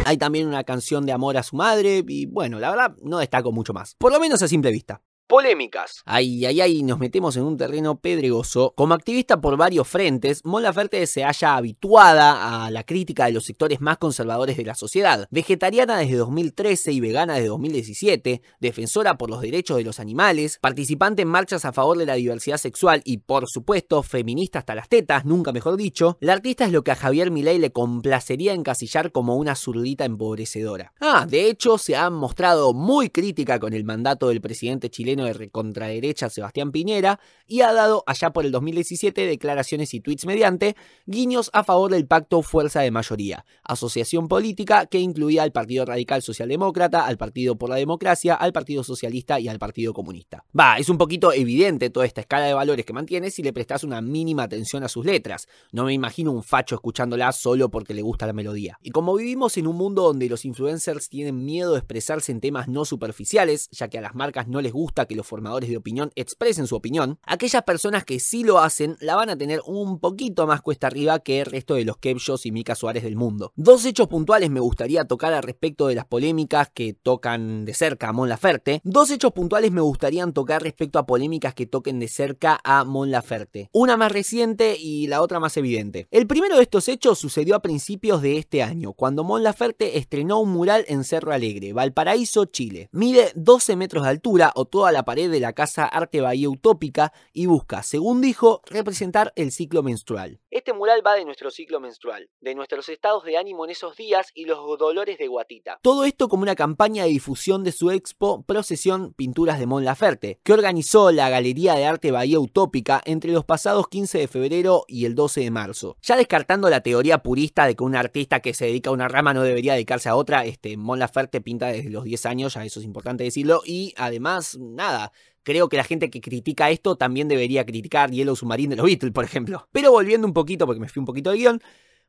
Hay 0.10 0.18
también 0.18 0.48
una 0.48 0.64
canción 0.64 1.06
de 1.06 1.12
amor 1.12 1.38
a 1.38 1.44
su 1.44 1.56
madre 1.56 2.04
y 2.08 2.26
bueno, 2.26 2.60
la 2.60 2.72
verdad 2.72 2.96
no 3.04 3.20
destaco 3.20 3.52
mucho 3.52 3.74
más. 3.74 3.94
Por 4.00 4.12
lo 4.12 4.20
menos 4.20 4.42
a 4.42 4.48
simple 4.48 4.72
vista. 4.72 5.04
Polémicas. 5.30 6.02
Ay, 6.06 6.44
ay, 6.48 6.60
ay, 6.60 6.82
nos 6.82 6.98
metemos 6.98 7.38
en 7.38 7.44
un 7.44 7.56
terreno 7.56 8.00
pedregoso. 8.00 8.74
Como 8.76 8.96
activista 8.96 9.40
por 9.40 9.58
varios 9.58 9.88
frentes, 9.88 10.42
Mon 10.44 10.64
Laferte 10.64 11.06
se 11.06 11.24
halla 11.24 11.56
habituada 11.56 12.66
a 12.66 12.72
la 12.72 12.84
crítica 12.84 13.28
de 13.28 13.34
los 13.34 13.46
sectores 13.46 13.80
más 13.80 14.00
conservadores 14.00 14.58
de 14.58 14.66
la 14.66 14.74
sociedad. 14.74 15.28
Vegetariana 15.30 16.00
desde 16.00 16.16
2013 16.16 16.94
y 16.94 17.00
vegana 17.00 17.36
desde 17.36 17.50
2017, 17.50 18.42
defensora 18.60 19.20
por 19.20 19.30
los 19.30 19.42
derechos 19.42 19.78
de 19.78 19.84
los 19.84 20.00
animales, 20.00 20.58
participante 20.60 21.22
en 21.22 21.28
marchas 21.28 21.64
a 21.64 21.74
favor 21.74 22.00
de 22.00 22.08
la 22.08 22.16
diversidad 22.16 22.58
sexual 22.58 23.04
y, 23.06 23.18
por 23.18 23.48
supuesto, 23.48 24.02
feminista 24.02 24.58
hasta 24.58 24.74
las 24.74 24.90
tetas, 24.90 25.26
nunca 25.26 25.52
mejor 25.52 25.78
dicho, 25.78 26.18
la 26.22 26.34
artista 26.34 26.66
es 26.66 26.72
lo 26.72 26.84
que 26.84 26.90
a 26.90 26.96
Javier 26.96 27.30
Milei 27.30 27.60
le 27.60 27.72
complacería 27.72 28.54
encasillar 28.54 29.12
como 29.12 29.36
una 29.36 29.54
zurdita 29.54 30.06
empobrecedora. 30.06 30.92
Ah, 31.00 31.28
de 31.30 31.52
hecho, 31.52 31.78
se 31.78 31.96
ha 31.96 32.10
mostrado 32.10 32.74
muy 32.74 33.12
crítica 33.12 33.60
con 33.60 33.74
el 33.74 33.84
mandato 33.84 34.30
del 34.30 34.42
presidente 34.42 34.90
chileno 34.90 35.19
de 35.26 35.34
recontraderecha 35.34 36.30
Sebastián 36.30 36.72
Piñera 36.72 37.20
y 37.48 37.62
ha 37.62 37.74
dado 37.74 38.04
allá 38.08 38.32
por 38.32 38.46
el 38.46 38.52
2017 38.52 39.26
declaraciones 39.26 39.94
y 39.94 40.00
tweets 40.00 40.26
mediante 40.26 40.76
guiños 41.06 41.50
a 41.54 41.64
favor 41.64 41.92
del 41.92 42.08
pacto 42.08 42.42
Fuerza 42.42 42.82
de 42.82 42.92
Mayoría, 42.92 43.46
asociación 43.64 44.28
política 44.28 44.86
que 44.86 45.00
incluía 45.00 45.44
al 45.44 45.52
Partido 45.52 45.86
Radical 45.86 46.22
Socialdemócrata, 46.22 47.06
al 47.06 47.18
Partido 47.18 47.58
por 47.58 47.70
la 47.70 47.76
Democracia, 47.76 48.36
al 48.36 48.54
Partido 48.54 48.84
Socialista 48.84 49.40
y 49.40 49.48
al 49.48 49.60
Partido 49.60 49.94
Comunista. 49.94 50.44
Va, 50.58 50.78
es 50.78 50.90
un 50.90 50.98
poquito 50.98 51.34
evidente 51.34 51.90
toda 51.90 52.06
esta 52.06 52.22
escala 52.22 52.46
de 52.46 52.54
valores 52.54 52.86
que 52.86 52.94
mantiene 52.94 53.32
si 53.32 53.44
le 53.44 53.54
prestas 53.54 53.84
una 53.84 54.02
mínima 54.02 54.44
atención 54.44 54.84
a 54.84 54.90
sus 54.90 55.06
letras. 55.06 55.48
No 55.72 55.86
me 55.86 55.94
imagino 55.94 56.32
un 56.32 56.44
facho 56.44 56.76
escuchándola 56.76 57.32
solo 57.32 57.70
porque 57.70 57.94
le 57.94 58.02
gusta 58.02 58.28
la 58.28 58.34
melodía. 58.34 58.78
Y 58.82 58.92
como 58.92 59.16
vivimos 59.16 59.58
en 59.58 59.68
un 59.68 59.76
mundo 59.76 60.04
donde 60.04 60.30
los 60.30 60.46
influencers 60.46 61.10
tienen 61.10 61.46
miedo 61.46 61.74
de 61.74 61.80
expresarse 61.80 62.32
en 62.32 62.42
temas 62.42 62.68
no 62.68 62.86
superficiales, 62.86 63.70
ya 63.72 63.88
que 63.88 63.98
a 63.98 64.02
las 64.02 64.16
marcas 64.16 64.48
no 64.48 64.62
les 64.62 64.74
gusta 64.74 65.06
que 65.10 65.16
los 65.16 65.28
formadores 65.28 65.70
de 65.70 65.76
opinión 65.76 66.12
expresen 66.16 66.68
su 66.68 66.76
opinión, 66.76 67.20
aquellas 67.24 67.64
personas 67.64 68.06
que 68.06 68.20
sí 68.20 68.44
lo 68.44 68.60
hacen 68.60 68.96
la 69.02 69.16
van 69.16 69.30
a 69.30 69.38
tener 69.38 69.60
un 69.66 70.00
poquito 70.00 70.48
más 70.48 70.62
cuesta 70.62 70.88
arriba 70.88 71.20
que 71.20 71.42
el 71.42 71.48
resto 71.48 71.74
de 71.74 71.84
los 71.84 71.98
Kevshos 71.98 72.46
y 72.46 72.52
Mika 72.52 72.76
Suárez 72.76 73.04
del 73.04 73.16
mundo. 73.16 73.52
Dos 73.56 73.86
hechos 73.86 74.08
puntuales 74.08 74.50
me 74.50 74.60
gustaría 74.60 75.06
tocar 75.06 75.34
al 75.34 75.44
respecto 75.44 75.88
de 75.88 75.96
las 75.96 76.06
polémicas 76.06 76.70
que 76.74 76.94
tocan 76.94 77.66
de 77.66 77.74
cerca 77.74 78.10
a 78.10 78.14
Mon 78.14 78.30
Laferte. 78.30 78.82
Dos 78.84 79.10
hechos 79.10 79.34
puntuales 79.34 79.72
me 79.72 79.82
gustarían 79.82 80.32
tocar 80.32 80.62
respecto 80.62 81.00
a 81.00 81.08
polémicas 81.08 81.54
que 81.56 81.66
toquen 81.66 82.00
de 82.00 82.08
cerca 82.08 82.60
a 82.64 82.84
Mon 82.84 83.10
Laferte. 83.10 83.70
Una 83.74 83.98
más 83.98 84.12
reciente 84.12 84.78
y 84.80 85.08
la 85.08 85.22
otra 85.22 85.40
más 85.40 85.58
evidente. 85.58 86.08
El 86.12 86.28
primero 86.28 86.58
de 86.58 86.62
estos 86.62 86.88
hechos 86.88 87.18
sucedió 87.18 87.56
a 87.56 87.62
principios 87.62 88.22
de 88.22 88.38
este 88.38 88.62
año, 88.62 88.94
cuando 88.94 89.24
Mon 89.24 89.42
Laferte 89.42 89.98
estrenó 89.98 90.40
un 90.40 90.52
mural 90.52 90.86
en 90.88 91.04
Cerro 91.04 91.34
Alegre, 91.34 91.74
Valparaíso, 91.74 92.46
Chile. 92.46 92.90
Mide 92.92 93.32
12 93.36 93.76
metros 93.76 94.04
de 94.04 94.10
altura 94.10 94.52
o 94.56 94.66
toda 94.66 94.89
la 94.92 95.04
pared 95.04 95.30
de 95.30 95.40
la 95.40 95.54
casa 95.54 95.86
Arte 95.86 96.22
Bahía 96.22 96.50
Utópica 96.50 97.14
y 97.34 97.46
busca, 97.46 97.84
según 97.84 98.22
dijo, 98.22 98.62
representar 98.66 99.34
el 99.36 99.52
ciclo 99.52 99.84
menstrual. 99.84 100.40
Este 100.52 100.74
mural 100.74 101.06
va 101.06 101.14
de 101.14 101.26
nuestro 101.26 101.52
ciclo 101.52 101.80
menstrual, 101.80 102.28
de 102.42 102.56
nuestros 102.56 102.90
estados 102.90 103.24
de 103.24 103.38
ánimo 103.38 103.66
en 103.66 103.70
esos 103.70 103.96
días 103.96 104.32
y 104.34 104.46
los 104.46 104.58
dolores 104.80 105.20
de 105.20 105.28
guatita. 105.28 105.78
Todo 105.84 106.06
esto 106.06 106.28
como 106.28 106.42
una 106.42 106.56
campaña 106.56 107.04
de 107.04 107.10
difusión 107.10 107.64
de 107.64 107.72
su 107.72 107.92
expo 107.92 108.42
Procesión 108.42 109.14
Pinturas 109.14 109.60
de 109.60 109.68
Mon 109.68 109.86
Laferte, 109.86 110.40
que 110.44 110.54
organizó 110.54 111.12
la 111.12 111.30
Galería 111.30 111.76
de 111.76 111.86
Arte 111.86 112.10
Bahía 112.10 112.40
Utópica 112.40 113.00
entre 113.06 113.32
los 113.32 113.46
pasados 113.46 113.90
15 113.90 114.18
de 114.18 114.28
febrero 114.28 114.86
y 114.88 115.06
el 115.06 115.14
12 115.14 115.42
de 115.42 115.52
marzo. 115.52 115.98
Ya 116.02 116.18
descartando 116.18 116.68
la 116.72 116.82
teoría 116.82 117.20
purista 117.20 117.68
de 117.68 117.76
que 117.76 117.84
un 117.84 117.96
artista 117.96 118.40
que 118.40 118.56
se 118.56 118.66
dedica 118.66 118.90
a 118.90 118.94
una 118.94 119.08
rama 119.08 119.36
no 119.36 119.44
debería 119.44 119.74
dedicarse 119.74 120.10
a 120.10 120.16
otra, 120.16 120.46
este 120.46 120.78
Mon 120.78 120.98
Laferte 120.98 121.42
pinta 121.42 121.68
desde 121.68 121.92
los 121.92 122.06
10 122.06 122.26
años, 122.26 122.56
ya 122.56 122.66
eso 122.66 122.80
es 122.80 122.88
importante 122.88 123.24
decirlo, 123.24 123.62
y 123.64 123.94
además, 123.98 124.58
nada, 124.60 125.12
Creo 125.50 125.68
que 125.68 125.78
la 125.78 125.84
gente 125.84 126.12
que 126.12 126.22
critica 126.22 126.70
esto 126.70 126.96
también 126.96 127.28
debería 127.28 127.66
criticar 127.66 128.12
Yellow 128.12 128.36
Submarine 128.36 128.70
de 128.70 128.76
los 128.76 128.86
Beatles, 128.86 129.12
por 129.12 129.24
ejemplo. 129.24 129.68
Pero 129.72 129.90
volviendo 129.90 130.28
un 130.28 130.34
poquito, 130.34 130.68
porque 130.68 130.80
me 130.80 130.88
fui 130.88 131.00
un 131.00 131.08
poquito 131.08 131.32
de 131.32 131.38
guion, 131.38 131.60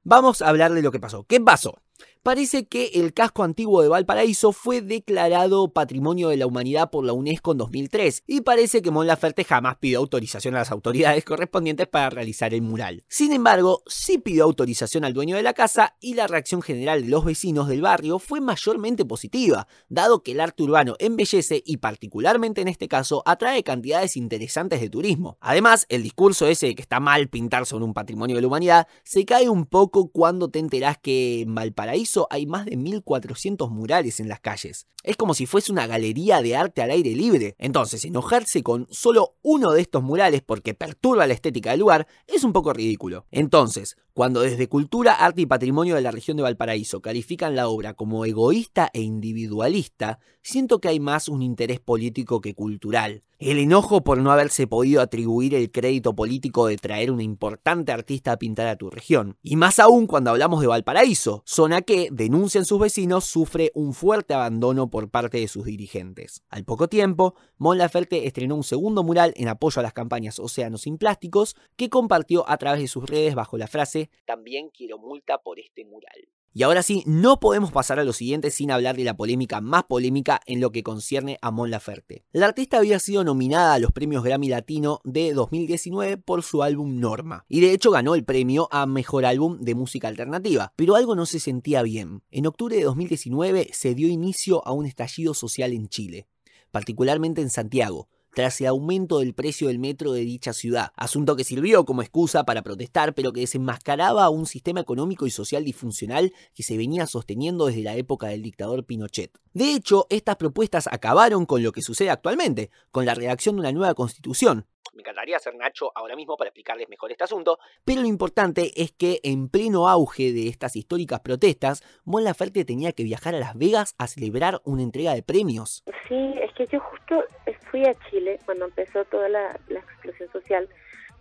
vamos 0.04 0.42
a 0.42 0.50
hablar 0.50 0.74
de 0.74 0.82
lo 0.82 0.92
que 0.92 1.00
pasó. 1.00 1.24
¿Qué 1.24 1.40
pasó? 1.40 1.80
Parece 2.22 2.66
que 2.66 2.90
el 2.96 3.14
casco 3.14 3.44
antiguo 3.44 3.80
de 3.80 3.88
Valparaíso 3.88 4.52
fue 4.52 4.82
declarado 4.82 5.72
Patrimonio 5.72 6.28
de 6.28 6.36
la 6.36 6.46
Humanidad 6.46 6.90
por 6.90 7.02
la 7.02 7.14
UNESCO 7.14 7.52
en 7.52 7.58
2003 7.58 8.24
y 8.26 8.42
parece 8.42 8.82
que 8.82 8.90
Mon 8.90 9.06
Laferte 9.06 9.42
jamás 9.42 9.78
pidió 9.78 10.00
autorización 10.00 10.54
a 10.54 10.58
las 10.58 10.70
autoridades 10.70 11.24
correspondientes 11.24 11.88
para 11.88 12.10
realizar 12.10 12.52
el 12.52 12.60
mural. 12.60 13.04
Sin 13.08 13.32
embargo, 13.32 13.82
sí 13.86 14.18
pidió 14.18 14.44
autorización 14.44 15.06
al 15.06 15.14
dueño 15.14 15.34
de 15.34 15.42
la 15.42 15.54
casa 15.54 15.96
y 15.98 16.12
la 16.12 16.26
reacción 16.26 16.60
general 16.60 17.04
de 17.04 17.08
los 17.08 17.24
vecinos 17.24 17.68
del 17.68 17.80
barrio 17.80 18.18
fue 18.18 18.42
mayormente 18.42 19.06
positiva, 19.06 19.66
dado 19.88 20.22
que 20.22 20.32
el 20.32 20.40
arte 20.40 20.62
urbano 20.62 20.96
embellece 20.98 21.62
y 21.64 21.78
particularmente 21.78 22.60
en 22.60 22.68
este 22.68 22.86
caso 22.86 23.22
atrae 23.24 23.62
cantidades 23.62 24.18
interesantes 24.18 24.82
de 24.82 24.90
turismo. 24.90 25.38
Además, 25.40 25.86
el 25.88 26.02
discurso 26.02 26.46
ese 26.48 26.66
de 26.66 26.74
que 26.74 26.82
está 26.82 27.00
mal 27.00 27.30
pintar 27.30 27.64
sobre 27.64 27.86
un 27.86 27.94
patrimonio 27.94 28.36
de 28.36 28.42
la 28.42 28.48
humanidad 28.48 28.88
se 29.04 29.24
cae 29.24 29.48
un 29.48 29.64
poco 29.64 30.10
cuando 30.10 30.50
te 30.50 30.58
enterás 30.58 30.98
que 30.98 31.40
en 31.40 31.54
Valparaíso 31.54 32.09
hay 32.30 32.46
más 32.46 32.66
de 32.66 32.76
1400 32.76 33.70
murales 33.70 34.20
en 34.20 34.28
las 34.28 34.40
calles. 34.40 34.86
Es 35.02 35.16
como 35.16 35.34
si 35.34 35.46
fuese 35.46 35.72
una 35.72 35.86
galería 35.86 36.42
de 36.42 36.56
arte 36.56 36.82
al 36.82 36.90
aire 36.90 37.14
libre. 37.14 37.54
Entonces, 37.58 38.04
enojarse 38.04 38.62
con 38.62 38.86
solo 38.90 39.36
uno 39.42 39.72
de 39.72 39.80
estos 39.80 40.02
murales 40.02 40.42
porque 40.42 40.74
perturba 40.74 41.26
la 41.26 41.34
estética 41.34 41.70
del 41.70 41.80
lugar 41.80 42.06
es 42.26 42.44
un 42.44 42.52
poco 42.52 42.72
ridículo. 42.72 43.26
Entonces, 43.30 43.96
cuando 44.12 44.42
desde 44.42 44.68
Cultura, 44.68 45.14
Arte 45.14 45.42
y 45.42 45.46
Patrimonio 45.46 45.94
de 45.94 46.02
la 46.02 46.10
región 46.10 46.36
de 46.36 46.42
Valparaíso 46.42 47.00
califican 47.00 47.56
la 47.56 47.68
obra 47.68 47.94
como 47.94 48.24
egoísta 48.24 48.90
e 48.92 49.00
individualista, 49.00 50.18
siento 50.42 50.80
que 50.80 50.88
hay 50.88 51.00
más 51.00 51.28
un 51.28 51.42
interés 51.42 51.80
político 51.80 52.40
que 52.40 52.54
cultural. 52.54 53.22
El 53.38 53.58
enojo 53.58 54.04
por 54.04 54.18
no 54.18 54.30
haberse 54.30 54.66
podido 54.66 55.00
atribuir 55.00 55.54
el 55.54 55.70
crédito 55.70 56.14
político 56.14 56.66
de 56.66 56.76
traer 56.76 57.10
una 57.10 57.22
importante 57.22 57.90
artista 57.90 58.32
a 58.32 58.36
pintar 58.36 58.66
a 58.66 58.76
tu 58.76 58.90
región. 58.90 59.38
Y 59.42 59.56
más 59.56 59.78
aún 59.78 60.06
cuando 60.06 60.28
hablamos 60.30 60.60
de 60.60 60.66
Valparaíso, 60.66 61.42
zona 61.46 61.80
que, 61.80 62.08
denuncian 62.12 62.66
sus 62.66 62.78
vecinos, 62.78 63.24
sufre 63.24 63.72
un 63.74 63.94
fuerte 63.94 64.34
abandono 64.34 64.90
por 64.90 65.08
parte 65.08 65.38
de 65.38 65.48
sus 65.48 65.64
dirigentes. 65.64 66.42
Al 66.50 66.64
poco 66.64 66.88
tiempo, 66.88 67.34
Mon 67.56 67.78
Laferte 67.78 68.26
estrenó 68.26 68.56
un 68.56 68.64
segundo 68.64 69.04
mural 69.04 69.32
en 69.36 69.48
apoyo 69.48 69.80
a 69.80 69.82
las 69.82 69.94
campañas 69.94 70.38
Océanos 70.38 70.82
sin 70.82 70.98
Plásticos 70.98 71.56
que 71.76 71.88
compartió 71.88 72.46
a 72.46 72.58
través 72.58 72.82
de 72.82 72.88
sus 72.88 73.08
redes 73.08 73.34
bajo 73.34 73.56
la 73.56 73.68
frase 73.68 74.10
También 74.26 74.68
quiero 74.68 74.98
multa 74.98 75.38
por 75.38 75.58
este 75.58 75.86
mural. 75.86 76.28
Y 76.52 76.64
ahora 76.64 76.82
sí, 76.82 77.04
no 77.06 77.38
podemos 77.38 77.70
pasar 77.70 78.00
a 78.00 78.04
lo 78.04 78.12
siguiente 78.12 78.50
sin 78.50 78.72
hablar 78.72 78.96
de 78.96 79.04
la 79.04 79.16
polémica 79.16 79.60
más 79.60 79.84
polémica 79.84 80.40
en 80.46 80.60
lo 80.60 80.72
que 80.72 80.82
concierne 80.82 81.38
a 81.42 81.52
Mon 81.52 81.70
Laferte. 81.70 82.24
La 82.32 82.46
artista 82.46 82.78
había 82.78 82.98
sido 82.98 83.22
nominada 83.22 83.74
a 83.74 83.78
los 83.78 83.92
premios 83.92 84.24
Grammy 84.24 84.48
Latino 84.48 85.00
de 85.04 85.32
2019 85.32 86.16
por 86.16 86.42
su 86.42 86.64
álbum 86.64 86.98
Norma, 86.98 87.44
y 87.48 87.60
de 87.60 87.72
hecho 87.72 87.92
ganó 87.92 88.16
el 88.16 88.24
premio 88.24 88.66
a 88.72 88.86
Mejor 88.86 89.26
Álbum 89.26 89.60
de 89.60 89.76
Música 89.76 90.08
Alternativa, 90.08 90.72
pero 90.74 90.96
algo 90.96 91.14
no 91.14 91.24
se 91.24 91.38
sentía 91.38 91.82
bien. 91.82 92.24
En 92.32 92.48
octubre 92.48 92.74
de 92.74 92.82
2019 92.82 93.70
se 93.72 93.94
dio 93.94 94.08
inicio 94.08 94.66
a 94.66 94.72
un 94.72 94.86
estallido 94.86 95.34
social 95.34 95.72
en 95.72 95.88
Chile, 95.88 96.26
particularmente 96.72 97.42
en 97.42 97.50
Santiago, 97.50 98.08
tras 98.34 98.60
el 98.60 98.68
aumento 98.68 99.18
del 99.18 99.34
precio 99.34 99.68
del 99.68 99.78
metro 99.78 100.12
de 100.12 100.20
dicha 100.20 100.52
ciudad, 100.52 100.92
asunto 100.96 101.36
que 101.36 101.44
sirvió 101.44 101.84
como 101.84 102.02
excusa 102.02 102.44
para 102.44 102.62
protestar, 102.62 103.14
pero 103.14 103.32
que 103.32 103.40
desenmascaraba 103.40 104.30
un 104.30 104.46
sistema 104.46 104.80
económico 104.80 105.26
y 105.26 105.30
social 105.30 105.64
disfuncional 105.64 106.32
que 106.54 106.62
se 106.62 106.76
venía 106.76 107.06
sosteniendo 107.06 107.66
desde 107.66 107.82
la 107.82 107.96
época 107.96 108.28
del 108.28 108.42
dictador 108.42 108.84
Pinochet. 108.84 109.32
De 109.52 109.74
hecho, 109.74 110.06
estas 110.10 110.36
propuestas 110.36 110.88
acabaron 110.90 111.46
con 111.46 111.62
lo 111.62 111.72
que 111.72 111.82
sucede 111.82 112.10
actualmente, 112.10 112.70
con 112.90 113.06
la 113.06 113.14
redacción 113.14 113.56
de 113.56 113.60
una 113.60 113.72
nueva 113.72 113.94
constitución, 113.94 114.66
me 114.94 115.02
encantaría 115.02 115.38
ser 115.38 115.54
Nacho 115.54 115.92
ahora 115.94 116.16
mismo 116.16 116.36
para 116.36 116.48
explicarles 116.48 116.88
mejor 116.88 117.10
este 117.10 117.24
asunto, 117.24 117.58
pero 117.84 118.00
lo 118.00 118.06
importante 118.06 118.72
es 118.76 118.92
que 118.92 119.20
en 119.22 119.48
pleno 119.48 119.88
auge 119.88 120.32
de 120.32 120.48
estas 120.48 120.76
históricas 120.76 121.20
protestas, 121.20 121.82
Mon 122.04 122.24
Laferte 122.24 122.64
tenía 122.64 122.92
que 122.92 123.04
viajar 123.04 123.34
a 123.34 123.38
Las 123.38 123.56
Vegas 123.56 123.94
a 123.98 124.06
celebrar 124.06 124.60
una 124.64 124.82
entrega 124.82 125.14
de 125.14 125.22
premios. 125.22 125.84
Sí, 126.08 126.34
es 126.42 126.52
que 126.54 126.66
yo 126.66 126.80
justo 126.80 127.24
fui 127.70 127.84
a 127.86 127.94
Chile 128.10 128.38
cuando 128.44 128.66
empezó 128.66 129.04
toda 129.06 129.28
la, 129.28 129.58
explosión 129.68 130.30
social, 130.32 130.68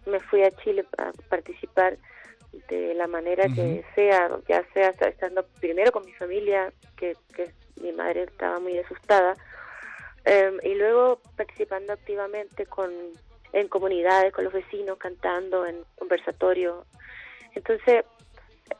me 0.05 0.19
fui 0.19 0.43
a 0.43 0.51
Chile 0.51 0.85
a 0.97 1.11
participar 1.29 1.97
de 2.67 2.95
la 2.95 3.07
manera 3.07 3.45
que 3.53 3.85
sea, 3.93 4.29
ya 4.47 4.65
sea 4.73 4.89
estando 4.89 5.45
primero 5.59 5.91
con 5.91 6.03
mi 6.05 6.13
familia, 6.13 6.73
que, 6.97 7.15
mi 7.81 7.93
madre 7.93 8.23
estaba 8.23 8.59
muy 8.59 8.77
asustada, 8.77 9.35
em, 10.25 10.57
y 10.63 10.75
luego 10.75 11.21
participando 11.37 11.93
activamente 11.93 12.65
con 12.65 12.91
en 13.53 13.67
comunidades, 13.67 14.33
con 14.33 14.43
los 14.43 14.53
vecinos, 14.53 14.97
cantando 14.97 15.65
en 15.65 15.83
conversatorio. 15.97 16.85
Entonces, 17.55 18.05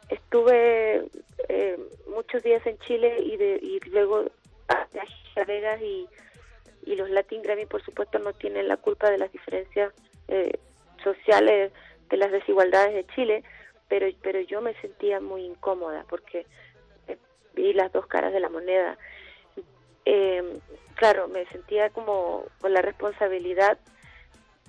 estuve 0.10 1.08
eh, 1.48 1.80
muchos 2.08 2.44
días 2.44 2.66
en 2.66 2.78
Chile 2.80 3.20
y, 3.24 3.38
de, 3.38 3.60
y 3.62 3.80
luego 3.90 4.26
a 4.68 4.88
Las 5.36 5.48
Vegas 5.48 5.82
y, 5.82 6.08
y 6.86 6.96
los 6.96 7.10
Latin 7.10 7.42
Grammy, 7.42 7.66
por 7.66 7.84
supuesto, 7.84 8.20
no 8.20 8.34
tienen 8.34 8.68
la 8.68 8.78
culpa 8.78 9.10
de 9.10 9.18
las 9.18 9.32
diferencias 9.32 9.94
eh, 10.28 10.60
sociales, 11.04 11.72
de 12.10 12.18
las 12.18 12.32
desigualdades 12.32 12.94
de 12.94 13.14
Chile, 13.14 13.44
pero, 13.88 14.08
pero 14.22 14.40
yo 14.42 14.62
me 14.62 14.74
sentía 14.82 15.20
muy 15.20 15.46
incómoda 15.46 16.06
porque 16.10 16.46
eh, 17.08 17.18
vi 17.54 17.74
las 17.74 17.92
dos 17.92 18.06
caras 18.08 18.34
de 18.34 18.40
la 18.40 18.50
moneda. 18.50 18.98
claro, 20.96 21.28
me 21.28 21.46
sentía 21.48 21.90
como 21.92 22.46
con 22.60 22.74
la 22.74 22.82
responsabilidad 22.82 23.78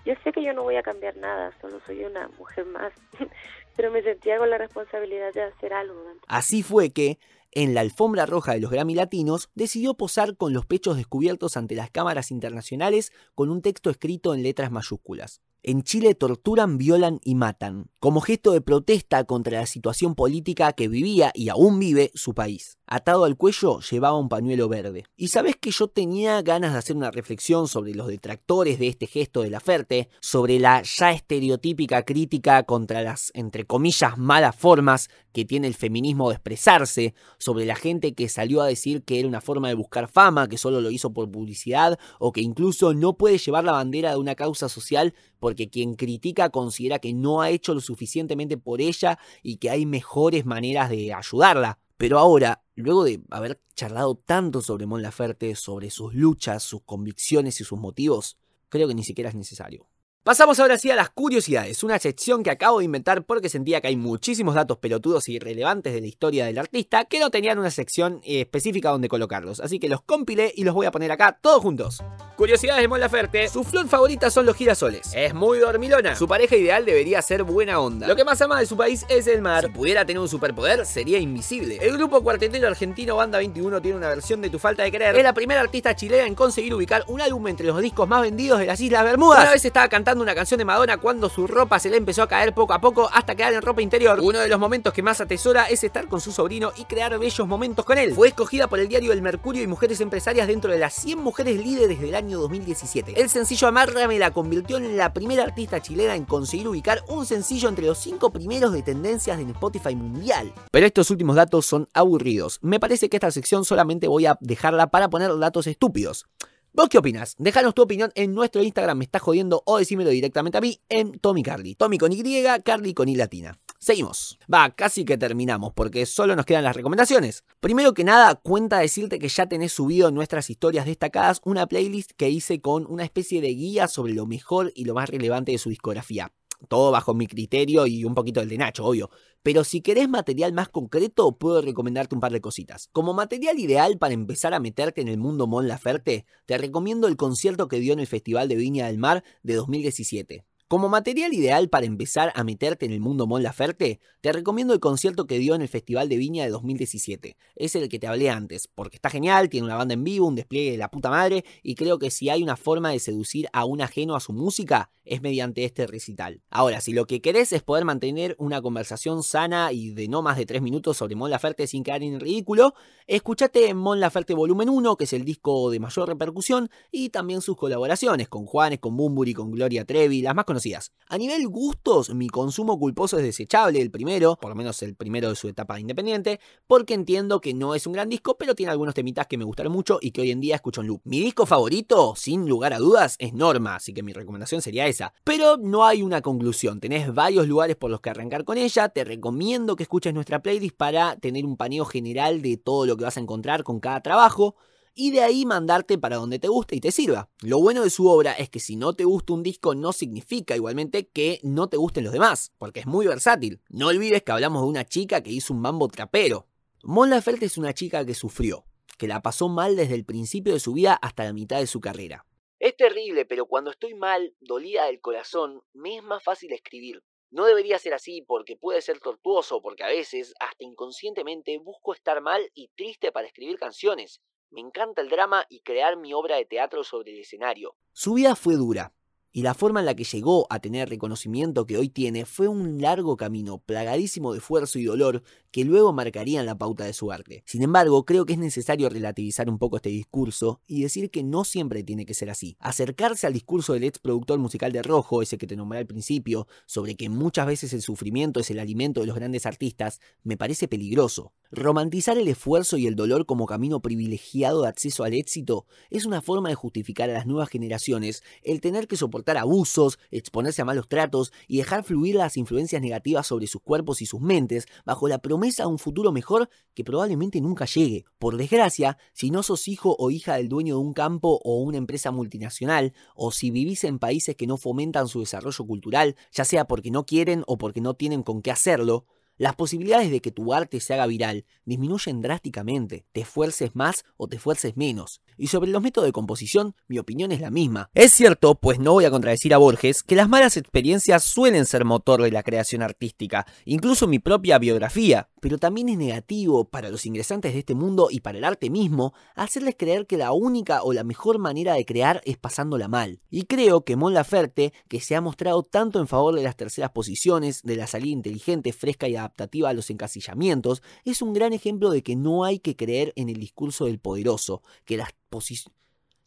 yo 0.04 0.14
sé 0.24 0.32
que 0.32 0.42
yo 0.42 0.52
no 0.52 0.62
voy 0.62 0.76
a 0.76 0.82
cambiar 0.82 1.16
nada, 1.16 1.52
solo 1.60 1.80
soy 1.86 2.04
una 2.04 2.28
mujer 2.38 2.64
más, 2.66 2.92
pero 3.76 3.90
me 3.90 4.02
sentía 4.02 4.38
con 4.38 4.50
la 4.50 4.58
responsabilidad 4.58 5.32
de 5.32 5.42
hacer 5.42 5.72
algo. 5.72 6.02
Así 6.26 6.62
fue 6.62 6.90
que, 6.90 7.18
en 7.52 7.74
la 7.74 7.80
alfombra 7.80 8.26
roja 8.26 8.52
de 8.52 8.60
los 8.60 8.70
Grammy 8.70 8.94
Latinos, 8.94 9.50
decidió 9.54 9.94
posar 9.94 10.36
con 10.36 10.52
los 10.52 10.66
pechos 10.66 10.96
descubiertos 10.96 11.56
ante 11.56 11.74
las 11.74 11.90
cámaras 11.90 12.30
internacionales 12.30 13.12
con 13.34 13.50
un 13.50 13.60
texto 13.60 13.90
escrito 13.90 14.34
en 14.34 14.42
letras 14.42 14.70
mayúsculas. 14.70 15.42
En 15.62 15.82
Chile 15.82 16.14
torturan, 16.14 16.78
violan 16.78 17.20
y 17.22 17.34
matan, 17.34 17.90
como 17.98 18.22
gesto 18.22 18.52
de 18.52 18.62
protesta 18.62 19.24
contra 19.24 19.60
la 19.60 19.66
situación 19.66 20.14
política 20.14 20.72
que 20.72 20.88
vivía 20.88 21.32
y 21.34 21.50
aún 21.50 21.78
vive 21.78 22.10
su 22.14 22.32
país. 22.34 22.78
Atado 22.92 23.22
al 23.22 23.36
cuello 23.36 23.78
llevaba 23.78 24.18
un 24.18 24.28
pañuelo 24.28 24.68
verde. 24.68 25.04
Y 25.16 25.28
sabes 25.28 25.54
que 25.54 25.70
yo 25.70 25.86
tenía 25.86 26.42
ganas 26.42 26.72
de 26.72 26.78
hacer 26.80 26.96
una 26.96 27.12
reflexión 27.12 27.68
sobre 27.68 27.94
los 27.94 28.08
detractores 28.08 28.80
de 28.80 28.88
este 28.88 29.06
gesto 29.06 29.42
de 29.42 29.50
la 29.50 29.60
Ferte, 29.60 30.08
sobre 30.20 30.58
la 30.58 30.82
ya 30.82 31.12
estereotípica 31.12 32.02
crítica 32.02 32.64
contra 32.64 33.02
las, 33.02 33.30
entre 33.34 33.64
comillas, 33.64 34.18
malas 34.18 34.56
formas 34.56 35.08
que 35.32 35.44
tiene 35.44 35.68
el 35.68 35.74
feminismo 35.74 36.30
de 36.30 36.34
expresarse, 36.34 37.14
sobre 37.38 37.64
la 37.64 37.76
gente 37.76 38.12
que 38.12 38.28
salió 38.28 38.60
a 38.60 38.66
decir 38.66 39.04
que 39.04 39.20
era 39.20 39.28
una 39.28 39.40
forma 39.40 39.68
de 39.68 39.74
buscar 39.74 40.08
fama, 40.08 40.48
que 40.48 40.58
solo 40.58 40.80
lo 40.80 40.90
hizo 40.90 41.12
por 41.12 41.30
publicidad, 41.30 41.96
o 42.18 42.32
que 42.32 42.40
incluso 42.40 42.92
no 42.92 43.16
puede 43.16 43.38
llevar 43.38 43.62
la 43.62 43.70
bandera 43.70 44.10
de 44.10 44.16
una 44.16 44.34
causa 44.34 44.68
social 44.68 45.14
porque 45.38 45.70
quien 45.70 45.94
critica 45.94 46.50
considera 46.50 46.98
que 46.98 47.14
no 47.14 47.40
ha 47.40 47.50
hecho 47.50 47.72
lo 47.72 47.80
suficientemente 47.80 48.58
por 48.58 48.80
ella 48.80 49.16
y 49.44 49.58
que 49.58 49.70
hay 49.70 49.86
mejores 49.86 50.44
maneras 50.44 50.90
de 50.90 51.14
ayudarla. 51.14 51.78
Pero 52.00 52.18
ahora, 52.18 52.64
luego 52.76 53.04
de 53.04 53.22
haber 53.28 53.60
charlado 53.74 54.14
tanto 54.14 54.62
sobre 54.62 54.86
Mon 54.86 55.02
Laferte, 55.02 55.54
sobre 55.54 55.90
sus 55.90 56.14
luchas, 56.14 56.62
sus 56.62 56.80
convicciones 56.82 57.60
y 57.60 57.64
sus 57.64 57.78
motivos, 57.78 58.38
creo 58.70 58.88
que 58.88 58.94
ni 58.94 59.04
siquiera 59.04 59.28
es 59.28 59.36
necesario. 59.36 59.89
Pasamos 60.30 60.60
ahora 60.60 60.78
sí 60.78 60.88
a 60.92 60.94
las 60.94 61.10
curiosidades, 61.10 61.82
una 61.82 61.98
sección 61.98 62.44
que 62.44 62.52
acabo 62.52 62.78
de 62.78 62.84
inventar 62.84 63.24
porque 63.24 63.48
sentía 63.48 63.80
que 63.80 63.88
hay 63.88 63.96
muchísimos 63.96 64.54
datos 64.54 64.78
pelotudos 64.78 65.28
y 65.28 65.32
irrelevantes 65.32 65.92
de 65.92 66.00
la 66.00 66.06
historia 66.06 66.46
del 66.46 66.56
artista 66.56 67.04
que 67.04 67.18
no 67.18 67.30
tenían 67.30 67.58
una 67.58 67.72
sección 67.72 68.20
eh, 68.22 68.42
específica 68.42 68.90
donde 68.90 69.08
colocarlos, 69.08 69.58
así 69.58 69.80
que 69.80 69.88
los 69.88 70.02
compilé 70.02 70.52
y 70.54 70.62
los 70.62 70.72
voy 70.72 70.86
a 70.86 70.92
poner 70.92 71.10
acá 71.10 71.36
todos 71.42 71.60
juntos. 71.60 72.04
Curiosidades 72.36 72.80
de 72.80 72.86
Mon 72.86 73.00
Laferte, 73.00 73.48
su 73.48 73.64
flor 73.64 73.88
favorita 73.88 74.30
son 74.30 74.46
los 74.46 74.54
girasoles, 74.54 75.10
es 75.16 75.34
muy 75.34 75.58
dormilona, 75.58 76.14
su 76.14 76.28
pareja 76.28 76.54
ideal 76.54 76.84
debería 76.84 77.20
ser 77.22 77.42
buena 77.42 77.80
onda, 77.80 78.06
lo 78.06 78.14
que 78.14 78.24
más 78.24 78.40
ama 78.40 78.60
de 78.60 78.66
su 78.66 78.76
país 78.76 79.04
es 79.08 79.26
el 79.26 79.42
mar, 79.42 79.64
si 79.64 79.72
pudiera 79.72 80.04
tener 80.04 80.20
un 80.20 80.28
superpoder 80.28 80.86
sería 80.86 81.18
invisible. 81.18 81.78
El 81.82 81.94
grupo 81.96 82.22
cuartetero 82.22 82.68
argentino 82.68 83.16
Banda 83.16 83.38
21 83.38 83.82
tiene 83.82 83.96
una 83.96 84.08
versión 84.08 84.40
de 84.40 84.48
Tu 84.48 84.60
Falta 84.60 84.84
de 84.84 84.92
Querer, 84.92 85.16
es 85.16 85.24
la 85.24 85.34
primera 85.34 85.60
artista 85.60 85.96
chilena 85.96 86.28
en 86.28 86.36
conseguir 86.36 86.72
ubicar 86.72 87.02
un 87.08 87.20
álbum 87.20 87.48
entre 87.48 87.66
los 87.66 87.82
discos 87.82 88.08
más 88.08 88.22
vendidos 88.22 88.60
de 88.60 88.66
las 88.66 88.80
Islas 88.80 89.02
Bermudas. 89.02 89.42
Una 89.42 89.50
vez 89.50 89.64
estaba 89.64 89.88
cantando 89.88 90.19
una 90.20 90.34
canción 90.34 90.58
de 90.58 90.64
Madonna 90.64 90.98
cuando 90.98 91.28
su 91.28 91.46
ropa 91.46 91.78
se 91.78 91.90
le 91.90 91.96
empezó 91.96 92.22
a 92.22 92.28
caer 92.28 92.54
poco 92.54 92.72
a 92.72 92.80
poco 92.80 93.08
hasta 93.12 93.34
quedar 93.34 93.54
en 93.54 93.62
ropa 93.62 93.82
interior. 93.82 94.20
Uno 94.22 94.38
de 94.38 94.48
los 94.48 94.58
momentos 94.58 94.92
que 94.92 95.02
más 95.02 95.20
atesora 95.20 95.66
es 95.66 95.82
estar 95.84 96.08
con 96.08 96.20
su 96.20 96.32
sobrino 96.32 96.72
y 96.76 96.84
crear 96.84 97.18
bellos 97.18 97.46
momentos 97.46 97.84
con 97.84 97.98
él. 97.98 98.14
Fue 98.14 98.28
escogida 98.28 98.68
por 98.68 98.78
el 98.78 98.88
diario 98.88 99.12
El 99.12 99.22
Mercurio 99.22 99.62
y 99.62 99.66
Mujeres 99.66 100.00
Empresarias 100.00 100.46
dentro 100.46 100.72
de 100.72 100.78
las 100.78 100.94
100 100.94 101.18
mujeres 101.18 101.58
líderes 101.58 102.00
del 102.00 102.14
año 102.14 102.38
2017. 102.40 103.20
El 103.20 103.28
sencillo 103.30 103.68
Amárrame 103.68 104.18
la 104.18 104.32
convirtió 104.32 104.76
en 104.76 104.96
la 104.96 105.12
primera 105.12 105.44
artista 105.44 105.80
chilena 105.80 106.14
en 106.14 106.24
conseguir 106.24 106.68
ubicar 106.68 107.02
un 107.08 107.26
sencillo 107.26 107.68
entre 107.68 107.86
los 107.86 107.98
5 107.98 108.30
primeros 108.30 108.72
de 108.72 108.82
tendencias 108.82 109.38
en 109.38 109.50
Spotify 109.50 109.94
mundial. 109.94 110.52
Pero 110.70 110.86
estos 110.86 111.10
últimos 111.10 111.36
datos 111.36 111.66
son 111.66 111.88
aburridos. 111.94 112.58
Me 112.62 112.80
parece 112.80 113.08
que 113.08 113.16
esta 113.16 113.30
sección 113.30 113.64
solamente 113.64 114.08
voy 114.08 114.26
a 114.26 114.36
dejarla 114.40 114.88
para 114.88 115.08
poner 115.10 115.36
datos 115.38 115.66
estúpidos. 115.66 116.26
¿Vos 116.72 116.88
qué 116.88 116.98
opinas? 116.98 117.34
Déjanos 117.36 117.74
tu 117.74 117.82
opinión 117.82 118.12
en 118.14 118.32
nuestro 118.32 118.62
Instagram, 118.62 118.98
me 118.98 119.04
estás 119.04 119.22
jodiendo, 119.22 119.60
o 119.66 119.78
decímelo 119.78 120.10
directamente 120.10 120.56
a 120.56 120.60
mí 120.60 120.80
en 120.88 121.18
Tommy 121.18 121.42
Carly. 121.42 121.74
Tommy 121.74 121.98
con 121.98 122.12
Y, 122.12 122.44
Carly 122.64 122.94
con 122.94 123.08
I 123.08 123.16
latina. 123.16 123.58
Seguimos. 123.80 124.38
Va, 124.52 124.70
casi 124.70 125.04
que 125.04 125.18
terminamos, 125.18 125.72
porque 125.74 126.06
solo 126.06 126.36
nos 126.36 126.46
quedan 126.46 126.62
las 126.62 126.76
recomendaciones. 126.76 127.42
Primero 127.58 127.92
que 127.92 128.04
nada, 128.04 128.36
cuenta 128.36 128.78
decirte 128.78 129.18
que 129.18 129.28
ya 129.28 129.46
tenés 129.46 129.72
subido 129.72 130.08
en 130.08 130.14
nuestras 130.14 130.48
historias 130.48 130.86
destacadas 130.86 131.40
una 131.44 131.66
playlist 131.66 132.12
que 132.16 132.30
hice 132.30 132.60
con 132.60 132.86
una 132.88 133.02
especie 133.02 133.40
de 133.40 133.48
guía 133.48 133.88
sobre 133.88 134.12
lo 134.12 134.26
mejor 134.26 134.70
y 134.76 134.84
lo 134.84 134.94
más 134.94 135.08
relevante 135.08 135.50
de 135.50 135.58
su 135.58 135.70
discografía. 135.70 136.30
Todo 136.68 136.90
bajo 136.90 137.14
mi 137.14 137.26
criterio 137.26 137.86
y 137.86 138.04
un 138.04 138.14
poquito 138.14 138.40
del 138.40 138.48
de 138.48 138.58
Nacho, 138.58 138.84
obvio. 138.84 139.10
Pero 139.42 139.64
si 139.64 139.80
querés 139.80 140.08
material 140.08 140.52
más 140.52 140.68
concreto, 140.68 141.36
puedo 141.38 141.62
recomendarte 141.62 142.14
un 142.14 142.20
par 142.20 142.32
de 142.32 142.40
cositas. 142.40 142.88
Como 142.92 143.14
material 143.14 143.58
ideal 143.58 143.98
para 143.98 144.14
empezar 144.14 144.52
a 144.52 144.60
meterte 144.60 145.00
en 145.00 145.08
el 145.08 145.18
mundo 145.18 145.46
Mon 145.46 145.66
Laferte, 145.66 146.26
te 146.46 146.58
recomiendo 146.58 147.08
el 147.08 147.16
concierto 147.16 147.68
que 147.68 147.80
dio 147.80 147.92
en 147.92 148.00
el 148.00 148.06
Festival 148.06 148.48
de 148.48 148.56
Viña 148.56 148.86
del 148.86 148.98
Mar 148.98 149.24
de 149.42 149.54
2017. 149.54 150.44
Como 150.70 150.88
material 150.88 151.34
ideal 151.34 151.68
para 151.68 151.86
empezar 151.86 152.32
a 152.36 152.44
meterte 152.44 152.86
en 152.86 152.92
el 152.92 153.00
mundo 153.00 153.26
Mon 153.26 153.42
Laferte, 153.42 153.98
te 154.20 154.32
recomiendo 154.32 154.72
el 154.72 154.78
concierto 154.78 155.26
que 155.26 155.40
dio 155.40 155.56
en 155.56 155.62
el 155.62 155.68
Festival 155.68 156.08
de 156.08 156.16
Viña 156.16 156.44
de 156.44 156.50
2017. 156.50 157.36
Es 157.56 157.74
el 157.74 157.88
que 157.88 157.98
te 157.98 158.06
hablé 158.06 158.30
antes, 158.30 158.68
porque 158.68 158.94
está 158.94 159.10
genial, 159.10 159.48
tiene 159.48 159.66
una 159.66 159.74
banda 159.74 159.94
en 159.94 160.04
vivo, 160.04 160.28
un 160.28 160.36
despliegue 160.36 160.70
de 160.70 160.76
la 160.76 160.88
puta 160.88 161.10
madre, 161.10 161.44
y 161.64 161.74
creo 161.74 161.98
que 161.98 162.12
si 162.12 162.28
hay 162.28 162.44
una 162.44 162.56
forma 162.56 162.90
de 162.90 163.00
seducir 163.00 163.48
a 163.52 163.64
un 163.64 163.80
ajeno 163.80 164.14
a 164.14 164.20
su 164.20 164.32
música, 164.32 164.92
es 165.04 165.22
mediante 165.22 165.64
este 165.64 165.88
recital. 165.88 166.40
Ahora, 166.50 166.80
si 166.80 166.92
lo 166.92 167.04
que 167.04 167.20
querés 167.20 167.52
es 167.52 167.64
poder 167.64 167.84
mantener 167.84 168.36
una 168.38 168.62
conversación 168.62 169.24
sana 169.24 169.72
y 169.72 169.90
de 169.90 170.06
no 170.06 170.22
más 170.22 170.36
de 170.36 170.46
3 170.46 170.62
minutos 170.62 170.98
sobre 170.98 171.16
Mon 171.16 171.30
Laferte 171.30 171.66
sin 171.66 171.82
quedar 171.82 172.04
en 172.04 172.20
ridículo, 172.20 172.74
escúchate 173.08 173.74
Mon 173.74 173.98
Laferte 173.98 174.34
Volumen 174.34 174.68
1, 174.68 174.96
que 174.96 175.02
es 175.02 175.12
el 175.14 175.24
disco 175.24 175.68
de 175.72 175.80
mayor 175.80 176.06
repercusión, 176.06 176.70
y 176.92 177.08
también 177.08 177.40
sus 177.40 177.56
colaboraciones 177.56 178.28
con 178.28 178.46
Juanes, 178.46 178.78
con 178.78 178.96
Bumburi, 178.96 179.34
con 179.34 179.50
Gloria 179.50 179.84
Trevi, 179.84 180.22
las 180.22 180.36
más 180.36 180.44
conocidas 180.44 180.59
a 181.08 181.18
nivel 181.18 181.48
gustos, 181.48 182.14
mi 182.14 182.28
consumo 182.28 182.78
culposo 182.78 183.16
es 183.18 183.24
desechable, 183.24 183.80
el 183.80 183.90
primero, 183.90 184.36
por 184.36 184.50
lo 184.50 184.54
menos 184.54 184.82
el 184.82 184.94
primero 184.94 185.30
de 185.30 185.36
su 185.36 185.48
etapa 185.48 185.80
independiente, 185.80 186.38
porque 186.66 186.94
entiendo 186.94 187.40
que 187.40 187.54
no 187.54 187.74
es 187.74 187.86
un 187.86 187.94
gran 187.94 188.08
disco, 188.08 188.36
pero 188.36 188.54
tiene 188.54 188.72
algunos 188.72 188.94
temitas 188.94 189.26
que 189.26 189.38
me 189.38 189.44
gustaron 189.44 189.72
mucho 189.72 189.98
y 190.00 190.10
que 190.10 190.20
hoy 190.20 190.30
en 190.30 190.40
día 190.40 190.56
escucho 190.56 190.82
en 190.82 190.88
loop. 190.88 191.00
Mi 191.04 191.20
disco 191.20 191.46
favorito, 191.46 192.14
sin 192.14 192.48
lugar 192.48 192.74
a 192.74 192.78
dudas, 192.78 193.16
es 193.18 193.32
Norma, 193.32 193.76
así 193.76 193.94
que 193.94 194.02
mi 194.02 194.12
recomendación 194.12 194.60
sería 194.60 194.86
esa. 194.86 195.14
Pero 195.24 195.56
no 195.56 195.84
hay 195.86 196.02
una 196.02 196.20
conclusión, 196.20 196.78
tenés 196.78 197.12
varios 197.12 197.48
lugares 197.48 197.76
por 197.76 197.90
los 197.90 198.00
que 198.00 198.10
arrancar 198.10 198.44
con 198.44 198.58
ella, 198.58 198.90
te 198.90 199.04
recomiendo 199.04 199.76
que 199.76 199.84
escuches 199.84 200.12
nuestra 200.12 200.42
playlist 200.42 200.76
para 200.76 201.16
tener 201.16 201.46
un 201.46 201.56
paneo 201.56 201.84
general 201.86 202.42
de 202.42 202.56
todo 202.56 202.86
lo 202.86 202.96
que 202.96 203.04
vas 203.04 203.16
a 203.16 203.20
encontrar 203.20 203.64
con 203.64 203.80
cada 203.80 204.02
trabajo 204.02 204.56
y 204.94 205.10
de 205.10 205.22
ahí 205.22 205.46
mandarte 205.46 205.98
para 205.98 206.16
donde 206.16 206.38
te 206.38 206.48
guste 206.48 206.76
y 206.76 206.80
te 206.80 206.92
sirva. 206.92 207.30
Lo 207.40 207.60
bueno 207.60 207.82
de 207.82 207.90
su 207.90 208.06
obra 208.06 208.32
es 208.32 208.50
que 208.50 208.60
si 208.60 208.76
no 208.76 208.94
te 208.94 209.04
gusta 209.04 209.32
un 209.32 209.42
disco 209.42 209.74
no 209.74 209.92
significa 209.92 210.56
igualmente 210.56 211.08
que 211.08 211.40
no 211.42 211.68
te 211.68 211.76
gusten 211.76 212.04
los 212.04 212.12
demás, 212.12 212.52
porque 212.58 212.80
es 212.80 212.86
muy 212.86 213.06
versátil. 213.06 213.60
No 213.68 213.88
olvides 213.88 214.22
que 214.22 214.32
hablamos 214.32 214.62
de 214.62 214.68
una 214.68 214.84
chica 214.84 215.22
que 215.22 215.30
hizo 215.30 215.54
un 215.54 215.60
mambo 215.60 215.88
trapero. 215.88 216.46
Mon 216.82 217.10
Laferte 217.10 217.46
es 217.46 217.58
una 217.58 217.74
chica 217.74 218.04
que 218.04 218.14
sufrió, 218.14 218.64
que 218.98 219.06
la 219.06 219.22
pasó 219.22 219.48
mal 219.48 219.76
desde 219.76 219.94
el 219.94 220.04
principio 220.04 220.52
de 220.52 220.60
su 220.60 220.72
vida 220.72 220.94
hasta 220.94 221.24
la 221.24 221.32
mitad 221.32 221.58
de 221.58 221.66
su 221.66 221.80
carrera. 221.80 222.26
Es 222.58 222.76
terrible, 222.76 223.24
pero 223.24 223.46
cuando 223.46 223.70
estoy 223.70 223.94
mal, 223.94 224.34
dolida 224.40 224.84
del 224.84 225.00
corazón, 225.00 225.62
me 225.72 225.96
es 225.96 226.02
más 226.02 226.22
fácil 226.22 226.52
escribir. 226.52 227.02
No 227.30 227.46
debería 227.46 227.78
ser 227.78 227.94
así 227.94 228.22
porque 228.22 228.56
puede 228.56 228.82
ser 228.82 228.98
tortuoso, 228.98 229.62
porque 229.62 229.84
a 229.84 229.88
veces, 229.88 230.34
hasta 230.40 230.64
inconscientemente, 230.64 231.56
busco 231.58 231.94
estar 231.94 232.20
mal 232.20 232.50
y 232.54 232.68
triste 232.76 233.12
para 233.12 233.28
escribir 233.28 233.58
canciones. 233.58 234.20
Me 234.50 234.60
encanta 234.60 235.00
el 235.00 235.08
drama 235.08 235.44
y 235.48 235.60
crear 235.60 235.96
mi 235.96 236.12
obra 236.12 236.36
de 236.36 236.44
teatro 236.44 236.82
sobre 236.82 237.12
el 237.12 237.20
escenario. 237.20 237.76
Su 237.92 238.14
vida 238.14 238.34
fue 238.34 238.56
dura, 238.56 238.92
y 239.32 239.42
la 239.42 239.54
forma 239.54 239.78
en 239.78 239.86
la 239.86 239.94
que 239.94 240.02
llegó 240.02 240.48
a 240.50 240.58
tener 240.58 240.88
reconocimiento 240.88 241.66
que 241.66 241.76
hoy 241.76 241.88
tiene 241.88 242.24
fue 242.24 242.48
un 242.48 242.80
largo 242.80 243.16
camino, 243.16 243.58
plagadísimo 243.58 244.32
de 244.32 244.38
esfuerzo 244.38 244.80
y 244.80 244.84
dolor, 244.84 245.22
que 245.52 245.64
luego 245.64 245.92
marcarían 245.92 246.46
la 246.46 246.58
pauta 246.58 246.84
de 246.84 246.92
su 246.92 247.12
arte. 247.12 247.44
Sin 247.46 247.62
embargo, 247.62 248.04
creo 248.04 248.26
que 248.26 248.32
es 248.32 248.40
necesario 248.40 248.88
relativizar 248.88 249.48
un 249.48 249.58
poco 249.58 249.76
este 249.76 249.90
discurso 249.90 250.60
y 250.66 250.82
decir 250.82 251.10
que 251.12 251.22
no 251.22 251.44
siempre 251.44 251.84
tiene 251.84 252.04
que 252.04 252.14
ser 252.14 252.28
así. 252.28 252.56
Acercarse 252.58 253.28
al 253.28 253.32
discurso 253.32 253.72
del 253.74 253.84
ex 253.84 254.00
productor 254.00 254.40
musical 254.40 254.72
de 254.72 254.82
Rojo, 254.82 255.22
ese 255.22 255.38
que 255.38 255.46
te 255.46 255.56
nombré 255.56 255.78
al 255.78 255.86
principio, 255.86 256.48
sobre 256.66 256.96
que 256.96 257.08
muchas 257.08 257.46
veces 257.46 257.72
el 257.72 257.82
sufrimiento 257.82 258.40
es 258.40 258.50
el 258.50 258.58
alimento 258.58 259.00
de 259.00 259.06
los 259.06 259.16
grandes 259.16 259.46
artistas, 259.46 260.00
me 260.24 260.36
parece 260.36 260.66
peligroso. 260.66 261.32
Romantizar 261.52 262.16
el 262.16 262.28
esfuerzo 262.28 262.76
y 262.76 262.86
el 262.86 262.94
dolor 262.94 263.26
como 263.26 263.44
camino 263.44 263.80
privilegiado 263.80 264.62
de 264.62 264.68
acceso 264.68 265.02
al 265.02 265.14
éxito 265.14 265.66
es 265.90 266.06
una 266.06 266.22
forma 266.22 266.48
de 266.48 266.54
justificar 266.54 267.10
a 267.10 267.12
las 267.12 267.26
nuevas 267.26 267.48
generaciones 267.48 268.22
el 268.44 268.60
tener 268.60 268.86
que 268.86 268.96
soportar 268.96 269.36
abusos, 269.36 269.98
exponerse 270.12 270.62
a 270.62 270.64
malos 270.64 270.86
tratos 270.86 271.32
y 271.48 271.56
dejar 271.56 271.82
fluir 271.82 272.14
las 272.14 272.36
influencias 272.36 272.80
negativas 272.80 273.26
sobre 273.26 273.48
sus 273.48 273.62
cuerpos 273.62 274.00
y 274.00 274.06
sus 274.06 274.20
mentes 274.20 274.66
bajo 274.84 275.08
la 275.08 275.18
promesa 275.18 275.64
de 275.64 275.70
un 275.70 275.80
futuro 275.80 276.12
mejor 276.12 276.48
que 276.72 276.84
probablemente 276.84 277.40
nunca 277.40 277.64
llegue. 277.64 278.04
Por 278.20 278.36
desgracia, 278.36 278.96
si 279.12 279.32
no 279.32 279.42
sos 279.42 279.66
hijo 279.66 279.96
o 279.98 280.12
hija 280.12 280.36
del 280.36 280.48
dueño 280.48 280.76
de 280.76 280.82
un 280.82 280.92
campo 280.92 281.40
o 281.42 281.62
una 281.62 281.78
empresa 281.78 282.12
multinacional, 282.12 282.92
o 283.16 283.32
si 283.32 283.50
vivís 283.50 283.82
en 283.82 283.98
países 283.98 284.36
que 284.36 284.46
no 284.46 284.56
fomentan 284.56 285.08
su 285.08 285.18
desarrollo 285.18 285.66
cultural, 285.66 286.14
ya 286.30 286.44
sea 286.44 286.66
porque 286.66 286.92
no 286.92 287.06
quieren 287.06 287.42
o 287.48 287.58
porque 287.58 287.80
no 287.80 287.94
tienen 287.94 288.22
con 288.22 288.40
qué 288.40 288.52
hacerlo, 288.52 289.04
las 289.40 289.56
posibilidades 289.56 290.10
de 290.10 290.20
que 290.20 290.32
tu 290.32 290.52
arte 290.52 290.80
se 290.80 290.92
haga 290.92 291.06
viral 291.06 291.46
disminuyen 291.64 292.20
drásticamente, 292.20 293.06
te 293.12 293.22
esfuerces 293.22 293.74
más 293.74 294.04
o 294.18 294.28
te 294.28 294.36
esfuerces 294.36 294.76
menos. 294.76 295.22
Y 295.38 295.46
sobre 295.46 295.70
los 295.70 295.80
métodos 295.80 296.06
de 296.06 296.12
composición, 296.12 296.74
mi 296.88 296.98
opinión 296.98 297.32
es 297.32 297.40
la 297.40 297.50
misma. 297.50 297.88
Es 297.94 298.12
cierto, 298.12 298.56
pues 298.56 298.78
no 298.78 298.92
voy 298.92 299.06
a 299.06 299.10
contradecir 299.10 299.54
a 299.54 299.56
Borges, 299.56 300.02
que 300.02 300.14
las 300.14 300.28
malas 300.28 300.58
experiencias 300.58 301.24
suelen 301.24 301.64
ser 301.64 301.86
motor 301.86 302.20
de 302.20 302.30
la 302.30 302.42
creación 302.42 302.82
artística, 302.82 303.46
incluso 303.64 304.06
mi 304.06 304.18
propia 304.18 304.58
biografía, 304.58 305.30
pero 305.40 305.56
también 305.56 305.88
es 305.88 305.96
negativo 305.96 306.66
para 306.66 306.90
los 306.90 307.06
ingresantes 307.06 307.54
de 307.54 307.60
este 307.60 307.74
mundo 307.74 308.08
y 308.10 308.20
para 308.20 308.36
el 308.36 308.44
arte 308.44 308.68
mismo 308.68 309.14
hacerles 309.34 309.76
creer 309.78 310.06
que 310.06 310.18
la 310.18 310.32
única 310.32 310.82
o 310.82 310.92
la 310.92 311.02
mejor 311.02 311.38
manera 311.38 311.72
de 311.72 311.86
crear 311.86 312.20
es 312.26 312.36
pasándola 312.36 312.88
mal. 312.88 313.22
Y 313.30 313.44
creo 313.44 313.86
que 313.86 313.96
Mon 313.96 314.12
Laferte, 314.12 314.74
que 314.86 315.00
se 315.00 315.16
ha 315.16 315.22
mostrado 315.22 315.62
tanto 315.62 315.98
en 315.98 316.08
favor 316.08 316.34
de 316.34 316.42
las 316.42 316.56
terceras 316.56 316.90
posiciones, 316.90 317.62
de 317.62 317.76
la 317.76 317.86
salida 317.86 318.12
inteligente, 318.12 318.74
fresca 318.74 319.08
y 319.08 319.16
adaptativa 319.30 319.68
a 319.70 319.72
los 319.72 319.90
encasillamientos, 319.90 320.82
es 321.04 321.22
un 321.22 321.32
gran 321.32 321.52
ejemplo 321.52 321.90
de 321.90 322.02
que 322.02 322.16
no 322.16 322.44
hay 322.44 322.58
que 322.58 322.76
creer 322.76 323.12
en 323.16 323.28
el 323.28 323.38
discurso 323.38 323.86
del 323.86 323.98
poderoso, 323.98 324.62
que 324.84 324.96
las 324.96 325.10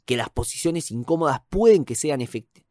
que 0.06 0.18
las 0.18 0.30
posiciones 0.30 0.92
incómodas 0.92 1.42
pueden 1.50 1.86
que 1.86 1.96
sean 1.96 2.22
efectivas 2.22 2.64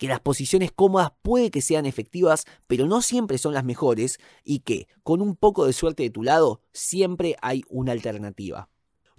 que 0.00 0.08
las 0.08 0.20
posiciones 0.20 0.72
cómodas 0.72 1.12
puede 1.20 1.50
que 1.50 1.60
sean 1.60 1.84
efectivas, 1.84 2.46
pero 2.66 2.86
no 2.86 3.02
siempre 3.02 3.36
son 3.36 3.52
las 3.52 3.64
mejores, 3.64 4.18
y 4.42 4.60
que, 4.60 4.88
con 5.02 5.20
un 5.20 5.36
poco 5.36 5.66
de 5.66 5.74
suerte 5.74 6.04
de 6.04 6.08
tu 6.08 6.22
lado, 6.22 6.62
siempre 6.72 7.36
hay 7.42 7.64
una 7.68 7.92
alternativa. 7.92 8.70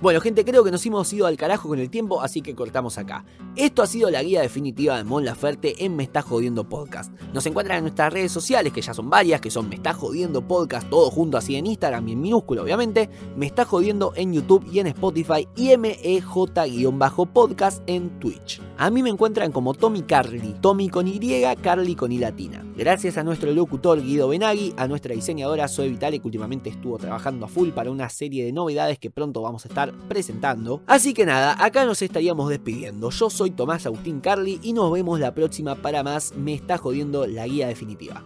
Bueno, 0.01 0.19
gente, 0.19 0.43
creo 0.43 0.63
que 0.63 0.71
nos 0.71 0.83
hemos 0.83 1.13
ido 1.13 1.27
al 1.27 1.37
carajo 1.37 1.69
con 1.69 1.77
el 1.77 1.91
tiempo, 1.91 2.23
así 2.23 2.41
que 2.41 2.55
cortamos 2.55 2.97
acá. 2.97 3.23
Esto 3.55 3.83
ha 3.83 3.87
sido 3.87 4.09
la 4.09 4.23
guía 4.23 4.41
definitiva 4.41 4.97
de 4.97 5.03
Mon 5.03 5.23
Laferte 5.23 5.85
en 5.85 5.95
Me 5.95 6.01
Está 6.01 6.23
Jodiendo 6.23 6.67
Podcast. 6.67 7.13
Nos 7.33 7.45
encuentran 7.45 7.77
en 7.77 7.83
nuestras 7.83 8.11
redes 8.11 8.31
sociales, 8.31 8.73
que 8.73 8.81
ya 8.81 8.95
son 8.95 9.11
varias, 9.11 9.41
que 9.41 9.51
son 9.51 9.69
Me 9.69 9.75
Está 9.75 9.93
Jodiendo 9.93 10.41
Podcast, 10.41 10.89
todo 10.89 11.11
junto 11.11 11.37
así 11.37 11.55
en 11.55 11.67
Instagram 11.67 12.07
y 12.07 12.13
en 12.13 12.21
minúsculo, 12.21 12.63
obviamente. 12.63 13.11
Me 13.37 13.45
Está 13.45 13.63
Jodiendo 13.63 14.11
en 14.15 14.33
YouTube 14.33 14.67
y 14.71 14.79
en 14.79 14.87
Spotify 14.87 15.47
y 15.55 15.77
MEJ-podcast 15.77 17.83
en 17.85 18.09
Twitch. 18.19 18.59
A 18.81 18.89
mí 18.89 19.03
me 19.03 19.11
encuentran 19.11 19.51
como 19.51 19.75
Tommy 19.75 20.01
Carly, 20.01 20.55
Tommy 20.59 20.89
con 20.89 21.07
Y, 21.07 21.19
Carly 21.61 21.93
con 21.93 22.11
I 22.11 22.17
latina. 22.17 22.65
Gracias 22.75 23.15
a 23.15 23.23
nuestro 23.23 23.53
locutor 23.53 24.01
Guido 24.01 24.29
Benagui, 24.29 24.73
a 24.75 24.87
nuestra 24.87 25.13
diseñadora 25.13 25.67
Zoe 25.67 25.87
Vitale, 25.87 26.17
que 26.17 26.27
últimamente 26.27 26.71
estuvo 26.71 26.97
trabajando 26.97 27.45
a 27.45 27.47
full 27.47 27.69
para 27.69 27.91
una 27.91 28.09
serie 28.09 28.43
de 28.43 28.51
novedades 28.51 28.97
que 28.97 29.11
pronto 29.11 29.43
vamos 29.43 29.65
a 29.65 29.67
estar 29.67 29.93
presentando. 30.09 30.81
Así 30.87 31.13
que 31.13 31.27
nada, 31.27 31.63
acá 31.63 31.85
nos 31.85 32.01
estaríamos 32.01 32.49
despidiendo. 32.49 33.11
Yo 33.11 33.29
soy 33.29 33.51
Tomás 33.51 33.85
Agustín 33.85 34.19
Carly 34.19 34.59
y 34.63 34.73
nos 34.73 34.91
vemos 34.91 35.19
la 35.19 35.35
próxima 35.35 35.75
para 35.75 36.01
más 36.01 36.33
Me 36.35 36.55
está 36.55 36.79
jodiendo 36.79 37.27
la 37.27 37.45
guía 37.45 37.67
definitiva. 37.67 38.23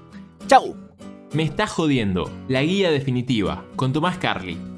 ¡Chau! 0.48 0.74
Me 1.34 1.44
está 1.44 1.68
jodiendo 1.68 2.32
la 2.48 2.62
guía 2.62 2.92
definitiva 2.92 3.66
con 3.76 3.92
Tomás 3.92 4.18
Carly. 4.20 4.75